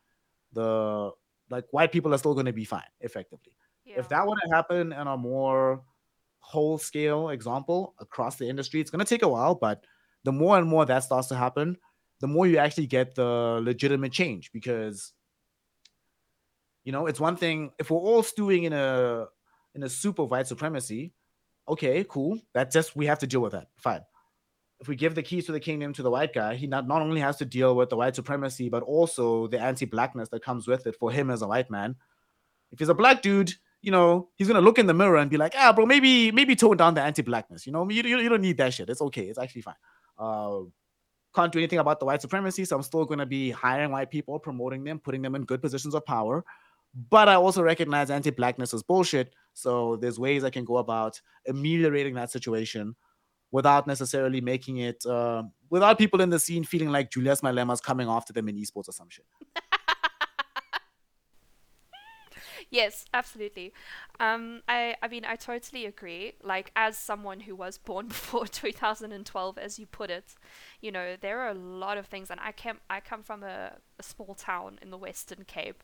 the 0.53 1.11
like 1.48 1.64
white 1.70 1.92
people 1.92 2.14
are 2.14 2.18
still 2.18 2.35
going 2.35 2.46
to 2.46 2.53
be 2.53 2.64
fine 2.64 2.83
effectively. 3.00 3.53
Yeah. 3.85 3.98
If 3.98 4.09
that 4.11 4.26
were 4.26 4.37
to 4.37 4.55
happen 4.55 4.92
in 4.92 5.07
a 5.07 5.16
more 5.16 5.83
whole 6.40 6.79
scale 6.79 7.31
example 7.31 7.94
across 7.98 8.37
the 8.37 8.48
industry, 8.48 8.81
it's 8.81 8.90
going 8.90 9.05
to 9.05 9.09
take 9.09 9.22
a 9.22 9.29
while, 9.29 9.55
but 9.55 9.85
the 10.24 10.33
more 10.33 10.59
and 10.59 10.68
more 10.68 10.85
that 10.85 11.05
starts 11.05 11.29
to 11.29 11.37
happen, 11.37 11.76
the 12.20 12.26
more 12.26 12.46
you 12.46 12.59
actually 12.59 12.87
get 12.87 13.14
the 13.14 13.61
legitimate 13.62 14.12
change 14.12 14.53
because 14.53 15.12
you 16.85 16.92
know 16.92 17.07
it's 17.07 17.20
one 17.20 17.37
thing 17.37 17.70
if 17.79 17.90
we're 17.90 17.98
all 17.98 18.22
stewing 18.22 18.64
in 18.64 18.72
a 18.72 19.26
in 19.74 19.83
a 19.83 19.88
soup 19.88 20.18
of 20.18 20.31
white 20.31 20.46
supremacy 20.46 21.12
okay 21.68 22.05
cool 22.09 22.38
that 22.55 22.70
just 22.70 22.94
we 22.96 23.07
have 23.07 23.18
to 23.18 23.26
deal 23.26 23.40
with 23.40 23.53
that 23.53 23.68
fine 23.76 24.00
if 24.80 24.88
we 24.88 24.96
give 24.96 25.14
the 25.14 25.22
keys 25.22 25.46
to 25.46 25.52
the 25.52 25.60
kingdom 25.60 25.92
to 25.92 26.02
the 26.02 26.10
white 26.10 26.32
guy 26.32 26.54
he 26.54 26.66
not, 26.66 26.86
not 26.88 27.02
only 27.02 27.20
has 27.20 27.36
to 27.36 27.44
deal 27.44 27.76
with 27.76 27.90
the 27.90 27.96
white 27.96 28.16
supremacy 28.16 28.68
but 28.68 28.82
also 28.82 29.46
the 29.48 29.60
anti-blackness 29.60 30.28
that 30.30 30.42
comes 30.42 30.66
with 30.66 30.86
it 30.86 30.96
for 30.96 31.10
him 31.10 31.30
as 31.30 31.42
a 31.42 31.46
white 31.46 31.70
man 31.70 31.96
If 32.72 32.78
he's 32.78 32.88
a 32.88 32.94
black 32.94 33.22
dude, 33.22 33.52
you 33.82 33.90
know, 33.90 34.28
he's 34.36 34.48
gonna 34.48 34.60
look 34.60 34.78
in 34.78 34.86
the 34.86 34.94
mirror 34.94 35.16
and 35.16 35.30
be 35.30 35.36
like, 35.36 35.54
ah, 35.56 35.72
bro, 35.72 35.86
maybe 35.86 36.30
maybe 36.32 36.54
tone 36.54 36.76
down 36.76 36.94
the 36.94 37.02
anti-blackness. 37.02 37.66
You 37.66 37.72
know, 37.72 37.88
you, 37.90 38.02
you, 38.02 38.18
you 38.18 38.28
don't 38.28 38.42
need 38.42 38.58
that 38.58 38.74
shit. 38.74 38.90
It's 38.90 39.00
okay. 39.02 39.22
It's 39.22 39.38
actually 39.38 39.62
fine. 39.62 39.74
Uh, 40.18 40.60
can't 41.34 41.52
do 41.52 41.58
anything 41.58 41.78
about 41.78 42.00
the 42.00 42.06
white 42.06 42.20
supremacy, 42.20 42.64
so 42.64 42.76
I'm 42.76 42.82
still 42.82 43.04
gonna 43.04 43.26
be 43.26 43.50
hiring 43.50 43.90
white 43.90 44.10
people, 44.10 44.38
promoting 44.38 44.84
them, 44.84 44.98
putting 44.98 45.22
them 45.22 45.34
in 45.34 45.44
good 45.44 45.62
positions 45.62 45.94
of 45.94 46.04
power. 46.04 46.44
But 47.10 47.28
I 47.28 47.34
also 47.34 47.62
recognize 47.62 48.10
anti-blackness 48.10 48.74
is 48.74 48.82
bullshit. 48.82 49.34
So 49.54 49.96
there's 49.96 50.18
ways 50.18 50.44
I 50.44 50.50
can 50.50 50.64
go 50.64 50.78
about 50.78 51.20
ameliorating 51.48 52.14
that 52.14 52.30
situation 52.30 52.96
without 53.52 53.86
necessarily 53.86 54.40
making 54.40 54.78
it 54.78 55.04
uh, 55.06 55.42
without 55.70 55.98
people 55.98 56.20
in 56.20 56.30
the 56.30 56.38
scene 56.38 56.64
feeling 56.64 56.90
like 56.90 57.10
Julius 57.10 57.42
Malema's 57.42 57.80
coming 57.80 58.08
after 58.08 58.32
them 58.32 58.48
in 58.48 58.56
esports 58.56 58.88
or 58.88 58.92
some 58.92 59.08
shit. 59.08 59.24
yes, 62.70 63.04
absolutely. 63.12 63.72
Um, 64.18 64.62
I, 64.68 64.96
I 65.02 65.08
mean, 65.08 65.24
I 65.24 65.36
totally 65.36 65.86
agree. 65.86 66.34
Like, 66.42 66.72
as 66.76 66.96
someone 66.96 67.40
who 67.40 67.54
was 67.54 67.78
born 67.78 68.08
before 68.08 68.46
2012, 68.46 69.58
as 69.58 69.78
you 69.78 69.86
put 69.86 70.10
it, 70.10 70.34
you 70.80 70.92
know, 70.92 71.16
there 71.20 71.40
are 71.40 71.50
a 71.50 71.54
lot 71.54 71.98
of 71.98 72.06
things, 72.06 72.30
and 72.30 72.40
I 72.40 72.52
came, 72.52 72.78
I 72.88 73.00
come 73.00 73.22
from 73.22 73.42
a, 73.42 73.72
a 73.98 74.02
small 74.02 74.34
town 74.34 74.78
in 74.82 74.90
the 74.90 74.98
Western 74.98 75.44
Cape. 75.46 75.82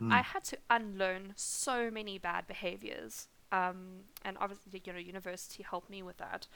Mm. 0.00 0.12
I 0.12 0.22
had 0.22 0.44
to 0.44 0.58
unlearn 0.68 1.32
so 1.36 1.90
many 1.90 2.18
bad 2.18 2.46
behaviors. 2.46 3.28
Um, 3.52 4.00
and 4.24 4.36
obviously, 4.40 4.82
you 4.84 4.92
know, 4.92 4.98
university 4.98 5.62
helped 5.62 5.88
me 5.88 6.02
with 6.02 6.18
that. 6.18 6.48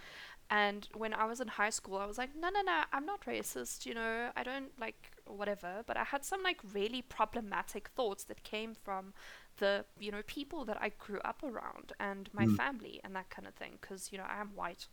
And 0.50 0.88
when 0.94 1.14
I 1.14 1.26
was 1.26 1.40
in 1.40 1.46
high 1.46 1.70
school, 1.70 1.98
I 1.98 2.06
was 2.06 2.18
like, 2.18 2.30
no, 2.34 2.50
no, 2.50 2.60
no, 2.62 2.82
I'm 2.92 3.06
not 3.06 3.24
racist, 3.24 3.86
you 3.86 3.94
know, 3.94 4.30
I 4.36 4.42
don't 4.42 4.72
like 4.80 5.12
whatever. 5.24 5.84
But 5.86 5.96
I 5.96 6.02
had 6.02 6.24
some 6.24 6.42
like 6.42 6.58
really 6.74 7.02
problematic 7.02 7.88
thoughts 7.94 8.24
that 8.24 8.42
came 8.42 8.74
from 8.74 9.14
the, 9.58 9.84
you 9.98 10.10
know, 10.10 10.22
people 10.26 10.64
that 10.64 10.78
I 10.80 10.90
grew 10.98 11.20
up 11.20 11.42
around 11.44 11.92
and 12.00 12.28
my 12.32 12.46
mm. 12.46 12.56
family 12.56 13.00
and 13.04 13.14
that 13.14 13.30
kind 13.30 13.46
of 13.46 13.54
thing, 13.54 13.78
because, 13.80 14.10
you 14.10 14.18
know, 14.18 14.26
I 14.28 14.40
am 14.40 14.50
white. 14.56 14.88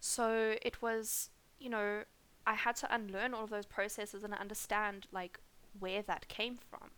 So 0.00 0.54
it 0.62 0.80
was, 0.80 1.28
you 1.58 1.68
know, 1.68 2.04
I 2.46 2.54
had 2.54 2.76
to 2.76 2.94
unlearn 2.94 3.34
all 3.34 3.44
of 3.44 3.50
those 3.50 3.66
processes 3.66 4.24
and 4.24 4.32
understand 4.32 5.08
like 5.12 5.40
where 5.78 6.02
that 6.02 6.28
came 6.28 6.56
from. 6.56 6.90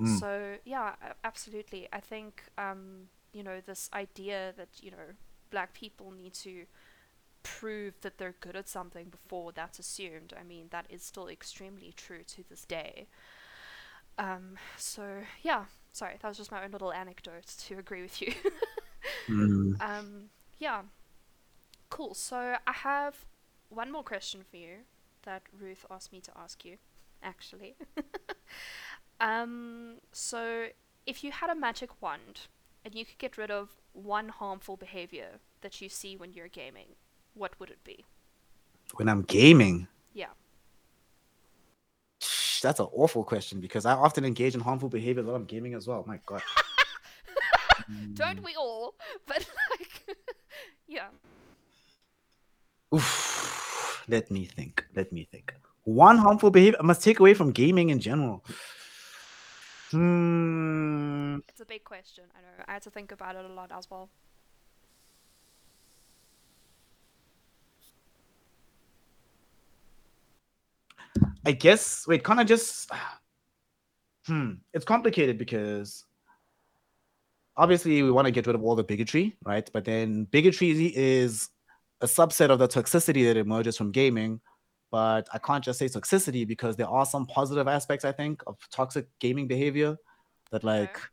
Mm. 0.00 0.20
So 0.20 0.54
yeah, 0.64 0.94
absolutely. 1.24 1.88
I 1.92 2.00
think 2.00 2.44
um, 2.56 3.08
you 3.32 3.42
know 3.42 3.60
this 3.64 3.90
idea 3.92 4.52
that 4.56 4.68
you 4.80 4.90
know 4.90 5.14
black 5.52 5.72
people 5.74 6.10
need 6.10 6.34
to 6.34 6.64
prove 7.44 7.94
that 8.00 8.18
they're 8.18 8.34
good 8.40 8.56
at 8.56 8.68
something 8.68 9.08
before 9.08 9.52
that's 9.52 9.78
assumed. 9.78 10.32
I 10.38 10.42
mean, 10.42 10.66
that 10.70 10.86
is 10.88 11.02
still 11.02 11.28
extremely 11.28 11.92
true 11.96 12.22
to 12.28 12.42
this 12.48 12.64
day. 12.64 13.06
Um, 14.18 14.56
so 14.76 15.04
yeah, 15.42 15.66
sorry, 15.92 16.16
that 16.20 16.28
was 16.28 16.36
just 16.36 16.50
my 16.50 16.64
own 16.64 16.70
little 16.72 16.92
anecdote 16.92 17.46
to 17.66 17.78
agree 17.78 18.02
with 18.02 18.20
you. 18.20 18.32
mm. 19.28 19.80
um, 19.80 20.30
yeah, 20.58 20.82
cool. 21.90 22.14
So 22.14 22.56
I 22.66 22.72
have 22.72 23.24
one 23.68 23.90
more 23.90 24.02
question 24.02 24.42
for 24.48 24.56
you 24.56 24.78
that 25.22 25.42
Ruth 25.58 25.86
asked 25.90 26.12
me 26.12 26.20
to 26.20 26.30
ask 26.36 26.64
you, 26.64 26.76
actually. 27.22 27.76
um, 29.20 29.98
so 30.12 30.66
if 31.06 31.24
you 31.24 31.32
had 31.32 31.50
a 31.50 31.54
magic 31.54 31.90
wand 32.00 32.48
and 32.84 32.94
you 32.94 33.04
could 33.04 33.18
get 33.18 33.38
rid 33.38 33.50
of 33.50 33.70
one 33.92 34.28
harmful 34.28 34.76
behavior 34.76 35.40
that 35.60 35.80
you 35.80 35.88
see 35.88 36.16
when 36.16 36.32
you're 36.32 36.48
gaming, 36.48 36.96
what 37.34 37.58
would 37.58 37.70
it 37.70 37.82
be? 37.84 38.04
When 38.94 39.08
I'm 39.08 39.22
gaming? 39.22 39.88
Yeah. 40.12 40.26
That's 42.62 42.80
an 42.80 42.86
awful 42.92 43.24
question 43.24 43.60
because 43.60 43.86
I 43.86 43.92
often 43.92 44.24
engage 44.24 44.54
in 44.54 44.60
harmful 44.60 44.88
behavior 44.88 45.22
while 45.22 45.34
I'm 45.34 45.44
gaming 45.44 45.74
as 45.74 45.86
well. 45.86 46.04
My 46.06 46.20
God. 46.26 46.42
Don't 48.14 48.42
we 48.42 48.54
all? 48.56 48.94
But 49.26 49.46
like, 49.70 50.16
yeah. 50.86 51.08
Oof. 52.94 54.04
Let 54.08 54.30
me 54.30 54.44
think. 54.44 54.84
Let 54.94 55.12
me 55.12 55.24
think. 55.30 55.54
One 55.84 56.18
harmful 56.18 56.50
behavior 56.50 56.78
I 56.78 56.84
must 56.84 57.02
take 57.02 57.18
away 57.18 57.34
from 57.34 57.50
gaming 57.50 57.90
in 57.90 57.98
general. 57.98 58.44
Hmm. 59.92 61.36
It's 61.50 61.60
a 61.60 61.66
big 61.66 61.84
question. 61.84 62.24
I 62.34 62.40
know. 62.40 62.64
I 62.66 62.72
had 62.72 62.82
to 62.82 62.90
think 62.90 63.12
about 63.12 63.36
it 63.36 63.44
a 63.44 63.48
lot 63.52 63.70
as 63.70 63.90
well. 63.90 64.08
I 71.44 71.52
guess. 71.52 72.06
Wait, 72.06 72.24
can't 72.24 72.40
I 72.40 72.44
just? 72.44 72.90
Hmm. 74.26 74.52
It's 74.72 74.84
complicated 74.84 75.36
because 75.36 76.04
obviously 77.56 78.04
we 78.04 78.12
want 78.12 78.26
to 78.26 78.30
get 78.30 78.46
rid 78.46 78.54
of 78.54 78.62
all 78.62 78.76
the 78.76 78.84
bigotry, 78.84 79.36
right? 79.44 79.68
But 79.72 79.84
then 79.84 80.26
bigotry 80.26 80.96
is 80.96 81.48
a 82.00 82.06
subset 82.06 82.50
of 82.50 82.60
the 82.60 82.68
toxicity 82.68 83.24
that 83.24 83.36
emerges 83.36 83.76
from 83.76 83.90
gaming. 83.90 84.40
But 84.92 85.28
I 85.34 85.38
can't 85.38 85.64
just 85.64 85.80
say 85.80 85.86
toxicity 85.86 86.46
because 86.46 86.76
there 86.76 86.88
are 86.88 87.04
some 87.04 87.26
positive 87.26 87.66
aspects, 87.66 88.04
I 88.04 88.12
think, 88.12 88.42
of 88.46 88.56
toxic 88.70 89.06
gaming 89.18 89.48
behavior 89.48 89.96
that, 90.52 90.62
like, 90.62 90.96
okay. 90.96 91.06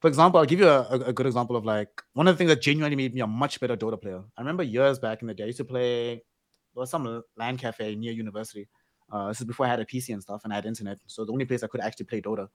for 0.00 0.08
example, 0.08 0.38
I'll 0.38 0.46
give 0.46 0.60
you 0.60 0.68
a, 0.68 0.82
a, 1.06 1.12
good 1.12 1.26
example 1.26 1.56
of 1.56 1.64
like 1.64 2.02
one 2.12 2.28
of 2.28 2.34
the 2.34 2.38
things 2.38 2.50
that 2.50 2.62
genuinely 2.62 2.94
made 2.94 3.14
me 3.14 3.22
a 3.22 3.26
much 3.26 3.58
better 3.58 3.76
Dota 3.76 4.00
player. 4.00 4.22
I 4.36 4.40
remember 4.40 4.62
years 4.62 5.00
back 5.00 5.22
in 5.22 5.28
the 5.28 5.34
day, 5.34 5.44
I 5.44 5.46
used 5.46 5.58
to 5.58 5.64
play, 5.64 6.14
there 6.14 6.80
was 6.82 6.90
some 6.90 7.24
LAN 7.36 7.56
cafe 7.56 7.96
near 7.96 8.12
university 8.12 8.68
uh, 9.10 9.28
this 9.28 9.40
is 9.40 9.46
before 9.46 9.66
I 9.66 9.68
had 9.68 9.80
a 9.80 9.84
PC 9.84 10.12
and 10.12 10.22
stuff 10.22 10.42
and 10.44 10.52
I 10.52 10.56
had 10.56 10.66
internet. 10.66 10.98
So 11.06 11.24
the 11.24 11.32
only 11.32 11.44
place 11.44 11.62
I 11.62 11.66
could 11.66 11.80
actually 11.80 12.06
play 12.06 12.20
Dota. 12.20 12.48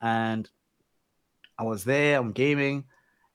And 0.00 0.48
I 1.58 1.64
was 1.64 1.84
there, 1.84 2.18
I'm 2.18 2.32
gaming. 2.32 2.84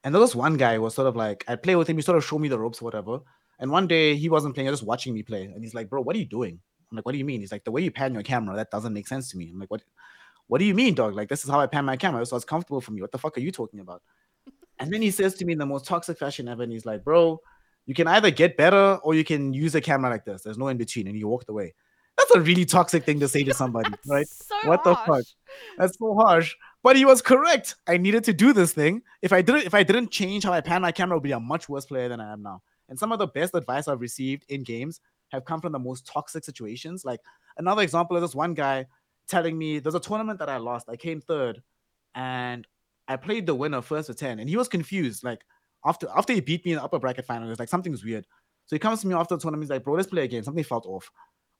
And 0.03 0.13
there 0.13 0.21
was 0.21 0.35
one 0.35 0.57
guy 0.57 0.75
who 0.75 0.81
was 0.81 0.95
sort 0.95 1.07
of 1.07 1.15
like, 1.15 1.45
I'd 1.47 1.63
play 1.63 1.75
with 1.75 1.89
him, 1.89 1.97
he 1.97 2.01
sort 2.01 2.17
of 2.17 2.25
showed 2.25 2.39
me 2.39 2.47
the 2.47 2.59
ropes 2.59 2.81
or 2.81 2.85
whatever. 2.85 3.19
And 3.59 3.71
one 3.71 3.87
day 3.87 4.15
he 4.15 4.29
wasn't 4.29 4.55
playing, 4.55 4.67
he 4.67 4.71
was 4.71 4.79
just 4.79 4.87
watching 4.87 5.13
me 5.13 5.23
play. 5.23 5.43
And 5.43 5.63
he's 5.63 5.73
like, 5.73 5.89
bro, 5.89 6.01
what 6.01 6.15
are 6.15 6.19
you 6.19 6.25
doing? 6.25 6.59
I'm 6.89 6.95
like, 6.95 7.05
what 7.05 7.11
do 7.11 7.17
you 7.17 7.25
mean? 7.25 7.41
He's 7.41 7.51
like, 7.51 7.63
the 7.63 7.71
way 7.71 7.81
you 7.81 7.91
pan 7.91 8.13
your 8.13 8.23
camera, 8.23 8.55
that 8.55 8.71
doesn't 8.71 8.93
make 8.93 9.07
sense 9.07 9.29
to 9.31 9.37
me. 9.37 9.49
I'm 9.51 9.59
like, 9.59 9.69
what 9.69 9.83
what 10.47 10.57
do 10.57 10.65
you 10.65 10.73
mean, 10.73 10.95
dog? 10.95 11.13
Like, 11.13 11.29
this 11.29 11.43
is 11.43 11.49
how 11.51 11.59
I 11.59 11.67
pan 11.67 11.85
my 11.85 11.95
camera, 11.95 12.25
so 12.25 12.35
it's 12.35 12.43
comfortable 12.43 12.81
for 12.81 12.91
me. 12.91 13.01
What 13.01 13.11
the 13.11 13.19
fuck 13.19 13.37
are 13.37 13.41
you 13.41 13.51
talking 13.51 13.81
about? 13.81 14.01
and 14.79 14.91
then 14.91 15.01
he 15.01 15.11
says 15.11 15.35
to 15.35 15.45
me 15.45 15.53
in 15.53 15.59
the 15.59 15.65
most 15.65 15.85
toxic 15.85 16.17
fashion 16.17 16.47
ever, 16.47 16.63
and 16.63 16.71
he's 16.71 16.85
like, 16.85 17.03
bro, 17.03 17.39
you 17.85 17.93
can 17.93 18.07
either 18.07 18.31
get 18.31 18.57
better 18.57 18.95
or 19.03 19.13
you 19.13 19.23
can 19.23 19.53
use 19.53 19.75
a 19.75 19.81
camera 19.81 20.09
like 20.09 20.25
this. 20.25 20.41
There's 20.41 20.57
no 20.57 20.67
in 20.69 20.77
between. 20.77 21.07
And 21.07 21.15
he 21.15 21.23
walked 21.23 21.49
away. 21.49 21.73
That's 22.17 22.31
a 22.31 22.41
really 22.41 22.65
toxic 22.65 23.03
thing 23.03 23.19
to 23.19 23.27
say 23.27 23.43
to 23.43 23.53
somebody, 23.53 23.91
right? 24.07 24.27
So 24.27 24.55
what 24.65 24.81
harsh. 24.81 24.97
the 24.97 25.13
fuck? 25.13 25.25
That's 25.77 25.97
so 25.97 26.15
harsh. 26.15 26.55
But 26.81 26.95
he 26.95 27.05
was 27.05 27.21
correct. 27.21 27.75
I 27.87 27.97
needed 27.97 28.23
to 28.25 28.33
do 28.33 28.53
this 28.53 28.73
thing. 28.73 29.01
If 29.21 29.33
I 29.33 29.41
didn't, 29.41 29.65
if 29.65 29.73
I 29.73 29.83
didn't 29.83 30.11
change 30.11 30.43
how 30.43 30.53
I 30.53 30.61
pan 30.61 30.81
my 30.81 30.91
camera, 30.91 31.15
I 31.15 31.17
would 31.17 31.23
be 31.23 31.31
a 31.31 31.39
much 31.39 31.67
worse 31.67 31.85
player 31.85 32.07
than 32.07 32.21
I 32.21 32.31
am 32.31 32.41
now. 32.41 32.61
And 32.89 32.97
some 32.97 33.11
of 33.11 33.19
the 33.19 33.27
best 33.27 33.55
advice 33.55 33.87
I've 33.87 34.01
received 34.01 34.45
in 34.49 34.63
games 34.63 34.99
have 35.29 35.45
come 35.45 35.61
from 35.61 35.71
the 35.71 35.79
most 35.79 36.05
toxic 36.05 36.43
situations. 36.43 37.05
Like 37.05 37.21
another 37.57 37.81
example 37.81 38.17
is 38.17 38.21
this 38.21 38.35
one 38.35 38.53
guy 38.53 38.87
telling 39.27 39.57
me 39.57 39.79
there's 39.79 39.95
a 39.95 39.99
tournament 39.99 40.39
that 40.39 40.49
I 40.49 40.57
lost. 40.57 40.89
I 40.89 40.95
came 40.95 41.21
third, 41.21 41.61
and 42.15 42.67
I 43.07 43.15
played 43.15 43.45
the 43.45 43.55
winner 43.55 43.81
first 43.81 44.07
to 44.07 44.13
ten, 44.13 44.39
and 44.39 44.49
he 44.49 44.57
was 44.57 44.67
confused. 44.67 45.23
Like 45.23 45.41
after 45.85 46.07
after 46.15 46.33
he 46.33 46.41
beat 46.41 46.65
me 46.65 46.71
in 46.71 46.77
the 46.77 46.83
upper 46.83 46.99
bracket 46.99 47.25
final, 47.25 47.47
he's 47.47 47.59
like 47.59 47.69
something's 47.69 48.03
weird. 48.03 48.25
So 48.65 48.75
he 48.75 48.79
comes 48.79 49.01
to 49.01 49.07
me 49.07 49.15
after 49.15 49.35
the 49.35 49.41
tournament. 49.41 49.65
He's 49.65 49.71
like, 49.71 49.83
"Bro, 49.83 49.95
let's 49.95 50.09
play 50.09 50.23
a 50.23 50.27
game. 50.27 50.43
Something 50.43 50.63
felt 50.63 50.85
off." 50.85 51.09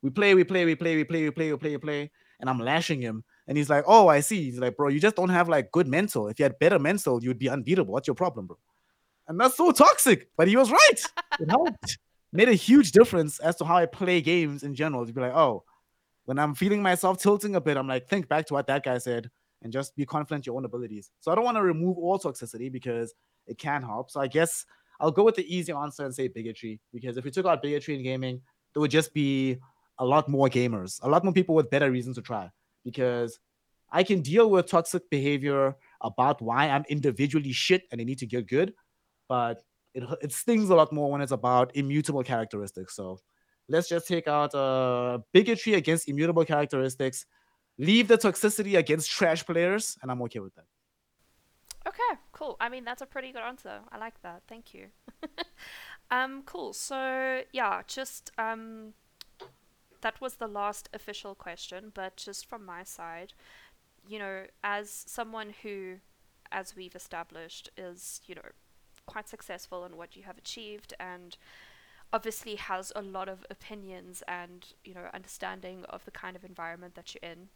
We 0.01 0.09
play, 0.09 0.33
we 0.33 0.43
play, 0.43 0.65
we 0.65 0.75
play, 0.75 0.95
we 0.95 1.03
play, 1.03 1.23
we 1.23 1.31
play, 1.31 1.51
we 1.51 1.57
play, 1.57 1.71
we 1.71 1.77
play. 1.77 2.11
And 2.39 2.49
I'm 2.49 2.59
lashing 2.59 3.01
him. 3.01 3.23
And 3.47 3.57
he's 3.57 3.69
like, 3.69 3.83
Oh, 3.85 4.07
I 4.07 4.21
see. 4.21 4.45
He's 4.45 4.59
like, 4.59 4.77
Bro, 4.77 4.89
you 4.89 4.99
just 4.99 5.15
don't 5.15 5.29
have 5.29 5.49
like 5.49 5.71
good 5.71 5.87
mental. 5.87 6.29
If 6.29 6.39
you 6.39 6.43
had 6.43 6.57
better 6.59 6.79
mental, 6.79 7.21
you'd 7.23 7.39
be 7.39 7.49
unbeatable. 7.49 7.93
What's 7.93 8.07
your 8.07 8.15
problem, 8.15 8.47
bro? 8.47 8.57
And 9.29 9.39
that's 9.39 9.55
so 9.55 9.71
toxic. 9.71 10.27
But 10.35 10.49
he 10.49 10.57
was 10.57 10.71
right. 10.71 11.01
It 11.39 11.49
helped. 11.49 11.97
Made 12.31 12.49
a 12.49 12.53
huge 12.53 12.91
difference 12.91 13.39
as 13.39 13.55
to 13.55 13.65
how 13.65 13.77
I 13.77 13.87
play 13.87 14.21
games 14.21 14.61
in 14.61 14.75
general. 14.75 15.05
To 15.05 15.13
be 15.13 15.21
like, 15.21 15.33
oh, 15.33 15.63
when 16.25 16.37
I'm 16.37 16.53
feeling 16.53 16.81
myself 16.81 17.19
tilting 17.19 17.55
a 17.55 17.61
bit, 17.61 17.77
I'm 17.77 17.87
like, 17.87 18.07
think 18.07 18.27
back 18.27 18.45
to 18.47 18.53
what 18.53 18.67
that 18.67 18.83
guy 18.83 18.99
said 18.99 19.31
and 19.61 19.73
just 19.73 19.95
be 19.95 20.05
confident 20.05 20.45
in 20.45 20.51
your 20.51 20.57
own 20.57 20.65
abilities. 20.65 21.09
So 21.21 21.31
I 21.31 21.35
don't 21.35 21.43
want 21.43 21.57
to 21.57 21.63
remove 21.63 21.97
all 21.97 22.19
toxicity 22.19 22.71
because 22.71 23.13
it 23.47 23.57
can 23.57 23.81
help. 23.81 24.11
So 24.11 24.21
I 24.21 24.27
guess 24.27 24.65
I'll 24.99 25.11
go 25.11 25.23
with 25.23 25.35
the 25.35 25.55
easy 25.55 25.71
answer 25.71 26.05
and 26.05 26.13
say 26.13 26.27
bigotry 26.27 26.79
because 26.93 27.17
if 27.17 27.25
we 27.25 27.31
took 27.31 27.45
out 27.45 27.61
bigotry 27.61 27.95
in 27.95 28.03
gaming, 28.03 28.41
there 28.73 28.81
would 28.81 28.91
just 28.91 29.13
be 29.13 29.57
a 29.97 30.05
lot 30.05 30.29
more 30.29 30.47
gamers, 30.49 30.99
a 31.03 31.09
lot 31.09 31.23
more 31.23 31.33
people 31.33 31.55
with 31.55 31.69
better 31.69 31.91
reasons 31.91 32.15
to 32.17 32.21
try 32.21 32.49
because 32.85 33.39
I 33.91 34.03
can 34.03 34.21
deal 34.21 34.49
with 34.49 34.67
toxic 34.67 35.09
behavior 35.09 35.75
about 36.01 36.41
why 36.41 36.69
I'm 36.69 36.85
individually 36.89 37.51
shit 37.51 37.83
and 37.91 37.99
I 37.99 38.03
need 38.03 38.19
to 38.19 38.27
get 38.27 38.47
good, 38.47 38.73
but 39.29 39.61
it, 39.93 40.03
it 40.21 40.33
stings 40.33 40.69
a 40.69 40.75
lot 40.75 40.91
more 40.91 41.09
when 41.09 41.21
it's 41.21 41.31
about 41.31 41.75
immutable 41.75 42.23
characteristics. 42.23 42.95
So 42.95 43.19
let's 43.69 43.87
just 43.87 44.07
take 44.07 44.27
out 44.27 44.53
uh, 44.53 45.19
bigotry 45.31 45.75
against 45.75 46.09
immutable 46.09 46.43
characteristics, 46.43 47.25
leave 47.77 48.09
the 48.09 48.17
toxicity 48.17 48.77
against 48.77 49.09
trash 49.09 49.45
players, 49.45 49.97
and 50.01 50.11
I'm 50.11 50.21
okay 50.23 50.39
with 50.39 50.55
that. 50.55 50.65
Okay, 51.87 52.19
cool. 52.33 52.57
I 52.59 52.67
mean, 52.67 52.83
that's 52.83 53.01
a 53.01 53.05
pretty 53.05 53.31
good 53.31 53.41
answer. 53.41 53.79
I 53.91 53.97
like 53.97 54.21
that. 54.21 54.43
Thank 54.49 54.73
you. 54.73 54.87
um, 56.11 56.43
cool. 56.45 56.73
So 56.73 57.41
yeah, 57.53 57.81
just 57.87 58.31
um, 58.37 58.93
that 60.01 60.19
was 60.19 60.35
the 60.35 60.47
last 60.47 60.89
official 60.93 61.35
question, 61.35 61.91
but 61.93 62.17
just 62.17 62.47
from 62.47 62.65
my 62.65 62.83
side, 62.83 63.33
you 64.07 64.19
know, 64.19 64.43
as 64.63 64.89
someone 65.07 65.53
who, 65.61 65.95
as 66.51 66.75
we've 66.75 66.95
established, 66.95 67.69
is, 67.77 68.21
you 68.25 68.35
know, 68.35 68.49
quite 69.09 69.29
successful 69.29 69.85
in 69.85 69.97
what 69.97 70.15
you 70.15 70.23
have 70.23 70.37
achieved 70.37 70.93
and 70.99 71.37
obviously 72.11 72.55
has 72.55 72.91
a 72.95 73.01
lot 73.01 73.29
of 73.29 73.45
opinions 73.49 74.23
and, 74.27 74.73
you 74.83 74.93
know, 74.93 75.05
understanding 75.13 75.85
of 75.89 76.05
the 76.05 76.11
kind 76.11 76.35
of 76.35 76.43
environment 76.43 76.95
that 76.95 77.13
you're 77.13 77.31
in. 77.31 77.49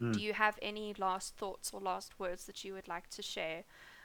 Mm. 0.00 0.14
Do 0.14 0.20
you 0.20 0.32
have 0.32 0.58
any 0.60 0.94
last 0.98 1.36
thoughts 1.36 1.70
or 1.72 1.80
last 1.80 2.18
words 2.18 2.44
that 2.46 2.64
you 2.64 2.74
would 2.74 2.88
like 2.88 3.08
to 3.10 3.22
share 3.22 3.64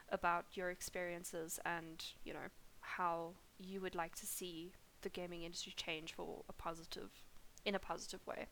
about 0.09 0.45
your 0.53 0.69
experiences 0.69 1.59
and, 1.65 2.05
you 2.23 2.33
know, 2.33 2.49
how 2.81 3.33
you 3.59 3.81
would 3.81 3.95
like 3.95 4.15
to 4.15 4.25
see 4.25 4.71
the 5.01 5.09
gaming 5.09 5.43
industry 5.43 5.73
change 5.75 6.13
for 6.13 6.43
a 6.49 6.53
positive 6.53 7.09
in 7.65 7.75
a 7.75 7.79
positive 7.79 8.25
way? 8.25 8.45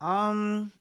Um, 0.00 0.72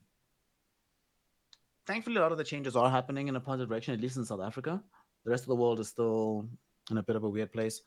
thankfully, 1.86 2.18
a 2.18 2.22
lot 2.22 2.32
of 2.32 2.38
the 2.38 2.44
changes 2.44 2.76
are 2.76 2.90
happening 2.90 3.28
in 3.28 3.36
a 3.36 3.40
positive 3.40 3.70
direction, 3.70 3.94
at 3.94 4.02
least 4.02 4.18
in 4.18 4.26
South 4.26 4.42
Africa. 4.42 4.82
The 5.24 5.32
rest 5.32 5.44
of 5.44 5.50
the 5.50 5.56
world 5.56 5.80
is 5.80 5.88
still 5.88 6.48
in 6.92 6.98
a 6.98 7.04
bit 7.04 7.16
of 7.16 7.24
a 7.24 7.30
weird 7.30 7.52
place. 7.52 7.82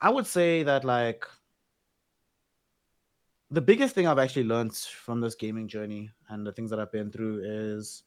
I 0.00 0.10
would 0.10 0.26
say 0.26 0.62
that 0.62 0.84
like 0.84 1.24
the 3.50 3.60
biggest 3.60 3.94
thing 3.94 4.06
I've 4.06 4.18
actually 4.18 4.44
learned 4.44 4.74
from 4.74 5.20
this 5.20 5.34
gaming 5.34 5.66
journey 5.66 6.10
and 6.28 6.46
the 6.46 6.52
things 6.52 6.70
that 6.70 6.78
I've 6.78 6.92
been 6.92 7.10
through 7.10 7.42
is 7.44 8.04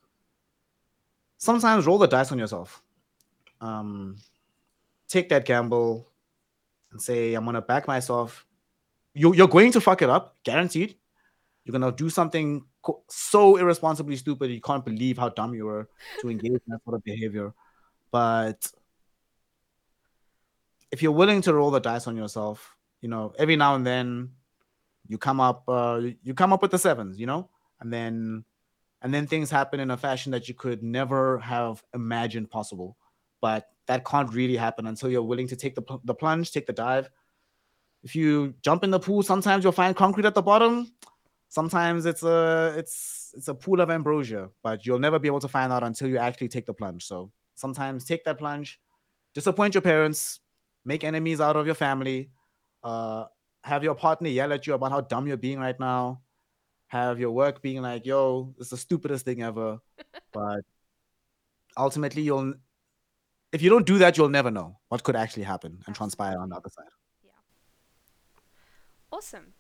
sometimes 1.38 1.86
roll 1.86 1.98
the 1.98 2.08
dice 2.08 2.32
on 2.32 2.40
yourself. 2.40 2.82
Um, 3.60 4.18
take 5.08 5.30
that 5.30 5.46
gamble 5.46 6.08
and 6.92 7.02
say, 7.02 7.34
I'm 7.34 7.46
gonna 7.46 7.62
back 7.62 7.88
myself. 7.88 8.46
You, 9.14 9.36
you're 9.36 9.48
going 9.48 9.72
to 9.74 9.82
fuck 9.82 10.02
it 10.02 10.10
up, 10.10 10.38
guaranteed. 10.44 10.96
You're 11.66 11.74
gonna 11.74 11.92
do 11.92 12.10
something 12.10 12.66
so 13.10 13.58
irresponsibly 13.58 14.16
stupid 14.16 14.52
you 14.52 14.60
can't 14.60 14.84
believe 14.84 15.18
how 15.18 15.30
dumb 15.30 15.54
you 15.54 15.66
were 15.66 15.88
to 16.22 16.30
engage 16.30 16.52
in 16.52 16.62
that 16.68 16.84
sort 16.84 16.96
of 16.96 17.04
behavior. 17.04 17.54
But 18.14 18.72
if 20.92 21.02
you're 21.02 21.12
willing 21.12 21.42
to 21.42 21.54
roll 21.56 21.72
the 21.72 21.80
dice 21.80 22.06
on 22.06 22.16
yourself, 22.16 22.78
you 23.02 23.10
know, 23.10 23.34
every 23.40 23.56
now 23.56 23.74
and 23.74 23.86
then 23.86 24.30
you 25.08 25.18
come 25.18 25.42
up 25.42 25.64
uh, 25.68 26.00
you 26.22 26.36
come 26.36 26.54
up 26.54 26.62
with 26.62 26.70
the 26.70 26.78
sevens, 26.78 27.20
you 27.20 27.26
know, 27.26 27.50
and 27.82 27.92
then 27.92 28.46
and 29.02 29.12
then 29.12 29.26
things 29.26 29.50
happen 29.50 29.80
in 29.80 29.90
a 29.90 29.98
fashion 29.98 30.32
that 30.32 30.48
you 30.48 30.54
could 30.54 30.84
never 30.84 31.40
have 31.40 31.84
imagined 31.96 32.52
possible. 32.52 32.96
But 33.42 33.68
that 33.88 34.06
can't 34.06 34.32
really 34.32 34.58
happen 34.58 34.86
until 34.86 35.10
you're 35.10 35.24
willing 35.24 35.48
to 35.48 35.56
take 35.56 35.74
the 35.74 35.84
the 36.04 36.14
plunge, 36.14 36.52
take 36.52 36.68
the 36.68 36.74
dive. 36.74 37.10
If 38.04 38.16
you 38.16 38.54
jump 38.62 38.84
in 38.84 38.92
the 38.92 39.00
pool, 39.00 39.24
sometimes 39.24 39.64
you'll 39.64 39.74
find 39.74 39.96
concrete 39.96 40.28
at 40.28 40.36
the 40.36 40.44
bottom. 40.44 40.94
Sometimes 41.50 42.06
it's 42.06 42.22
a 42.22 42.76
it's 42.78 43.34
it's 43.36 43.48
a 43.48 43.56
pool 43.56 43.82
of 43.82 43.90
ambrosia, 43.90 44.52
but 44.62 44.86
you'll 44.86 45.00
never 45.00 45.18
be 45.18 45.28
able 45.28 45.40
to 45.40 45.48
find 45.48 45.74
out 45.74 45.84
until 45.84 46.08
you 46.08 46.20
actually 46.20 46.50
take 46.50 46.68
the 46.68 46.76
plunge. 46.76 47.06
So 47.06 47.32
sometimes 47.56 48.06
take 48.06 48.24
that 48.26 48.38
plunge, 48.38 48.80
disappoint 49.34 49.74
your 49.74 49.82
parents, 49.82 50.40
make 50.86 51.04
enemies 51.04 51.42
out 51.42 51.56
of 51.56 51.66
your 51.66 51.76
family, 51.76 52.30
uh, 52.84 53.26
have 53.64 53.84
your 53.84 53.96
partner 53.96 54.30
yell 54.30 54.52
at 54.54 54.68
you 54.68 54.74
about 54.74 54.92
how 54.92 55.02
dumb 55.02 55.28
you're 55.28 55.38
being 55.38 55.60
right 55.60 55.80
now, 55.80 56.22
have 56.88 57.20
your 57.20 57.32
work 57.32 57.62
being 57.62 57.82
like, 57.82 58.06
yo, 58.06 58.54
it's 58.60 58.70
the 58.70 58.78
stupidest 58.78 59.26
thing 59.26 59.42
ever. 59.42 59.80
but 60.34 60.62
ultimately, 61.78 62.22
you'll, 62.22 62.54
if 63.52 63.62
you 63.62 63.70
don't 63.70 63.86
do 63.86 63.98
that, 64.00 64.18
you'll 64.18 64.30
never 64.30 64.52
know 64.52 64.80
what 64.90 65.04
could 65.04 65.16
actually 65.16 65.44
happen 65.44 65.82
and 65.88 65.96
transpire 65.96 66.38
on 66.38 66.50
the 66.50 66.56
other 66.56 66.70
side. 66.70 66.86
Yeah. 67.24 67.32
Awesome. 69.12 69.54